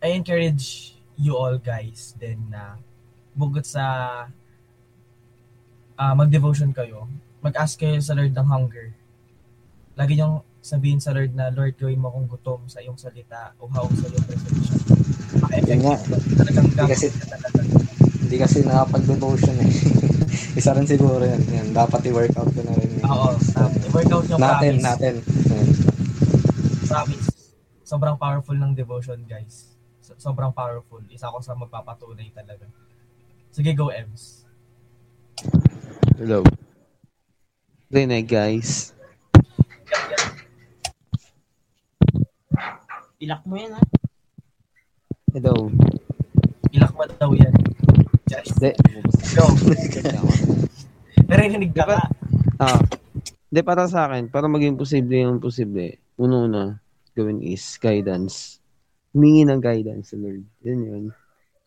I 0.00 0.16
encourage 0.16 0.96
you 1.16 1.36
all 1.36 1.56
guys 1.56 2.16
din 2.16 2.52
na 2.52 2.76
bukod 3.36 3.64
sa 3.64 3.84
ah, 5.96 6.14
mag-devotion 6.16 6.72
kayo, 6.72 7.08
mag-ask 7.40 7.80
kayo 7.80 8.00
sa 8.00 8.16
Lord 8.16 8.32
ng 8.32 8.48
hunger. 8.48 8.92
Lagi 9.96 10.16
niyong 10.16 10.44
sabihin 10.66 10.98
sa 10.98 11.14
Lord 11.14 11.30
na, 11.30 11.46
Lord, 11.48 11.78
gawin 11.78 12.02
mo 12.02 12.10
akong 12.10 12.26
gutom 12.28 12.60
sa 12.66 12.82
iyong 12.82 12.98
salita, 12.98 13.54
uhaw 13.56 13.86
sa 13.94 14.10
iyong 14.10 14.26
resolution. 14.26 14.78
Yun 15.62 15.80
nga. 15.80 15.94
Talagang 16.34 16.66
Hindi 16.66 16.90
kasi- 16.90 17.14
talaga. 17.22 17.60
Hindi 18.18 18.36
kasi 18.42 18.58
nakapag-devotion 18.66 19.56
eh. 19.62 19.70
Isa 20.58 20.74
rin 20.74 20.82
siguro 20.82 21.22
yan. 21.22 21.38
yan. 21.46 21.68
Dapat 21.70 22.02
i-workout 22.10 22.50
ko 22.50 22.60
na 22.66 22.74
rin. 22.74 22.90
yun. 22.90 23.06
Oo, 23.06 23.30
tama. 23.54 23.76
I-workout 23.86 24.26
yung 24.26 24.42
Natin, 24.42 24.72
promise. 24.74 24.82
natin. 24.82 25.14
Yan. 25.46 25.66
Promise. 26.84 27.26
Sobrang 27.86 28.16
powerful 28.18 28.58
ng 28.58 28.74
devotion, 28.74 29.22
guys. 29.22 29.70
So- 30.02 30.18
sobrang 30.18 30.50
powerful. 30.50 30.98
Isa 31.06 31.30
ko 31.30 31.38
sa 31.38 31.54
magpapatunay 31.54 32.34
talaga. 32.34 32.66
Sige, 33.54 33.70
go, 33.70 33.94
Ems. 33.94 34.42
Hello. 36.18 36.42
Rinig, 37.86 38.26
guys. 38.26 38.90
Ilak 43.16 43.48
mo 43.48 43.56
yan, 43.56 43.72
ha? 43.72 43.80
Hello. 45.32 45.72
Ilak 46.68 46.92
mo 46.92 47.08
daw 47.16 47.32
yan. 47.32 47.54
Just 48.28 48.60
Hindi. 48.60 48.76
go. 49.32 49.48
Narinig 51.32 51.72
ka 51.72 51.88
ka. 51.88 51.98
Ah. 52.60 52.76
Hindi, 53.48 53.60
para 53.64 53.88
sa 53.88 54.04
akin, 54.04 54.28
para 54.28 54.52
maging 54.52 54.76
posible 54.76 55.16
yung 55.16 55.40
posible, 55.40 55.96
una-una, 56.20 56.76
gawin 57.16 57.40
is 57.40 57.64
guidance. 57.80 58.60
Humingi 59.16 59.48
ng 59.48 59.64
guidance 59.64 60.12
sa 60.12 60.20
Lord. 60.20 60.44
Yun 60.60 60.80
yun. 60.84 61.04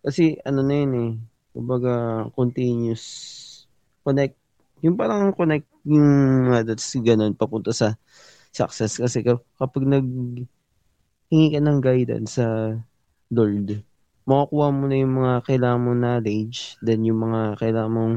Kasi, 0.06 0.38
ano 0.45 0.62
na 0.62 0.76
yun 0.86 0.93
eh, 0.93 1.12
kumbaga, 1.50 2.30
continuous 2.38 3.02
connect. 4.06 4.38
Yung 4.86 4.93
parang 4.93 5.34
connect 5.34 5.66
yung 5.82 6.54
uh, 6.54 6.62
that's 6.62 6.93
ganun, 7.02 7.34
papunta 7.34 7.74
sa 7.74 7.97
success. 8.54 9.02
Kasi 9.02 9.26
ka- 9.26 9.41
kapag 9.58 9.89
nag 9.89 10.06
hingi 11.30 11.54
ka 11.54 11.60
ng 11.62 11.80
guidance 11.80 12.42
sa 12.42 12.74
Lord, 13.30 13.86
makukuha 14.26 14.68
mo 14.74 14.86
na 14.90 14.98
yung 14.98 15.14
mga 15.22 15.34
kailangan 15.46 15.82
mong 15.86 16.00
knowledge, 16.02 16.58
then 16.82 17.06
yung 17.06 17.22
mga 17.22 17.42
kailangan 17.62 17.94
mong 17.94 18.16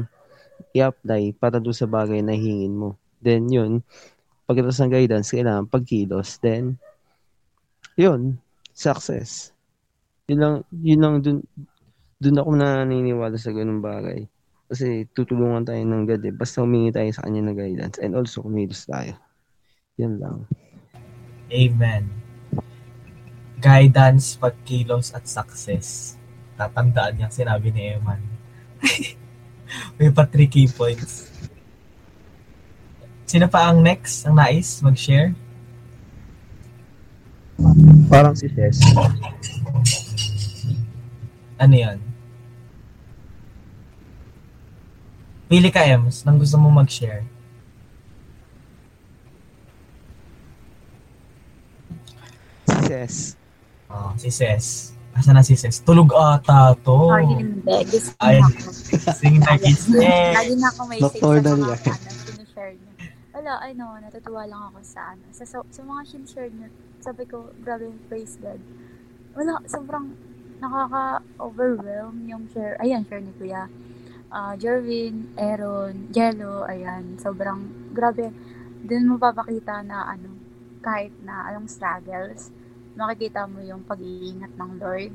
i-apply 0.73 1.37
para 1.37 1.61
doon 1.61 1.77
sa 1.77 1.89
bagay 1.89 2.25
na 2.25 2.33
hingin 2.33 2.73
mo. 2.73 2.97
Then 3.21 3.49
yun, 3.49 3.85
pagkatapos 4.49 4.81
ng 4.81 4.93
guidance, 4.93 5.31
kailangan 5.31 5.69
pagkilos. 5.69 6.41
Then, 6.41 6.81
yun, 7.95 8.41
success. 8.73 9.53
Yun 10.25 10.39
lang, 10.41 10.55
yun 10.73 10.99
lang 10.99 11.15
dun, 11.21 11.37
dun 12.17 12.39
ako 12.41 12.49
naniniwala 12.57 13.37
sa 13.37 13.53
ganung 13.53 13.85
bagay. 13.85 14.25
Kasi 14.67 15.05
tutulungan 15.13 15.61
tayo 15.61 15.85
ng 15.85 16.09
God 16.09 16.23
eh. 16.25 16.33
Basta 16.33 16.65
humingi 16.65 16.89
tayo 16.89 17.09
sa 17.13 17.29
kanya 17.29 17.45
ng 17.45 17.57
guidance 17.57 18.01
and 18.01 18.17
also 18.17 18.41
kumilos 18.41 18.89
tayo. 18.89 19.13
Yan 20.01 20.17
lang. 20.17 20.49
Amen. 21.53 22.22
Guidance, 23.63 24.35
pagkilos, 24.35 25.15
at 25.15 25.23
success. 25.23 26.19
Tatandaan 26.59 27.15
niyang 27.15 27.31
sinabi 27.31 27.71
ni 27.71 27.95
Eman. 27.95 28.19
May 29.95 30.11
pa 30.11 30.27
three 30.27 30.51
key 30.51 30.67
points. 30.67 31.31
Sino 33.23 33.47
pa 33.47 33.71
ang 33.71 33.79
next? 33.79 34.27
Ang 34.27 34.35
nais 34.35 34.83
mag-share? 34.83 35.31
Parang 38.11 38.35
si 38.35 38.51
Ses. 38.51 38.83
Ano 41.55 41.75
yan? 41.79 41.97
Pili 45.47 45.71
ka, 45.71 45.87
Ems, 45.87 46.27
nang 46.27 46.35
gusto 46.35 46.59
mo 46.59 46.67
mag-share. 46.67 47.23
Success. 52.67 53.42
Oh, 53.93 54.09
si 54.17 54.33
Ses. 54.33 54.97
Asa 55.13 55.29
na 55.29 55.45
si 55.45 55.53
Ses? 55.53 55.85
Tulog 55.85 56.09
ata 56.17 56.73
to. 56.81 57.13
Oh, 57.13 57.13
hindi. 57.13 57.61
Ay. 58.17 58.41
na 58.41 58.49
ako. 58.49 58.69
Sing 59.13 59.37
nagising. 59.37 60.01
Lagi 60.33 60.55
na 60.57 60.67
ako 60.73 60.81
may 60.89 60.97
say 60.97 61.21
sa 61.21 61.29
mga 61.29 61.77
yan. 61.77 61.93
ano, 61.93 62.09
sinishare 62.25 62.73
niyo. 62.73 62.91
Wala, 63.37 63.53
ano, 63.61 63.85
natutuwa 64.01 64.41
lang 64.49 64.61
ako 64.73 64.79
sa 64.81 65.13
ano. 65.13 65.25
Sa, 65.29 65.45
sa, 65.45 65.61
sa 65.69 65.81
mga 65.85 66.01
sinishare 66.09 66.49
niyo, 66.49 66.73
sabi 67.05 67.23
ko, 67.29 67.53
grabe, 67.61 67.93
praise 68.09 68.33
God. 68.41 68.57
Wala, 69.37 69.61
sobrang 69.69 70.17
nakaka-overwhelm 70.57 72.25
yung 72.25 72.49
share. 72.49 72.79
Ayan, 72.81 73.05
share 73.05 73.21
ni 73.21 73.29
Kuya. 73.37 73.69
Ah, 74.33 74.57
Jervin, 74.57 75.29
Aaron, 75.37 76.09
Jello, 76.09 76.65
ayan. 76.65 77.21
Sobrang, 77.21 77.93
grabe. 77.93 78.33
Doon 78.81 79.13
mo 79.13 79.15
papakita 79.21 79.85
na 79.85 80.09
ano, 80.09 80.33
kahit 80.81 81.13
na 81.21 81.45
anong 81.53 81.69
struggles, 81.69 82.49
makikita 82.93 83.49
mo 83.49 83.59
yung 83.61 83.81
pag-iingat 83.85 84.53
ng 84.53 84.71
Lord 84.77 85.13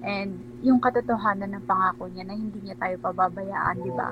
and 0.00 0.30
yung 0.64 0.80
katotohanan 0.80 1.52
ng 1.56 1.64
pangako 1.68 2.08
niya 2.08 2.24
na 2.24 2.34
hindi 2.36 2.58
niya 2.60 2.76
tayo 2.80 2.96
pababayaan, 3.00 3.76
di 3.84 3.92
ba? 3.92 4.10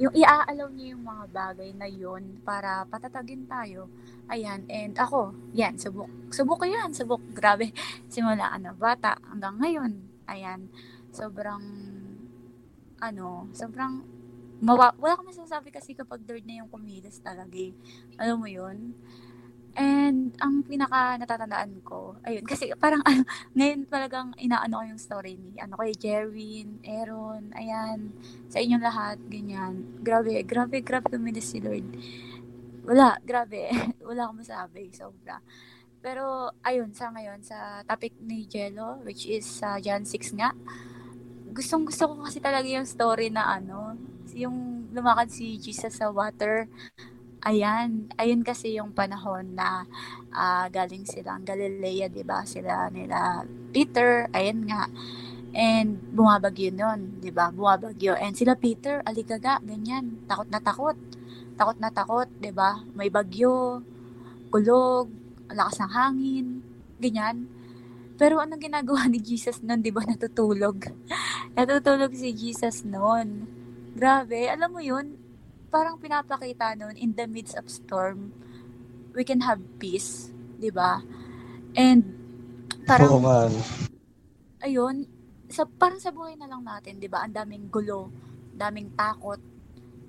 Yung 0.00 0.16
iaalaw 0.16 0.72
niya 0.72 0.96
yung 0.96 1.04
mga 1.04 1.24
bagay 1.28 1.70
na 1.76 1.84
yun 1.84 2.40
para 2.40 2.88
patatagin 2.88 3.44
tayo. 3.44 3.92
Ayan, 4.32 4.64
and 4.72 4.96
ako, 4.96 5.36
yan, 5.52 5.76
subok. 5.76 6.08
Subok 6.32 6.64
ko 6.64 6.66
yan, 6.66 6.96
subok. 6.96 7.20
Grabe. 7.36 7.76
Simula, 8.08 8.48
ano, 8.48 8.72
bata 8.72 9.20
hanggang 9.28 9.60
ngayon. 9.60 10.00
Ayan, 10.24 10.72
sobrang, 11.12 11.60
ano, 12.96 13.52
sobrang, 13.52 14.00
mawa, 14.64 14.96
wala 14.96 15.20
akong 15.20 15.36
masasabi 15.36 15.68
kasi 15.68 15.92
kapag 15.92 16.24
Lord 16.24 16.48
na 16.48 16.64
yung 16.64 16.72
kumilos 16.72 17.20
talaga 17.20 17.56
eh. 17.60 17.76
Alam 18.16 18.40
mo 18.40 18.48
yun? 18.48 18.96
And 19.78 20.34
ang 20.42 20.66
pinaka 20.66 21.14
natatandaan 21.20 21.86
ko, 21.86 22.18
ayun, 22.26 22.42
kasi 22.42 22.74
parang 22.74 23.02
ano, 23.06 23.22
ngayon 23.56 23.86
talagang 23.86 24.34
inaano 24.34 24.82
ko 24.82 24.84
yung 24.90 25.02
story 25.02 25.38
ni 25.38 25.54
ano 25.62 25.78
kay 25.78 25.94
Jerwin, 25.94 26.82
Aaron, 26.82 27.54
ayan, 27.54 28.10
sa 28.50 28.58
inyong 28.58 28.82
lahat, 28.82 29.18
ganyan. 29.30 29.86
Grabe, 30.02 30.42
grabe, 30.42 30.82
grabe 30.82 31.06
kumilos 31.06 31.46
si 31.46 31.62
Lord. 31.62 31.86
Wala, 32.82 33.14
grabe. 33.22 33.70
Wala 34.08 34.26
akong 34.26 34.42
masabi, 34.42 34.90
sobra. 34.90 35.38
Pero, 36.00 36.50
ayun, 36.64 36.90
sa 36.96 37.12
ngayon, 37.12 37.44
sa 37.44 37.84
topic 37.84 38.16
ni 38.18 38.48
Jello, 38.48 39.04
which 39.04 39.28
is 39.28 39.44
sa 39.44 39.76
John 39.78 40.02
6 40.02 40.32
nga, 40.34 40.50
gustong 41.52 41.84
gusto 41.84 42.08
ko 42.08 42.24
kasi 42.24 42.40
talaga 42.40 42.66
yung 42.66 42.88
story 42.88 43.28
na 43.28 43.46
ano, 43.60 43.94
yung 44.32 44.88
lumakad 44.90 45.28
si 45.30 45.60
Jesus 45.60 45.98
sa 45.98 46.08
water, 46.08 46.66
Ayan, 47.40 48.12
ayun 48.20 48.44
kasi 48.44 48.76
yung 48.76 48.92
panahon 48.92 49.56
na 49.56 49.88
ah, 50.28 50.68
galing 50.68 51.08
silang 51.08 51.40
Galilea, 51.40 52.12
'di 52.12 52.20
ba? 52.20 52.44
Sila 52.44 52.92
nila 52.92 53.48
Peter, 53.72 54.28
ayan 54.36 54.68
nga. 54.68 54.92
And 55.56 56.04
bumabagyo 56.12 56.68
nun, 56.68 57.16
'di 57.24 57.32
ba? 57.32 57.48
Bumabagyo. 57.48 58.12
And 58.20 58.36
sila 58.36 58.60
Peter, 58.60 59.00
aligaga, 59.08 59.56
ganyan, 59.64 60.20
takot 60.28 60.52
na 60.52 60.60
takot. 60.60 60.96
Takot 61.56 61.80
na 61.80 61.88
takot, 61.88 62.28
'di 62.28 62.52
ba? 62.52 62.84
May 62.92 63.08
bagyo, 63.08 63.80
kulog, 64.52 65.08
lakas 65.48 65.80
ng 65.80 65.92
hangin, 65.96 66.46
ganyan. 67.00 67.48
Pero 68.20 68.40
anong 68.40 68.64
ginagawa 68.64 69.08
ni 69.12 69.20
Jesus 69.20 69.64
noon, 69.64 69.80
'di 69.80 69.92
ba? 69.96 70.04
Natutulog. 70.04 70.92
Natutulog 71.56 72.12
si 72.16 72.32
Jesus 72.32 72.84
noon. 72.84 73.48
Grabe, 73.96 74.48
alam 74.48 74.72
mo 74.72 74.80
'yun? 74.80 75.19
Parang 75.70 75.98
pinapakita 76.02 76.74
noon 76.78 76.98
in 76.98 77.14
the 77.16 77.26
midst 77.30 77.54
of 77.58 77.66
storm, 77.70 78.34
we 79.16 79.22
can 79.26 79.42
have 79.46 79.62
peace, 79.82 80.30
'di 80.60 80.70
ba? 80.74 81.02
And 81.76 82.16
parang 82.88 83.14
Oo 83.14 83.18
nga. 83.24 83.38
ayun, 84.62 85.06
sa 85.50 85.66
parang 85.66 86.00
sa 86.02 86.14
buhay 86.14 86.36
na 86.38 86.48
lang 86.50 86.62
natin, 86.66 87.00
'di 87.00 87.08
ba? 87.10 87.24
Ang 87.26 87.34
daming 87.36 87.66
gulo, 87.72 88.10
daming 88.54 88.92
takot. 88.96 89.40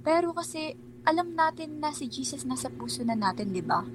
Pero 0.06 0.34
kasi 0.36 0.76
alam 1.08 1.34
natin 1.38 1.82
na 1.82 1.92
si 1.96 2.08
Jesus 2.12 2.46
nasa 2.48 2.70
puso 2.72 3.02
na 3.06 3.18
natin, 3.18 3.54
'di 3.54 3.64
ba? 3.66 3.86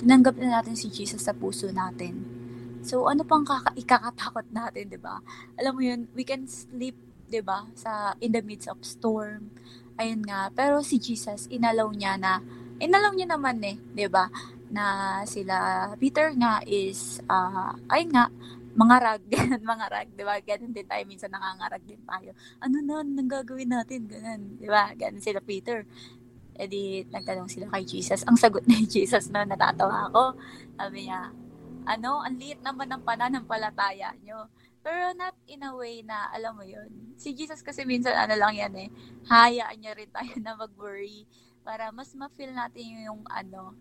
Tinanggap 0.00 0.36
na 0.40 0.60
natin 0.60 0.76
si 0.78 0.88
Jesus 0.92 1.24
sa 1.26 1.34
puso 1.36 1.70
natin. 1.72 2.24
So 2.84 3.08
ano 3.10 3.22
pang 3.26 3.44
kaka- 3.46 3.76
ikakatakot 3.78 4.46
natin, 4.58 4.90
'di 4.92 5.00
ba? 5.00 5.20
Alam 5.60 5.72
mo 5.76 5.82
'yun, 5.84 6.00
we 6.16 6.24
can 6.26 6.46
sleep, 6.48 6.96
'di 7.30 7.42
ba? 7.44 7.68
Sa 7.76 8.14
in 8.22 8.32
the 8.36 8.42
midst 8.44 8.68
of 8.70 8.80
storm. 8.84 9.52
Ayun 10.00 10.24
nga, 10.24 10.48
pero 10.56 10.80
si 10.80 10.96
Jesus 10.96 11.44
inalaw 11.52 11.92
niya 11.92 12.16
na 12.16 12.40
inalaw 12.80 13.12
niya 13.12 13.28
naman 13.36 13.60
eh, 13.60 13.76
'di 13.92 14.08
ba? 14.08 14.32
Na 14.72 14.84
sila 15.28 15.56
Peter 16.00 16.32
nga 16.40 16.64
is 16.64 17.20
ah 17.28 17.76
ayun 17.92 18.10
nga 18.16 18.32
mangarag, 18.80 19.20
ganun, 19.32 19.62
mangarag, 19.66 20.08
di 20.14 20.22
ba? 20.22 20.38
Ganun 20.40 20.72
din 20.72 20.86
tayo, 20.86 21.02
minsan 21.04 21.28
nangangarag 21.34 21.82
din 21.84 22.00
tayo. 22.06 22.30
Ano 22.62 22.78
na, 22.80 23.02
nang 23.02 23.26
gagawin 23.28 23.70
natin? 23.74 24.06
Ganun, 24.06 24.56
di 24.62 24.68
ba? 24.70 24.94
Ganun 24.94 25.20
sila 25.20 25.42
Peter. 25.42 25.82
E 26.54 26.64
di, 26.70 27.02
nagtanong 27.08 27.50
sila 27.50 27.66
kay 27.72 27.84
Jesus. 27.84 28.22
Ang 28.30 28.38
sagot 28.38 28.64
ni 28.70 28.86
Jesus 28.94 29.28
na 29.34 29.42
natatawa 29.42 30.08
ako. 30.08 30.38
Sabi 30.78 31.10
niya, 31.10 31.34
ano, 31.88 32.22
ang 32.22 32.36
liit 32.38 32.62
naman 32.62 32.88
ng 32.94 33.02
pananampalataya 33.02 34.14
nyo. 34.22 34.46
Pero 34.80 35.12
not 35.12 35.36
in 35.44 35.60
a 35.60 35.72
way 35.76 36.00
na, 36.00 36.32
alam 36.32 36.56
mo 36.56 36.64
yun, 36.64 37.12
si 37.20 37.36
Jesus 37.36 37.60
kasi 37.60 37.84
minsan 37.84 38.16
ano 38.16 38.32
lang 38.32 38.56
yan 38.56 38.72
eh, 38.80 38.88
hayaan 39.28 39.76
niya 39.76 39.92
rin 39.92 40.08
tayo 40.08 40.32
na 40.40 40.56
mag-worry 40.56 41.28
para 41.60 41.92
mas 41.92 42.16
ma-feel 42.16 42.56
natin 42.56 43.04
yung 43.04 43.20
ano, 43.28 43.76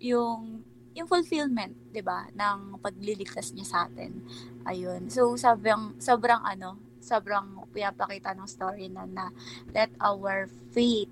yung 0.00 0.64
yung 0.90 1.06
fulfillment, 1.06 1.72
'di 1.94 2.02
ba, 2.02 2.26
ng 2.34 2.82
pagliligtas 2.82 3.54
niya 3.54 3.66
sa 3.66 3.78
atin. 3.86 4.20
Ayun. 4.66 5.06
So 5.08 5.38
sobrang 5.38 5.96
sobrang 6.02 6.42
ano, 6.42 6.76
sobrang 7.00 7.64
pinapakita 7.70 8.34
ng 8.36 8.48
story 8.50 8.90
na 8.90 9.06
na 9.06 9.30
let 9.72 9.88
our 10.02 10.50
faith 10.74 11.08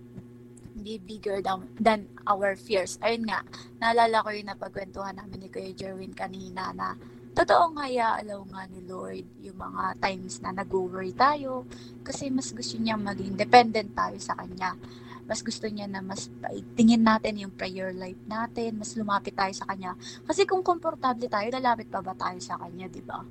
be 0.79 0.99
bigger 0.99 1.43
than, 1.43 1.67
than 1.79 2.01
our 2.23 2.55
fears. 2.55 3.03
Ayun 3.03 3.27
nga, 3.27 3.43
naalala 3.83 4.23
ko 4.23 4.31
yung 4.31 4.51
napagkwentuhan 4.51 5.19
namin 5.19 5.47
ni 5.47 5.49
Kuya 5.51 5.75
Jerwin 5.75 6.15
kanina 6.15 6.71
na 6.71 6.95
totoo 7.39 7.71
nga 7.79 7.87
alaw 8.19 8.43
nga 8.51 8.67
ni 8.67 8.83
Lord 8.83 9.23
yung 9.47 9.55
mga 9.63 10.03
times 10.03 10.43
na 10.43 10.51
nag-worry 10.51 11.15
tayo 11.15 11.71
kasi 12.03 12.35
mas 12.35 12.51
gusto 12.51 12.75
niya 12.83 12.99
maging 12.99 13.39
dependent 13.39 13.95
tayo 13.95 14.19
sa 14.19 14.35
Kanya. 14.35 14.75
Mas 15.23 15.47
gusto 15.47 15.71
niya 15.71 15.87
na 15.87 16.03
mas 16.03 16.27
tingin 16.75 17.07
natin 17.07 17.39
yung 17.39 17.55
prayer 17.55 17.95
life 17.95 18.19
natin, 18.27 18.83
mas 18.83 18.99
lumapit 18.99 19.39
tayo 19.39 19.55
sa 19.55 19.71
Kanya. 19.71 19.95
Kasi 20.27 20.51
kung 20.51 20.67
komportable 20.67 21.31
tayo, 21.31 21.47
lalapit 21.55 21.87
pa 21.87 22.03
ba 22.03 22.17
tayo 22.19 22.43
sa 22.43 22.59
Kanya, 22.59 22.91
di 22.91 23.07
ba? 23.07 23.23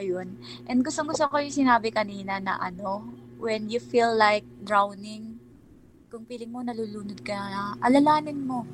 Ayun. 0.00 0.40
And 0.64 0.80
gusto 0.80 1.04
gusto 1.04 1.28
ko 1.28 1.36
yung 1.36 1.52
sinabi 1.52 1.92
kanina 1.92 2.40
na 2.40 2.56
ano, 2.56 3.04
when 3.36 3.68
you 3.68 3.84
feel 3.84 4.16
like 4.16 4.48
drowning, 4.64 5.36
kung 6.08 6.24
feeling 6.24 6.48
mo 6.48 6.64
nalulunod 6.64 7.20
ka 7.20 7.36
alalanin 7.84 8.40
mo 8.40 8.64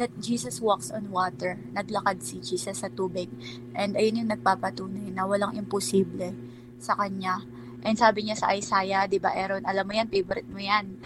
that 0.00 0.10
Jesus 0.16 0.58
walks 0.64 0.88
on 0.88 1.12
water. 1.12 1.60
Naglakad 1.76 2.24
si 2.24 2.40
Jesus 2.40 2.80
sa 2.80 2.88
tubig. 2.88 3.28
And 3.76 3.94
ayun 3.94 4.24
yung 4.24 4.32
nagpapatunay 4.32 5.12
na 5.12 5.28
walang 5.28 5.54
imposible 5.54 6.32
sa 6.80 6.96
kanya. 6.96 7.44
And 7.84 7.96
sabi 7.96 8.24
niya 8.24 8.40
sa 8.40 8.56
Isaiah, 8.56 9.04
di 9.04 9.20
ba 9.20 9.36
Aaron, 9.36 9.68
alam 9.68 9.84
mo 9.84 9.92
yan, 9.92 10.08
favorite 10.08 10.48
mo 10.48 10.60
yan 10.60 10.96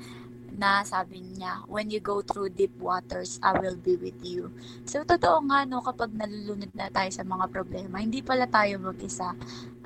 na 0.55 0.87
sabi 0.87 1.19
niya, 1.19 1.67
when 1.67 1.91
you 1.91 1.99
go 1.99 2.23
through 2.23 2.55
deep 2.55 2.75
waters, 2.79 3.43
I 3.43 3.59
will 3.59 3.75
be 3.75 3.99
with 3.99 4.23
you. 4.23 4.55
So, 4.87 5.03
totoo 5.03 5.43
nga, 5.51 5.67
no, 5.67 5.83
kapag 5.83 6.15
nalulunod 6.15 6.71
na 6.79 6.87
tayo 6.95 7.11
sa 7.11 7.27
mga 7.27 7.51
problema, 7.51 7.99
hindi 7.99 8.23
pala 8.23 8.47
tayo 8.47 8.79
mag-isa. 8.79 9.35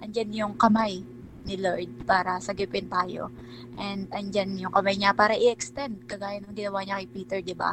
Andyan 0.05 0.37
yung 0.37 0.55
kamay 0.61 1.18
ni 1.49 1.57
Lord 1.57 2.05
para 2.05 2.37
sagipin 2.39 2.93
tayo. 2.93 3.33
And 3.81 4.07
andyan 4.13 4.61
yung 4.61 4.75
kamay 4.77 5.01
niya 5.01 5.17
para 5.17 5.33
i-extend, 5.33 6.05
kagaya 6.05 6.45
ng 6.45 6.53
ginawa 6.53 6.85
niya 6.85 7.01
kay 7.01 7.09
Peter, 7.09 7.39
di 7.41 7.57
ba? 7.57 7.73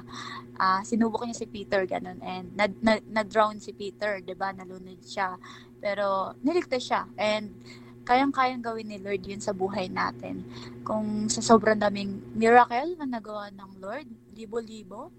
Uh, 0.55 0.80
sinubok 0.88 1.28
niya 1.28 1.43
si 1.43 1.47
Peter, 1.51 1.84
ganun. 1.84 2.17
And 2.23 2.55
na, 2.55 2.71
na, 2.80 3.03
na-drown 3.11 3.59
si 3.59 3.76
Peter, 3.76 4.23
di 4.23 4.34
ba? 4.34 4.55
Nalunod 4.55 5.03
siya. 5.03 5.36
Pero, 5.84 6.34
niligtas 6.39 6.88
siya. 6.88 7.03
And, 7.19 7.51
kayang-kayang 8.05 8.61
gawin 8.61 8.88
ni 8.88 9.01
Lord 9.01 9.26
yun 9.26 9.41
sa 9.41 9.51
buhay 9.51 9.89
natin. 9.89 10.45
Kung 10.86 11.26
sa 11.28 11.41
sobrang 11.41 11.82
daming 11.82 12.21
miracle 12.38 12.95
na 13.01 13.09
nagawa 13.09 13.49
ng 13.49 13.82
Lord, 13.82 14.07
libo-libo, 14.38 15.09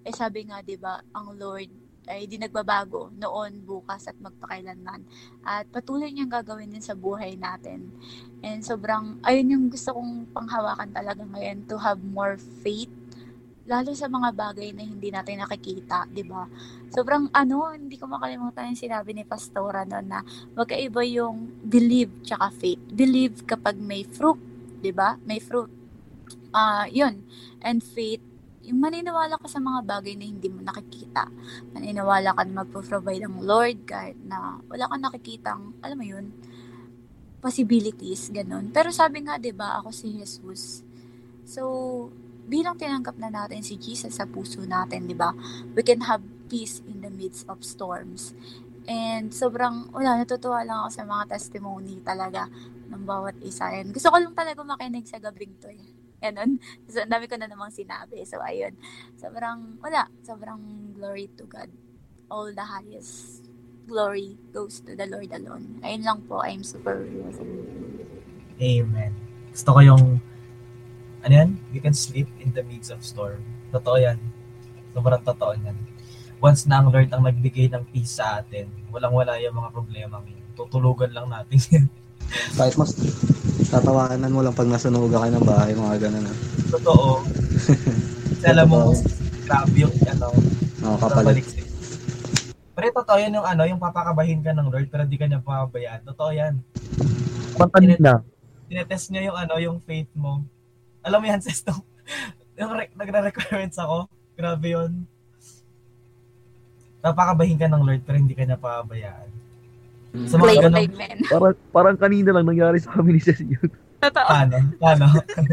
eh 0.00 0.16
sabi 0.16 0.48
nga 0.48 0.64
'di 0.64 0.80
ba, 0.80 1.04
ang 1.12 1.36
Lord 1.36 1.68
ay 2.10 2.26
di 2.26 2.36
nagbabago 2.36 3.14
noon, 3.14 3.62
bukas 3.62 4.10
at 4.10 4.18
magpakailanman. 4.18 5.06
At 5.46 5.70
patuloy 5.70 6.10
niyang 6.10 6.34
gagawin 6.34 6.74
din 6.74 6.82
sa 6.82 6.98
buhay 6.98 7.38
natin. 7.38 7.94
And 8.42 8.66
sobrang, 8.66 9.22
ayun 9.22 9.54
yung 9.54 9.64
gusto 9.70 9.94
kong 9.94 10.34
panghawakan 10.34 10.90
talaga 10.90 11.22
ngayon, 11.22 11.70
to 11.70 11.78
have 11.78 12.02
more 12.02 12.34
faith 12.66 12.90
lalo 13.70 13.94
sa 13.94 14.10
mga 14.10 14.34
bagay 14.34 14.74
na 14.74 14.82
hindi 14.82 15.14
natin 15.14 15.46
nakikita, 15.46 16.10
'di 16.10 16.26
ba? 16.26 16.50
Sobrang 16.90 17.30
ano, 17.30 17.70
hindi 17.70 17.94
ko 17.94 18.10
makalimutan 18.10 18.74
yung 18.74 18.82
sinabi 18.82 19.14
ni 19.14 19.22
Pastora 19.22 19.86
noon 19.86 20.10
na 20.10 20.26
magkaiba 20.58 21.06
yung 21.06 21.54
believe 21.62 22.10
tsaka 22.26 22.50
faith. 22.50 22.82
Believe 22.90 23.46
kapag 23.46 23.78
may 23.78 24.02
fruit, 24.02 24.42
'di 24.82 24.90
ba? 24.90 25.22
May 25.22 25.38
fruit. 25.38 25.70
Ah, 26.50 26.82
uh, 26.82 26.86
'yun. 26.90 27.22
And 27.62 27.78
faith 27.78 28.26
maniniwala 28.74 29.38
ka 29.40 29.46
sa 29.50 29.58
mga 29.58 29.80
bagay 29.86 30.14
na 30.14 30.26
hindi 30.26 30.48
mo 30.50 30.62
nakikita. 30.62 31.26
Maniniwala 31.74 32.34
ka 32.34 32.42
na 32.46 32.62
magpo-provide 32.62 33.26
ang 33.26 33.42
Lord 33.42 33.84
kahit 33.86 34.18
na 34.22 34.62
wala 34.70 34.86
kang 34.86 35.02
nakikitang, 35.02 35.62
alam 35.82 35.96
mo 35.98 36.06
yun, 36.06 36.30
possibilities, 37.40 38.28
ganun. 38.30 38.68
Pero 38.70 38.92
sabi 38.92 39.24
nga, 39.24 39.40
'di 39.40 39.56
ba, 39.56 39.80
ako 39.80 39.90
si 39.90 40.12
Jesus. 40.12 40.84
So, 41.48 41.62
bilang 42.46 42.76
tinanggap 42.76 43.16
na 43.16 43.32
natin 43.32 43.64
si 43.64 43.80
Jesus 43.80 44.18
sa 44.18 44.28
puso 44.28 44.62
natin, 44.62 45.08
di 45.08 45.16
ba? 45.16 45.32
We 45.72 45.82
can 45.82 46.04
have 46.06 46.22
peace 46.50 46.82
in 46.84 47.00
the 47.00 47.10
midst 47.10 47.48
of 47.48 47.62
storms. 47.62 48.34
And 48.90 49.30
sobrang, 49.30 49.94
wala, 49.94 50.18
natutuwa 50.18 50.66
lang 50.66 50.82
ako 50.84 50.90
sa 50.90 51.04
mga 51.06 51.24
testimony 51.38 52.02
talaga 52.02 52.50
ng 52.90 53.02
bawat 53.06 53.38
isa. 53.46 53.70
And 53.70 53.94
gusto 53.94 54.10
ko 54.10 54.18
lang 54.18 54.34
talaga 54.34 54.66
makinig 54.66 55.06
sa 55.06 55.22
gabing 55.22 55.54
to 55.62 55.70
eh. 55.70 55.99
Ganun. 56.20 56.60
So, 56.86 57.00
ang 57.00 57.10
dami 57.10 57.24
ko 57.26 57.40
na 57.40 57.48
namang 57.48 57.72
sinabi. 57.72 58.22
So, 58.28 58.40
ayun. 58.44 58.76
Sobrang, 59.16 59.80
wala. 59.80 60.08
Sobrang 60.20 60.92
glory 60.92 61.32
to 61.40 61.48
God. 61.48 61.72
All 62.30 62.52
the 62.52 62.62
highest 62.62 63.42
glory 63.90 64.38
goes 64.54 64.78
to 64.86 64.94
the 64.94 65.08
Lord 65.08 65.32
alone. 65.34 65.82
Ayun 65.82 66.06
lang 66.06 66.18
po. 66.30 66.44
I'm 66.44 66.62
super 66.62 67.02
Amen. 68.60 69.12
Gusto 69.50 69.70
ko 69.72 69.80
yung 69.80 70.04
ano 71.20 71.32
yan? 71.32 71.50
We 71.72 71.80
can 71.80 71.96
sleep 71.96 72.28
in 72.40 72.52
the 72.52 72.62
midst 72.64 72.92
of 72.92 73.02
storm. 73.02 73.40
Totoo 73.72 73.96
yan. 73.98 74.20
Sobrang 74.92 75.20
totoo 75.24 75.56
yan. 75.56 75.76
Once 76.40 76.64
na 76.64 76.80
ang 76.80 76.88
Lord 76.88 77.12
ang 77.12 77.24
nagbigay 77.24 77.68
ng 77.68 77.84
peace 77.92 78.16
sa 78.16 78.40
atin, 78.40 78.68
walang-wala 78.88 79.36
yung 79.40 79.56
mga 79.56 79.70
problema 79.72 80.22
yun. 80.24 80.40
Tutulugan 80.56 81.12
lang 81.12 81.28
natin 81.28 81.58
yan. 81.72 81.86
Kahit 82.56 82.76
mas 82.78 82.94
tatawanan 83.70 84.34
mo 84.34 84.40
lang 84.42 84.54
pag 84.54 84.68
nasunugan 84.68 85.22
ka 85.22 85.28
ng 85.30 85.46
bahay, 85.46 85.72
mga 85.72 85.96
ganun. 86.10 86.26
Ah. 86.26 86.36
Totoo. 86.74 87.08
Kasi 88.38 88.46
alam 88.52 88.66
mo, 88.66 88.94
grabe 89.46 89.76
yung 89.78 89.94
ano, 90.10 90.28
oh, 90.84 90.96
kapalit. 90.98 91.46
Pero 92.74 92.86
totoo 92.96 93.18
yan 93.18 93.36
yung 93.38 93.46
ano, 93.46 93.62
yung 93.64 93.80
papakabahin 93.80 94.42
ka 94.42 94.50
ng 94.50 94.68
Lord 94.68 94.88
pero 94.90 95.06
di 95.06 95.16
ka 95.16 95.30
niya 95.30 95.40
papabayaan. 95.40 96.02
Totoo 96.04 96.30
yan. 96.34 96.58
Pantanin 97.54 98.00
na. 98.00 98.20
Tinetest 98.66 99.10
niya 99.14 99.30
yung 99.30 99.38
ano, 99.38 99.54
yung 99.62 99.78
faith 99.82 100.10
mo 100.18 100.42
alam 101.00 101.18
mo 101.20 101.26
yan, 101.28 101.40
Sesto. 101.48 101.72
yung 102.56 102.72
re- 102.76 102.92
nagre-requirements 102.92 103.80
ako. 103.80 104.08
Grabe 104.36 104.66
yun. 104.68 105.08
Napakabahin 107.00 107.56
ka 107.56 107.68
ng 107.68 107.84
Lord 107.84 108.02
pero 108.04 108.20
hindi 108.20 108.36
ka 108.36 108.44
niya 108.44 108.60
pabayaan. 108.60 109.28
Sa 110.26 110.36
mga 110.36 110.66
ganun, 110.66 110.90
parang, 111.30 111.54
parang 111.70 111.96
kanina 111.96 112.34
lang 112.34 112.46
nangyari 112.50 112.82
sa 112.82 112.98
kami 112.98 113.14
ni 113.14 113.20
Seth 113.22 113.42
yun. 113.46 113.70
Totoo. 114.00 114.26
Paano? 114.26 114.56
Paano? 114.80 115.06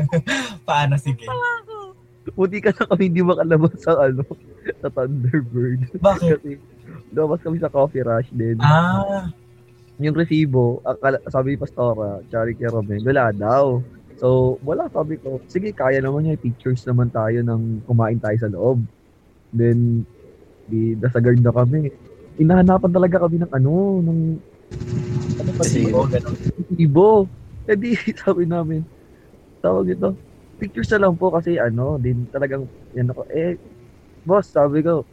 Paano? 0.70 0.94
Sige. 0.98 1.28
Buti 2.34 2.58
ka 2.60 2.74
na 2.74 2.90
kami 2.90 3.04
hindi 3.12 3.22
makalabas 3.24 3.76
sa 3.80 3.96
ano, 4.02 4.24
sa 4.82 4.88
Thunderbird. 4.92 5.94
Bakit? 6.00 6.38
Kasi 6.42 6.52
lumabas 7.14 7.40
kami 7.44 7.58
sa 7.62 7.72
coffee 7.72 8.04
rush 8.04 8.32
din. 8.34 8.58
Ah, 8.60 9.30
Yung 9.98 10.14
resibo, 10.14 10.82
akala, 10.86 11.18
sabi 11.30 11.56
ni 11.56 11.58
Pastora, 11.58 12.22
Chari 12.30 12.54
Romel, 12.58 13.02
wala 13.02 13.34
daw. 13.34 13.82
So, 14.18 14.58
wala 14.66 14.90
sabi 14.90 15.18
ko, 15.22 15.42
sige, 15.46 15.74
kaya 15.74 16.02
naman 16.02 16.26
niya, 16.26 16.42
pictures 16.42 16.86
naman 16.86 17.10
tayo 17.14 17.42
ng 17.46 17.86
kumain 17.86 18.18
tayo 18.18 18.38
sa 18.38 18.50
loob. 18.50 18.82
Then, 19.54 20.06
di, 20.70 20.98
nasa 20.98 21.22
guard 21.22 21.42
na 21.42 21.54
kami. 21.54 21.90
Inahanapan 22.38 22.92
talaga 22.94 23.18
kami 23.26 23.42
ng 23.42 23.52
ano, 23.52 23.74
ng, 24.06 24.20
ano 25.42 25.52
pa 25.58 25.64
Resibo. 25.66 25.98
oo, 25.98 26.06
ganun. 26.06 26.36
Ibo. 26.78 27.10
Eh 27.66 27.76
di, 27.78 27.92
sabi 28.22 28.46
namin, 28.46 28.86
tawag 29.62 29.90
ito, 29.94 30.16
pictures 30.62 30.90
na 30.96 31.10
lang 31.10 31.16
po 31.18 31.34
kasi 31.34 31.58
ano, 31.58 31.98
din 31.98 32.30
talagang, 32.30 32.70
yan 32.94 33.10
ako, 33.12 33.26
eh, 33.34 33.58
boss, 34.26 34.54
sabi 34.54 34.82
ko, 34.86 35.06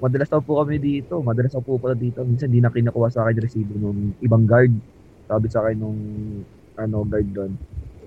madalas 0.00 0.28
daw 0.32 0.40
po 0.44 0.60
kami 0.64 0.80
dito, 0.82 1.20
madalas 1.24 1.52
po 1.60 1.76
pala 1.80 1.94
dito, 1.96 2.24
minsan 2.26 2.48
di 2.52 2.60
na 2.60 2.72
kinakuha 2.72 3.08
sa 3.12 3.24
akin 3.28 3.38
resibo 3.42 3.74
ng 3.78 4.18
ibang 4.24 4.44
guard. 4.48 4.72
Sabi 5.28 5.46
sa 5.52 5.62
akin 5.64 5.76
nung, 5.78 6.00
ano, 6.78 6.96
guard 7.06 7.28
doon. 7.32 7.52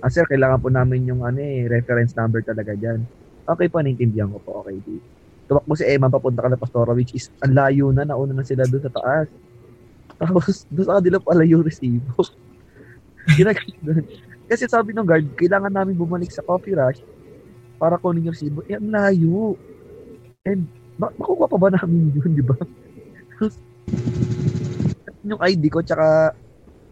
Ah, 0.03 0.09
sir, 0.11 0.25
kailangan 0.29 0.59
po 0.61 0.69
namin 0.73 1.07
yung, 1.09 1.21
ano 1.25 1.39
eh, 1.41 1.65
reference 1.69 2.13
number 2.17 2.41
talaga 2.45 2.73
dyan. 2.77 3.05
Okay 3.45 3.67
po, 3.69 3.81
naintindihan 3.81 4.29
ko 4.33 4.39
po, 4.41 4.51
okay, 4.65 4.77
di. 4.81 4.97
Tumakbo 5.45 5.73
si 5.77 5.85
Emma 5.85 6.09
papunta 6.09 6.41
ka 6.41 6.49
na 6.49 6.57
Pastora, 6.57 6.97
which 6.97 7.13
is, 7.13 7.29
ang 7.45 7.53
layo 7.53 7.93
na, 7.93 8.01
nauna 8.01 8.33
na 8.33 8.45
sila 8.45 8.65
doon 8.65 8.81
sa 8.81 8.93
taas. 8.93 9.29
Tapos, 10.17 10.65
doon 10.73 10.85
sa 10.89 10.97
kanila 10.97 11.21
pala 11.21 11.45
yung 11.45 11.61
resibo. 11.61 12.25
Kasi 14.49 14.69
sabi 14.69 14.93
ng 14.93 15.05
guard, 15.05 15.25
kailangan 15.37 15.73
namin 15.73 15.97
bumalik 15.97 16.29
sa 16.33 16.45
coffee 16.45 16.77
rush 16.77 17.01
para 17.77 17.97
kunin 18.01 18.29
yung 18.29 18.35
resibo. 18.37 18.65
Eh, 18.65 18.77
ang 18.77 18.89
layo. 18.89 19.53
And, 20.45 20.65
ma- 20.97 21.13
makukuha 21.13 21.49
pa 21.49 21.57
ba 21.61 21.69
namin 21.73 22.13
yun, 22.13 22.33
di 22.33 22.45
ba? 22.45 22.57
Yung 25.25 25.41
ID 25.41 25.73
ko, 25.73 25.81
tsaka, 25.81 26.37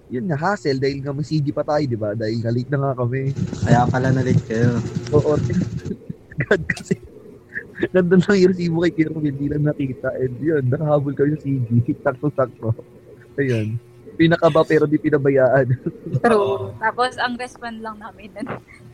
yun 0.10 0.26
nga, 0.26 0.38
hassle, 0.38 0.82
dahil 0.82 1.06
nga 1.06 1.14
may 1.14 1.22
CD 1.22 1.54
pa 1.54 1.62
tayo, 1.62 1.86
di 1.86 1.94
ba? 1.94 2.18
Dahil 2.18 2.42
nga 2.42 2.50
late 2.50 2.70
na 2.74 2.82
nga 2.82 2.98
kami. 2.98 3.30
Kaya 3.62 3.86
pala 3.86 4.10
na 4.10 4.26
late 4.26 4.42
kayo. 4.50 4.82
Oo. 5.14 5.38
God, 6.50 6.62
kasi, 6.66 6.98
nandun 7.94 8.22
lang 8.26 8.38
yung 8.38 8.52
resibo 8.54 8.78
kay 8.86 8.94
Kiro, 8.94 9.18
hindi 9.18 9.46
lang 9.50 9.66
nakita. 9.66 10.14
And 10.18 10.38
yun, 10.38 10.64
nakahabol 10.70 11.14
kami 11.18 11.38
sa 11.38 11.44
CD. 11.44 11.70
Sakto-sakto. 12.06 12.70
Ayun. 13.38 13.78
Pinakaba 14.14 14.62
pero 14.62 14.86
di 14.86 15.02
pinabayaan. 15.02 15.74
True. 16.24 16.70
Tapos, 16.78 17.18
ang 17.18 17.34
respond 17.34 17.82
lang 17.82 17.98
namin. 17.98 18.30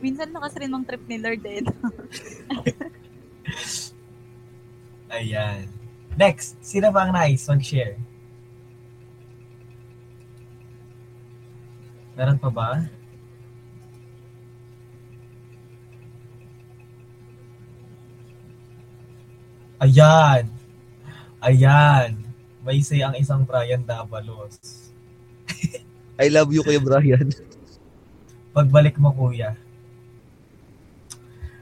Minsan 0.00 0.32
lakas 0.32 0.56
rin 0.56 0.72
ng 0.72 0.84
trip 0.88 1.04
ni 1.04 1.20
Lord 1.20 1.44
eh. 1.44 1.60
Ayan. 5.20 5.68
Next, 6.16 6.56
sino 6.64 6.88
ba 6.88 7.04
ang 7.04 7.12
nice 7.12 7.44
mag-share? 7.48 8.00
Meron 12.16 12.40
pa 12.40 12.50
ba? 12.52 12.99
Ayan. 19.80 20.44
Ayan. 21.40 22.12
May 22.60 22.84
say 22.84 23.00
ang 23.00 23.16
isang 23.16 23.48
Brian 23.48 23.80
Davalos. 23.80 24.92
I 26.20 26.28
love 26.28 26.52
you, 26.52 26.60
Kuya 26.60 26.84
Brian. 26.84 27.32
Pagbalik 28.54 29.00
mo, 29.00 29.08
kuya. 29.16 29.56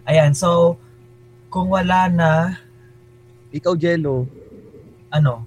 Ayan, 0.03 0.35
so, 0.35 0.75
kung 1.47 1.71
wala 1.71 2.11
na, 2.11 2.31
Ikaw, 3.55 3.79
Jello, 3.79 4.27
ano, 5.15 5.47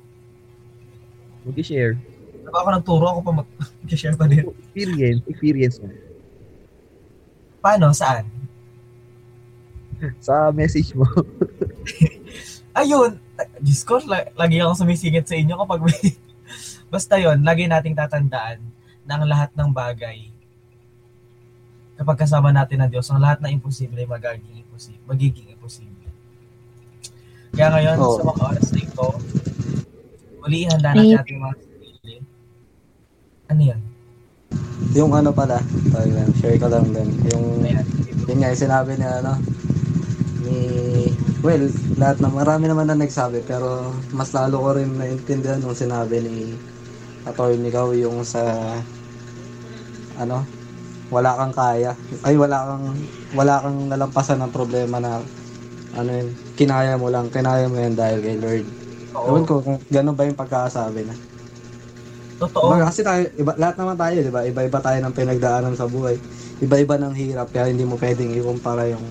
mag-share. 1.43 1.99
Diba 2.39 2.57
ako 2.61 2.69
nagturo, 2.71 3.05
ako 3.09 3.19
pa 3.19 3.31
mag-share 3.83 4.15
pa 4.15 4.29
din. 4.31 4.47
Experience, 4.47 5.21
experience 5.27 5.75
mo. 5.81 5.89
Paano? 7.59 7.91
Saan? 7.91 8.25
Sa 10.23 10.49
message 10.55 10.95
mo. 10.95 11.05
Ayun! 12.71 13.19
Diyos 13.59 13.81
ko, 13.83 13.99
la- 14.07 14.31
lagi 14.37 14.61
ako 14.61 14.85
sumisingit 14.85 15.27
sa 15.27 15.35
inyo 15.35 15.55
kapag 15.59 15.81
may... 15.83 15.99
Basta 16.93 17.15
yon 17.15 17.43
lagi 17.43 17.67
nating 17.67 17.95
tatandaan 17.95 18.59
na 19.07 19.15
ang 19.17 19.25
lahat 19.25 19.49
ng 19.55 19.71
bagay, 19.71 20.27
kapag 21.95 22.17
kasama 22.27 22.51
natin 22.51 22.83
ang 22.83 22.91
Diyos, 22.91 23.07
ang 23.09 23.23
lahat 23.23 23.39
na 23.39 23.49
imposible 23.49 24.03
magiging 24.05 24.59
imposible. 24.59 25.03
Magiging 25.07 25.47
imposible. 25.53 26.09
Kaya 27.51 27.67
ngayon, 27.75 27.97
Oo. 27.99 28.15
sa 28.19 28.23
mga 28.27 28.41
oras 28.41 28.67
na 28.71 28.79
ito, 28.79 29.07
uli 30.41 30.59
handa 30.67 30.89
natin 30.95 31.19
ating 31.19 31.39
mga 31.39 31.55
sarili. 31.59 32.15
Ano 33.51 33.61
yan? 33.61 33.81
Yung 34.95 35.11
ano 35.15 35.29
pala, 35.31 35.59
tawag 35.91 36.11
lang, 36.11 36.31
share 36.39 36.59
ko 36.59 36.67
lang 36.67 36.87
din. 36.91 37.09
Yung, 37.31 37.45
Ayan. 37.63 37.87
yun 38.27 38.37
nga, 38.39 38.51
yung 38.51 38.63
sinabi 38.63 38.91
ni 38.95 39.07
ano, 39.07 39.35
ni, 40.43 40.59
well, 41.45 41.63
lahat 41.97 42.17
na, 42.21 42.29
marami 42.29 42.65
naman 42.65 42.89
na 42.89 42.97
nagsabi, 42.97 43.45
pero 43.45 43.93
mas 44.13 44.33
lalo 44.33 44.61
ko 44.61 44.69
rin 44.77 44.97
naintindihan 44.97 45.61
nung 45.61 45.77
sinabi 45.77 46.21
ni 46.21 46.57
Atty. 47.25 47.61
Ikaw 47.61 47.93
yung 47.93 48.25
sa, 48.25 48.41
ano, 50.17 50.41
wala 51.13 51.37
kang 51.37 51.53
kaya. 51.53 51.93
Ay, 52.25 52.37
wala 52.37 52.65
kang, 52.65 52.85
wala 53.37 53.61
kang 53.61 53.79
nalampasan 53.89 54.41
ng 54.41 54.53
problema 54.53 54.97
na, 54.97 55.21
ano 55.93 56.09
yun, 56.09 56.29
kinaya 56.57 56.97
mo 56.97 57.13
lang, 57.13 57.29
kinaya 57.29 57.69
mo 57.69 57.77
yan 57.77 57.93
dahil 57.93 58.19
kay 58.23 58.37
Lord. 58.41 58.65
Oo. 59.11 59.27
Ewan 59.27 59.45
ko 59.45 59.59
kung 59.59 59.77
gano'n 59.91 60.15
ba 60.15 60.23
yung 60.23 60.39
pagkakasabi 60.39 61.03
na. 61.03 61.15
Totoo. 62.41 62.73
Kumbaga, 62.73 62.89
kasi 62.89 63.05
tayo, 63.05 63.21
iba, 63.37 63.53
lahat 63.59 63.75
naman 63.77 63.97
tayo, 63.99 64.17
di 64.17 64.33
ba? 64.33 64.41
Iba-iba 64.41 64.79
tayo 64.81 64.97
ng 64.97 65.13
pinagdaanan 65.13 65.75
sa 65.77 65.85
buhay. 65.85 66.17
Iba-iba 66.57 66.97
ng 66.97 67.13
hirap, 67.13 67.53
kaya 67.53 67.69
hindi 67.69 67.85
mo 67.85 68.01
pwedeng 68.01 68.33
ikumpara 68.33 68.89
yung 68.89 69.03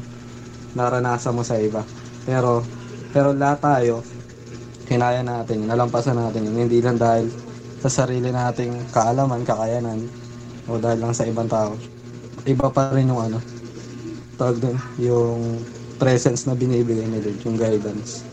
naranasan 0.73 1.33
mo 1.33 1.43
sa 1.43 1.57
iba. 1.57 1.83
Pero, 2.23 2.63
pero 3.11 3.33
lahat 3.33 3.59
tayo, 3.61 3.95
kinaya 4.85 5.21
natin, 5.21 5.65
nalampasan 5.65 6.15
natin 6.15 6.47
yun. 6.47 6.67
Hindi 6.67 6.79
lang 6.79 6.97
dahil 6.97 7.27
sa 7.79 7.89
sarili 7.89 8.29
nating 8.29 8.91
kaalaman, 8.91 9.43
kakayanan, 9.43 10.05
o 10.67 10.77
dahil 10.77 10.99
lang 10.99 11.13
sa 11.13 11.25
ibang 11.25 11.47
tao. 11.47 11.75
Iba 12.43 12.69
pa 12.69 12.91
rin 12.91 13.09
yung 13.09 13.23
ano, 13.23 13.39
tawag 14.35 14.59
dun, 14.59 14.77
yung 14.97 15.61
presence 15.97 16.45
na 16.45 16.53
binibigay 16.53 17.05
ni 17.05 17.19
Lord, 17.19 17.41
yung 17.43 17.57
guidance. 17.57 18.25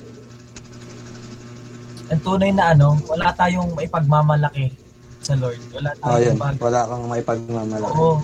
ang 2.07 2.23
tunay 2.23 2.55
na 2.55 2.71
ano, 2.71 2.95
wala 3.03 3.35
tayong 3.35 3.75
maipagmamalaki 3.75 4.71
sa 5.19 5.35
Lord. 5.35 5.59
Wala 5.71 5.91
Oh, 5.99 6.15
yun. 6.15 6.31
tayong 6.31 6.39
pag... 6.39 6.55
Wala 6.57 6.79
kang 6.87 7.03
may 7.03 7.19
pagmamalaki. 7.21 7.91
Oo. 7.93 8.23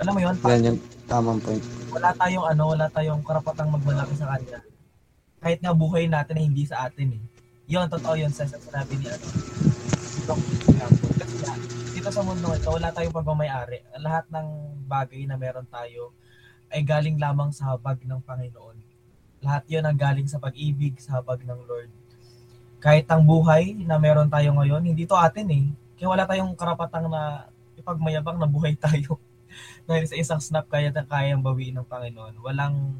Alam 0.00 0.12
mo 0.12 0.20
yun, 0.20 0.34
pa- 0.34 0.50
Yan 0.50 0.62
yung 0.66 0.78
tamang 1.06 1.38
point. 1.38 1.62
Wala 1.90 2.14
tayong 2.14 2.46
ano, 2.46 2.62
wala 2.70 2.86
tayong 2.86 3.22
karapatang 3.26 3.70
magmalaki 3.70 4.14
sa 4.14 4.30
Kanya. 4.34 4.62
Kahit 5.42 5.58
nga 5.58 5.74
buhay 5.74 6.06
natin 6.06 6.38
na 6.38 6.42
hindi 6.46 6.64
sa 6.64 6.86
atin 6.86 7.18
eh. 7.18 7.22
Yun, 7.70 7.86
totoo 7.90 8.14
yun 8.14 8.30
sa 8.30 8.46
sinabi 8.46 8.94
ni 8.98 9.06
ano. 9.10 9.26
Kasi 11.18 11.36
dito 11.94 12.08
sa 12.10 12.22
mundo 12.22 12.54
ito, 12.54 12.70
wala 12.70 12.94
tayong 12.94 13.14
pagmamayari. 13.14 13.82
Lahat 13.98 14.24
ng 14.30 14.46
bagay 14.86 15.26
na 15.26 15.34
meron 15.34 15.66
tayo 15.66 16.14
ay 16.70 16.86
galing 16.86 17.18
lamang 17.18 17.50
sa 17.50 17.74
habag 17.74 17.98
ng 18.06 18.22
Panginoon. 18.22 18.78
Lahat 19.42 19.64
yun 19.66 19.82
ang 19.82 19.98
galing 19.98 20.30
sa 20.30 20.38
pag-ibig, 20.38 20.98
sa 21.02 21.18
habag 21.18 21.42
ng 21.42 21.60
Lord. 21.66 21.90
Kahit 22.80 23.10
ang 23.10 23.26
buhay 23.26 23.76
na 23.84 23.98
meron 23.98 24.30
tayo 24.30 24.54
ngayon, 24.56 24.86
hindi 24.86 25.04
to 25.04 25.18
atin 25.18 25.48
eh. 25.50 25.64
Kaya 25.98 26.08
wala 26.08 26.24
tayong 26.24 26.56
karapatang 26.56 27.10
na 27.10 27.48
ipagmayabang 27.76 28.38
na 28.40 28.48
buhay 28.48 28.76
tayo. 28.76 29.20
Dahil 29.84 30.04
sa 30.06 30.16
isang 30.16 30.40
snap 30.40 30.66
kaya 30.70 30.92
na 30.92 31.06
kayang 31.06 31.42
bawiin 31.42 31.76
ng 31.80 31.88
Panginoon. 31.88 32.34
Walang 32.40 32.94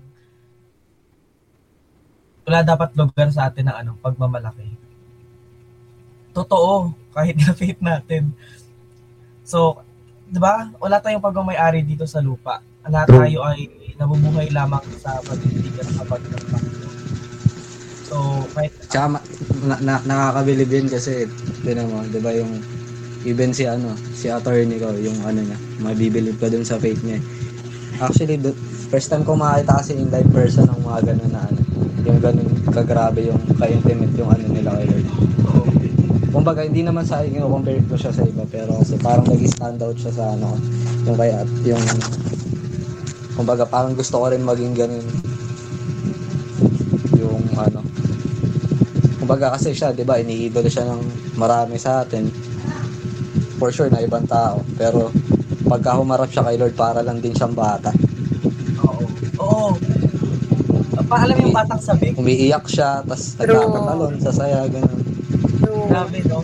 wala 2.48 2.66
dapat 2.66 2.90
lugar 2.98 3.30
sa 3.30 3.46
atin 3.46 3.70
ng 3.70 3.76
ano, 3.76 3.90
pagmamalaki. 4.02 4.74
Totoo, 6.34 6.90
kahit 7.14 7.38
na 7.38 7.54
faith 7.54 7.78
natin. 7.78 8.34
So, 9.46 9.82
'di 10.30 10.38
ba? 10.38 10.70
Wala 10.82 10.98
tayong 10.98 11.22
pagmamayari 11.22 11.82
dito 11.86 12.06
sa 12.06 12.18
lupa. 12.22 12.62
Lahat 12.86 13.06
tayo 13.06 13.44
ay 13.44 13.68
nabubuhay 14.00 14.48
lamang 14.50 14.82
sa 14.98 15.20
pag-ibig 15.20 15.76
at 15.78 15.88
sa 15.92 16.02
pag 16.08 16.22
ng 16.24 16.44
Panginoon. 16.48 16.98
So, 18.10 18.42
kahit 18.56 18.72
Tsaka 18.90 19.22
na, 19.62 19.76
na, 19.78 19.94
nakakabilib 20.02 20.70
yun 20.72 20.88
kasi, 20.90 21.30
tinan 21.62 21.92
mo, 21.92 22.02
di 22.08 22.18
ba 22.18 22.34
yung, 22.34 22.58
even 23.24 23.52
si 23.52 23.68
ano, 23.68 23.92
si 24.16 24.32
attorney 24.32 24.80
ko, 24.80 24.92
yung 24.96 25.16
ano 25.24 25.44
niya, 25.44 25.58
mabibilib 25.80 26.36
ka 26.40 26.48
dun 26.48 26.64
sa 26.64 26.80
faith 26.80 27.00
niya. 27.04 27.20
Actually, 28.00 28.40
do, 28.40 28.56
first 28.88 29.12
time 29.12 29.24
ko 29.24 29.36
makita 29.36 29.76
kasi 29.80 29.96
in 29.96 30.08
live 30.08 30.28
person 30.32 30.64
ng 30.66 30.80
mga 30.80 31.00
ganun 31.12 31.30
na 31.32 31.40
ano, 31.44 31.60
yung 32.06 32.18
ganun 32.18 32.48
kagrabe 32.70 33.28
yung 33.28 33.40
ka-intimate 33.60 34.14
yung 34.16 34.30
ano 34.32 34.44
nila 34.48 34.72
kay 34.80 34.86
Lord. 34.88 35.08
Kumbaga, 36.30 36.64
hindi 36.64 36.80
naman 36.86 37.04
sa 37.04 37.20
akin, 37.20 37.42
compare 37.42 37.82
ko 37.90 37.98
siya 37.98 38.14
sa 38.14 38.22
iba, 38.24 38.46
pero 38.46 38.78
kasi 38.80 38.96
parang 39.02 39.26
nag-stand 39.26 39.82
out 39.82 39.98
siya 39.98 40.12
sa 40.14 40.24
ano, 40.32 40.56
yung 41.04 41.18
kaya, 41.18 41.42
yung, 41.66 41.84
kumbaga, 43.34 43.66
parang 43.66 43.92
gusto 43.92 44.22
ko 44.22 44.30
rin 44.30 44.40
maging 44.40 44.72
ganun. 44.72 45.04
Kumbaga 49.30 49.54
kasi 49.54 49.70
siya, 49.70 49.94
'di 49.94 50.02
ba, 50.02 50.18
iniidolo 50.18 50.66
siya 50.66 50.90
ng 50.90 51.02
marami 51.38 51.78
sa 51.78 52.02
atin. 52.02 52.26
For 53.60 53.68
sure 53.68 53.92
na 53.92 54.00
ibang 54.00 54.24
tao, 54.24 54.64
pero 54.80 55.12
pagka 55.68 56.00
humarap 56.00 56.32
siya 56.32 56.48
kay 56.48 56.56
Lord 56.56 56.72
para 56.72 57.04
lang 57.04 57.20
din 57.20 57.36
siyang 57.36 57.52
bata. 57.52 57.92
Oo. 58.80 59.04
Oo. 59.36 59.70
Pa, 61.04 61.28
alam 61.28 61.36
mo 61.36 61.42
yung 61.44 61.52
batang 61.52 61.82
sabi? 61.82 62.16
Umiiyak 62.16 62.64
siya, 62.70 63.04
tas 63.04 63.36
True. 63.36 63.52
nagkakatalon 63.52 64.16
sa 64.22 64.32
saya 64.32 64.64
ganun. 64.64 65.00
True. 65.60 65.86
Grabe, 65.92 66.18
no? 66.24 66.40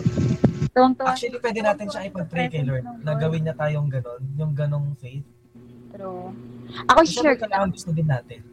Tuwang-tuwa. 0.77 1.07
Actually, 1.09 1.41
pwede 1.41 1.59
natin 1.65 1.87
siya 1.89 2.01
ipag-pray 2.05 2.45
kay 2.53 2.61
Lord 2.67 2.85
na 3.01 3.17
gawin 3.17 3.41
niya 3.49 3.55
tayong 3.57 3.89
ganon, 3.89 4.21
yung 4.37 4.53
ganong 4.53 4.93
faith. 5.01 5.25
True. 5.89 6.29
Ako 6.93 7.01
Kasi 7.01 7.17
share 7.17 7.33
ko 7.33 7.49
kailangan 7.49 7.73
gusto 7.73 7.89
din 7.97 8.05
natin. 8.05 8.45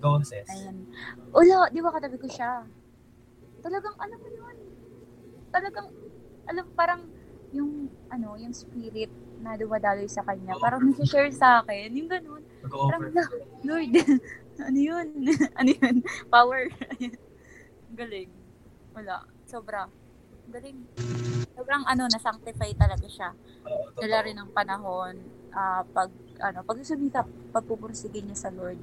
Go 0.00 0.16
on, 0.16 0.24
sis. 0.24 0.48
Ayan. 0.48 0.88
Ulo, 1.36 1.68
di 1.68 1.84
ba 1.84 1.92
katabi 1.92 2.16
ko 2.16 2.24
siya? 2.32 2.64
Talagang, 3.60 3.92
alam 4.00 4.16
mo 4.16 4.28
yun. 4.32 4.56
Talagang, 5.52 5.92
alam, 6.48 6.64
parang, 6.72 7.00
yung, 7.50 7.90
ano, 8.08 8.38
yung 8.38 8.54
spirit 8.54 9.10
na 9.40 9.56
dumadaloy 9.56 10.06
sa 10.06 10.22
kanya, 10.22 10.54
parang 10.60 10.84
nag-share 10.92 11.32
sa 11.32 11.62
akin, 11.64 11.88
yung 11.96 12.08
ganun. 12.10 12.42
Parang. 12.62 13.10
"La, 13.10 13.24
Lord, 13.64 13.90
ano 14.68 14.78
yun? 14.78 15.08
ano 15.60 15.70
yun? 15.70 15.96
Power. 16.28 16.68
Galing. 17.98 18.30
Wala. 18.94 19.24
Sobra. 19.48 19.88
Galing. 20.52 20.78
Sobrang, 21.56 21.82
ano, 21.88 22.06
na-sanctify 22.06 22.70
talaga 22.76 23.06
siya. 23.08 23.30
Dala 23.98 24.16
rin 24.24 24.36
ng 24.38 24.50
panahon, 24.52 25.16
ah, 25.52 25.82
pag, 25.84 26.12
ano, 26.40 26.62
pag 26.62 26.76
sumita, 26.84 27.24
pagpupursigin 27.52 28.30
niya 28.30 28.48
sa 28.48 28.50
Lord. 28.52 28.78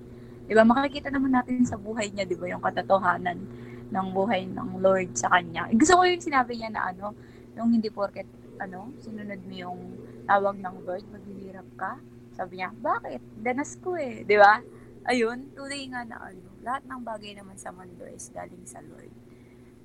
Di 0.48 0.56
ba, 0.56 0.64
makikita 0.64 1.12
naman 1.12 1.36
natin 1.36 1.68
sa 1.68 1.76
buhay 1.76 2.08
niya, 2.12 2.24
di 2.24 2.36
ba, 2.40 2.48
yung 2.48 2.64
katotohanan 2.64 3.38
ng 3.88 4.08
buhay 4.12 4.48
ng 4.48 4.80
Lord 4.84 5.16
sa 5.16 5.32
kanya. 5.32 5.68
Gusto 5.72 6.00
ko 6.00 6.04
yung 6.08 6.24
sinabi 6.24 6.60
niya 6.60 6.72
na 6.72 6.92
ano, 6.92 7.16
yung 7.58 7.74
hindi 7.74 7.90
porket, 7.90 8.28
ano, 8.62 8.94
sinunod 9.02 9.42
mo 9.46 9.54
yung 9.54 9.82
tawag 10.26 10.58
ng 10.60 10.76
Lord, 10.84 11.06
maghihirap 11.10 11.70
ka. 11.80 12.02
Sabi 12.36 12.62
niya, 12.62 12.70
bakit? 12.78 13.22
Danas 13.40 13.78
ko 13.82 13.98
eh, 13.98 14.22
di 14.28 14.38
ba? 14.38 14.62
Ayun, 15.08 15.56
tuloy 15.56 15.88
nga 15.90 16.04
na 16.04 16.20
ano, 16.20 16.48
lahat 16.62 16.84
ng 16.86 17.02
bagay 17.02 17.32
naman 17.34 17.56
sa 17.56 17.72
mundo 17.72 18.04
is 18.06 18.30
galing 18.30 18.66
sa 18.68 18.84
Lord. 18.84 19.14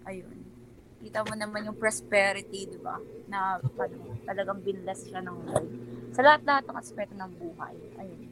Ayun. 0.04 0.38
Kita 1.02 1.26
mo 1.26 1.34
naman 1.34 1.66
yung 1.66 1.78
prosperity, 1.78 2.66
di 2.66 2.78
ba? 2.78 2.98
Na 3.26 3.58
ano, 3.58 4.18
talagang 4.26 4.60
binless 4.62 5.06
siya 5.08 5.22
ng 5.22 5.38
Lord. 5.46 5.70
Sa 6.12 6.20
lahat-lahat 6.20 6.68
ng 6.68 6.76
aspeto 6.76 7.14
ng 7.14 7.32
buhay. 7.38 7.76
Ayun. 7.98 8.22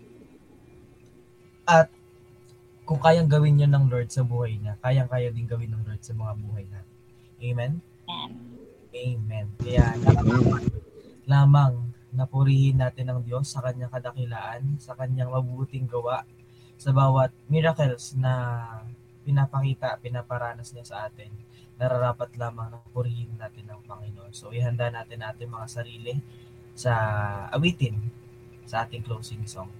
Kung 2.90 2.98
kayang 2.98 3.30
gawin 3.30 3.62
yun 3.62 3.70
ng 3.70 3.86
Lord 3.86 4.10
sa 4.10 4.26
buhay 4.26 4.58
niya, 4.58 4.74
kayang-kaya 4.82 5.30
din 5.30 5.46
gawin 5.46 5.70
ng 5.70 5.86
Lord 5.86 6.02
sa 6.02 6.10
mga 6.10 6.32
buhay 6.42 6.66
natin. 6.66 6.96
Amen? 7.38 7.72
Amen. 8.10 8.59
Amen. 8.90 9.46
Kaya 9.62 9.94
lamang 11.30 11.94
na 12.10 12.26
purihin 12.26 12.82
natin 12.82 13.06
ang 13.06 13.22
Diyos 13.22 13.46
sa 13.46 13.62
kanyang 13.62 13.90
kadakilaan, 13.94 14.82
sa 14.82 14.98
kanyang 14.98 15.30
mabubuting 15.30 15.86
gawa, 15.86 16.26
sa 16.74 16.90
bawat 16.90 17.30
miracles 17.46 18.18
na 18.18 18.34
pinapakita, 19.22 19.94
pinaparanas 20.02 20.74
niya 20.74 20.86
sa 20.86 20.96
atin. 21.06 21.30
Nararapat 21.78 22.34
lamang 22.34 22.74
na 22.74 22.82
purihin 22.90 23.30
natin 23.38 23.70
ang 23.70 23.80
Panginoon. 23.86 24.34
So, 24.34 24.50
ihanda 24.50 24.90
natin 24.90 25.22
natin 25.22 25.48
mga 25.48 25.68
sarili 25.70 26.18
sa 26.74 26.92
awitin 27.54 27.96
sa 28.66 28.84
ating 28.84 29.06
closing 29.06 29.46
song. 29.46 29.79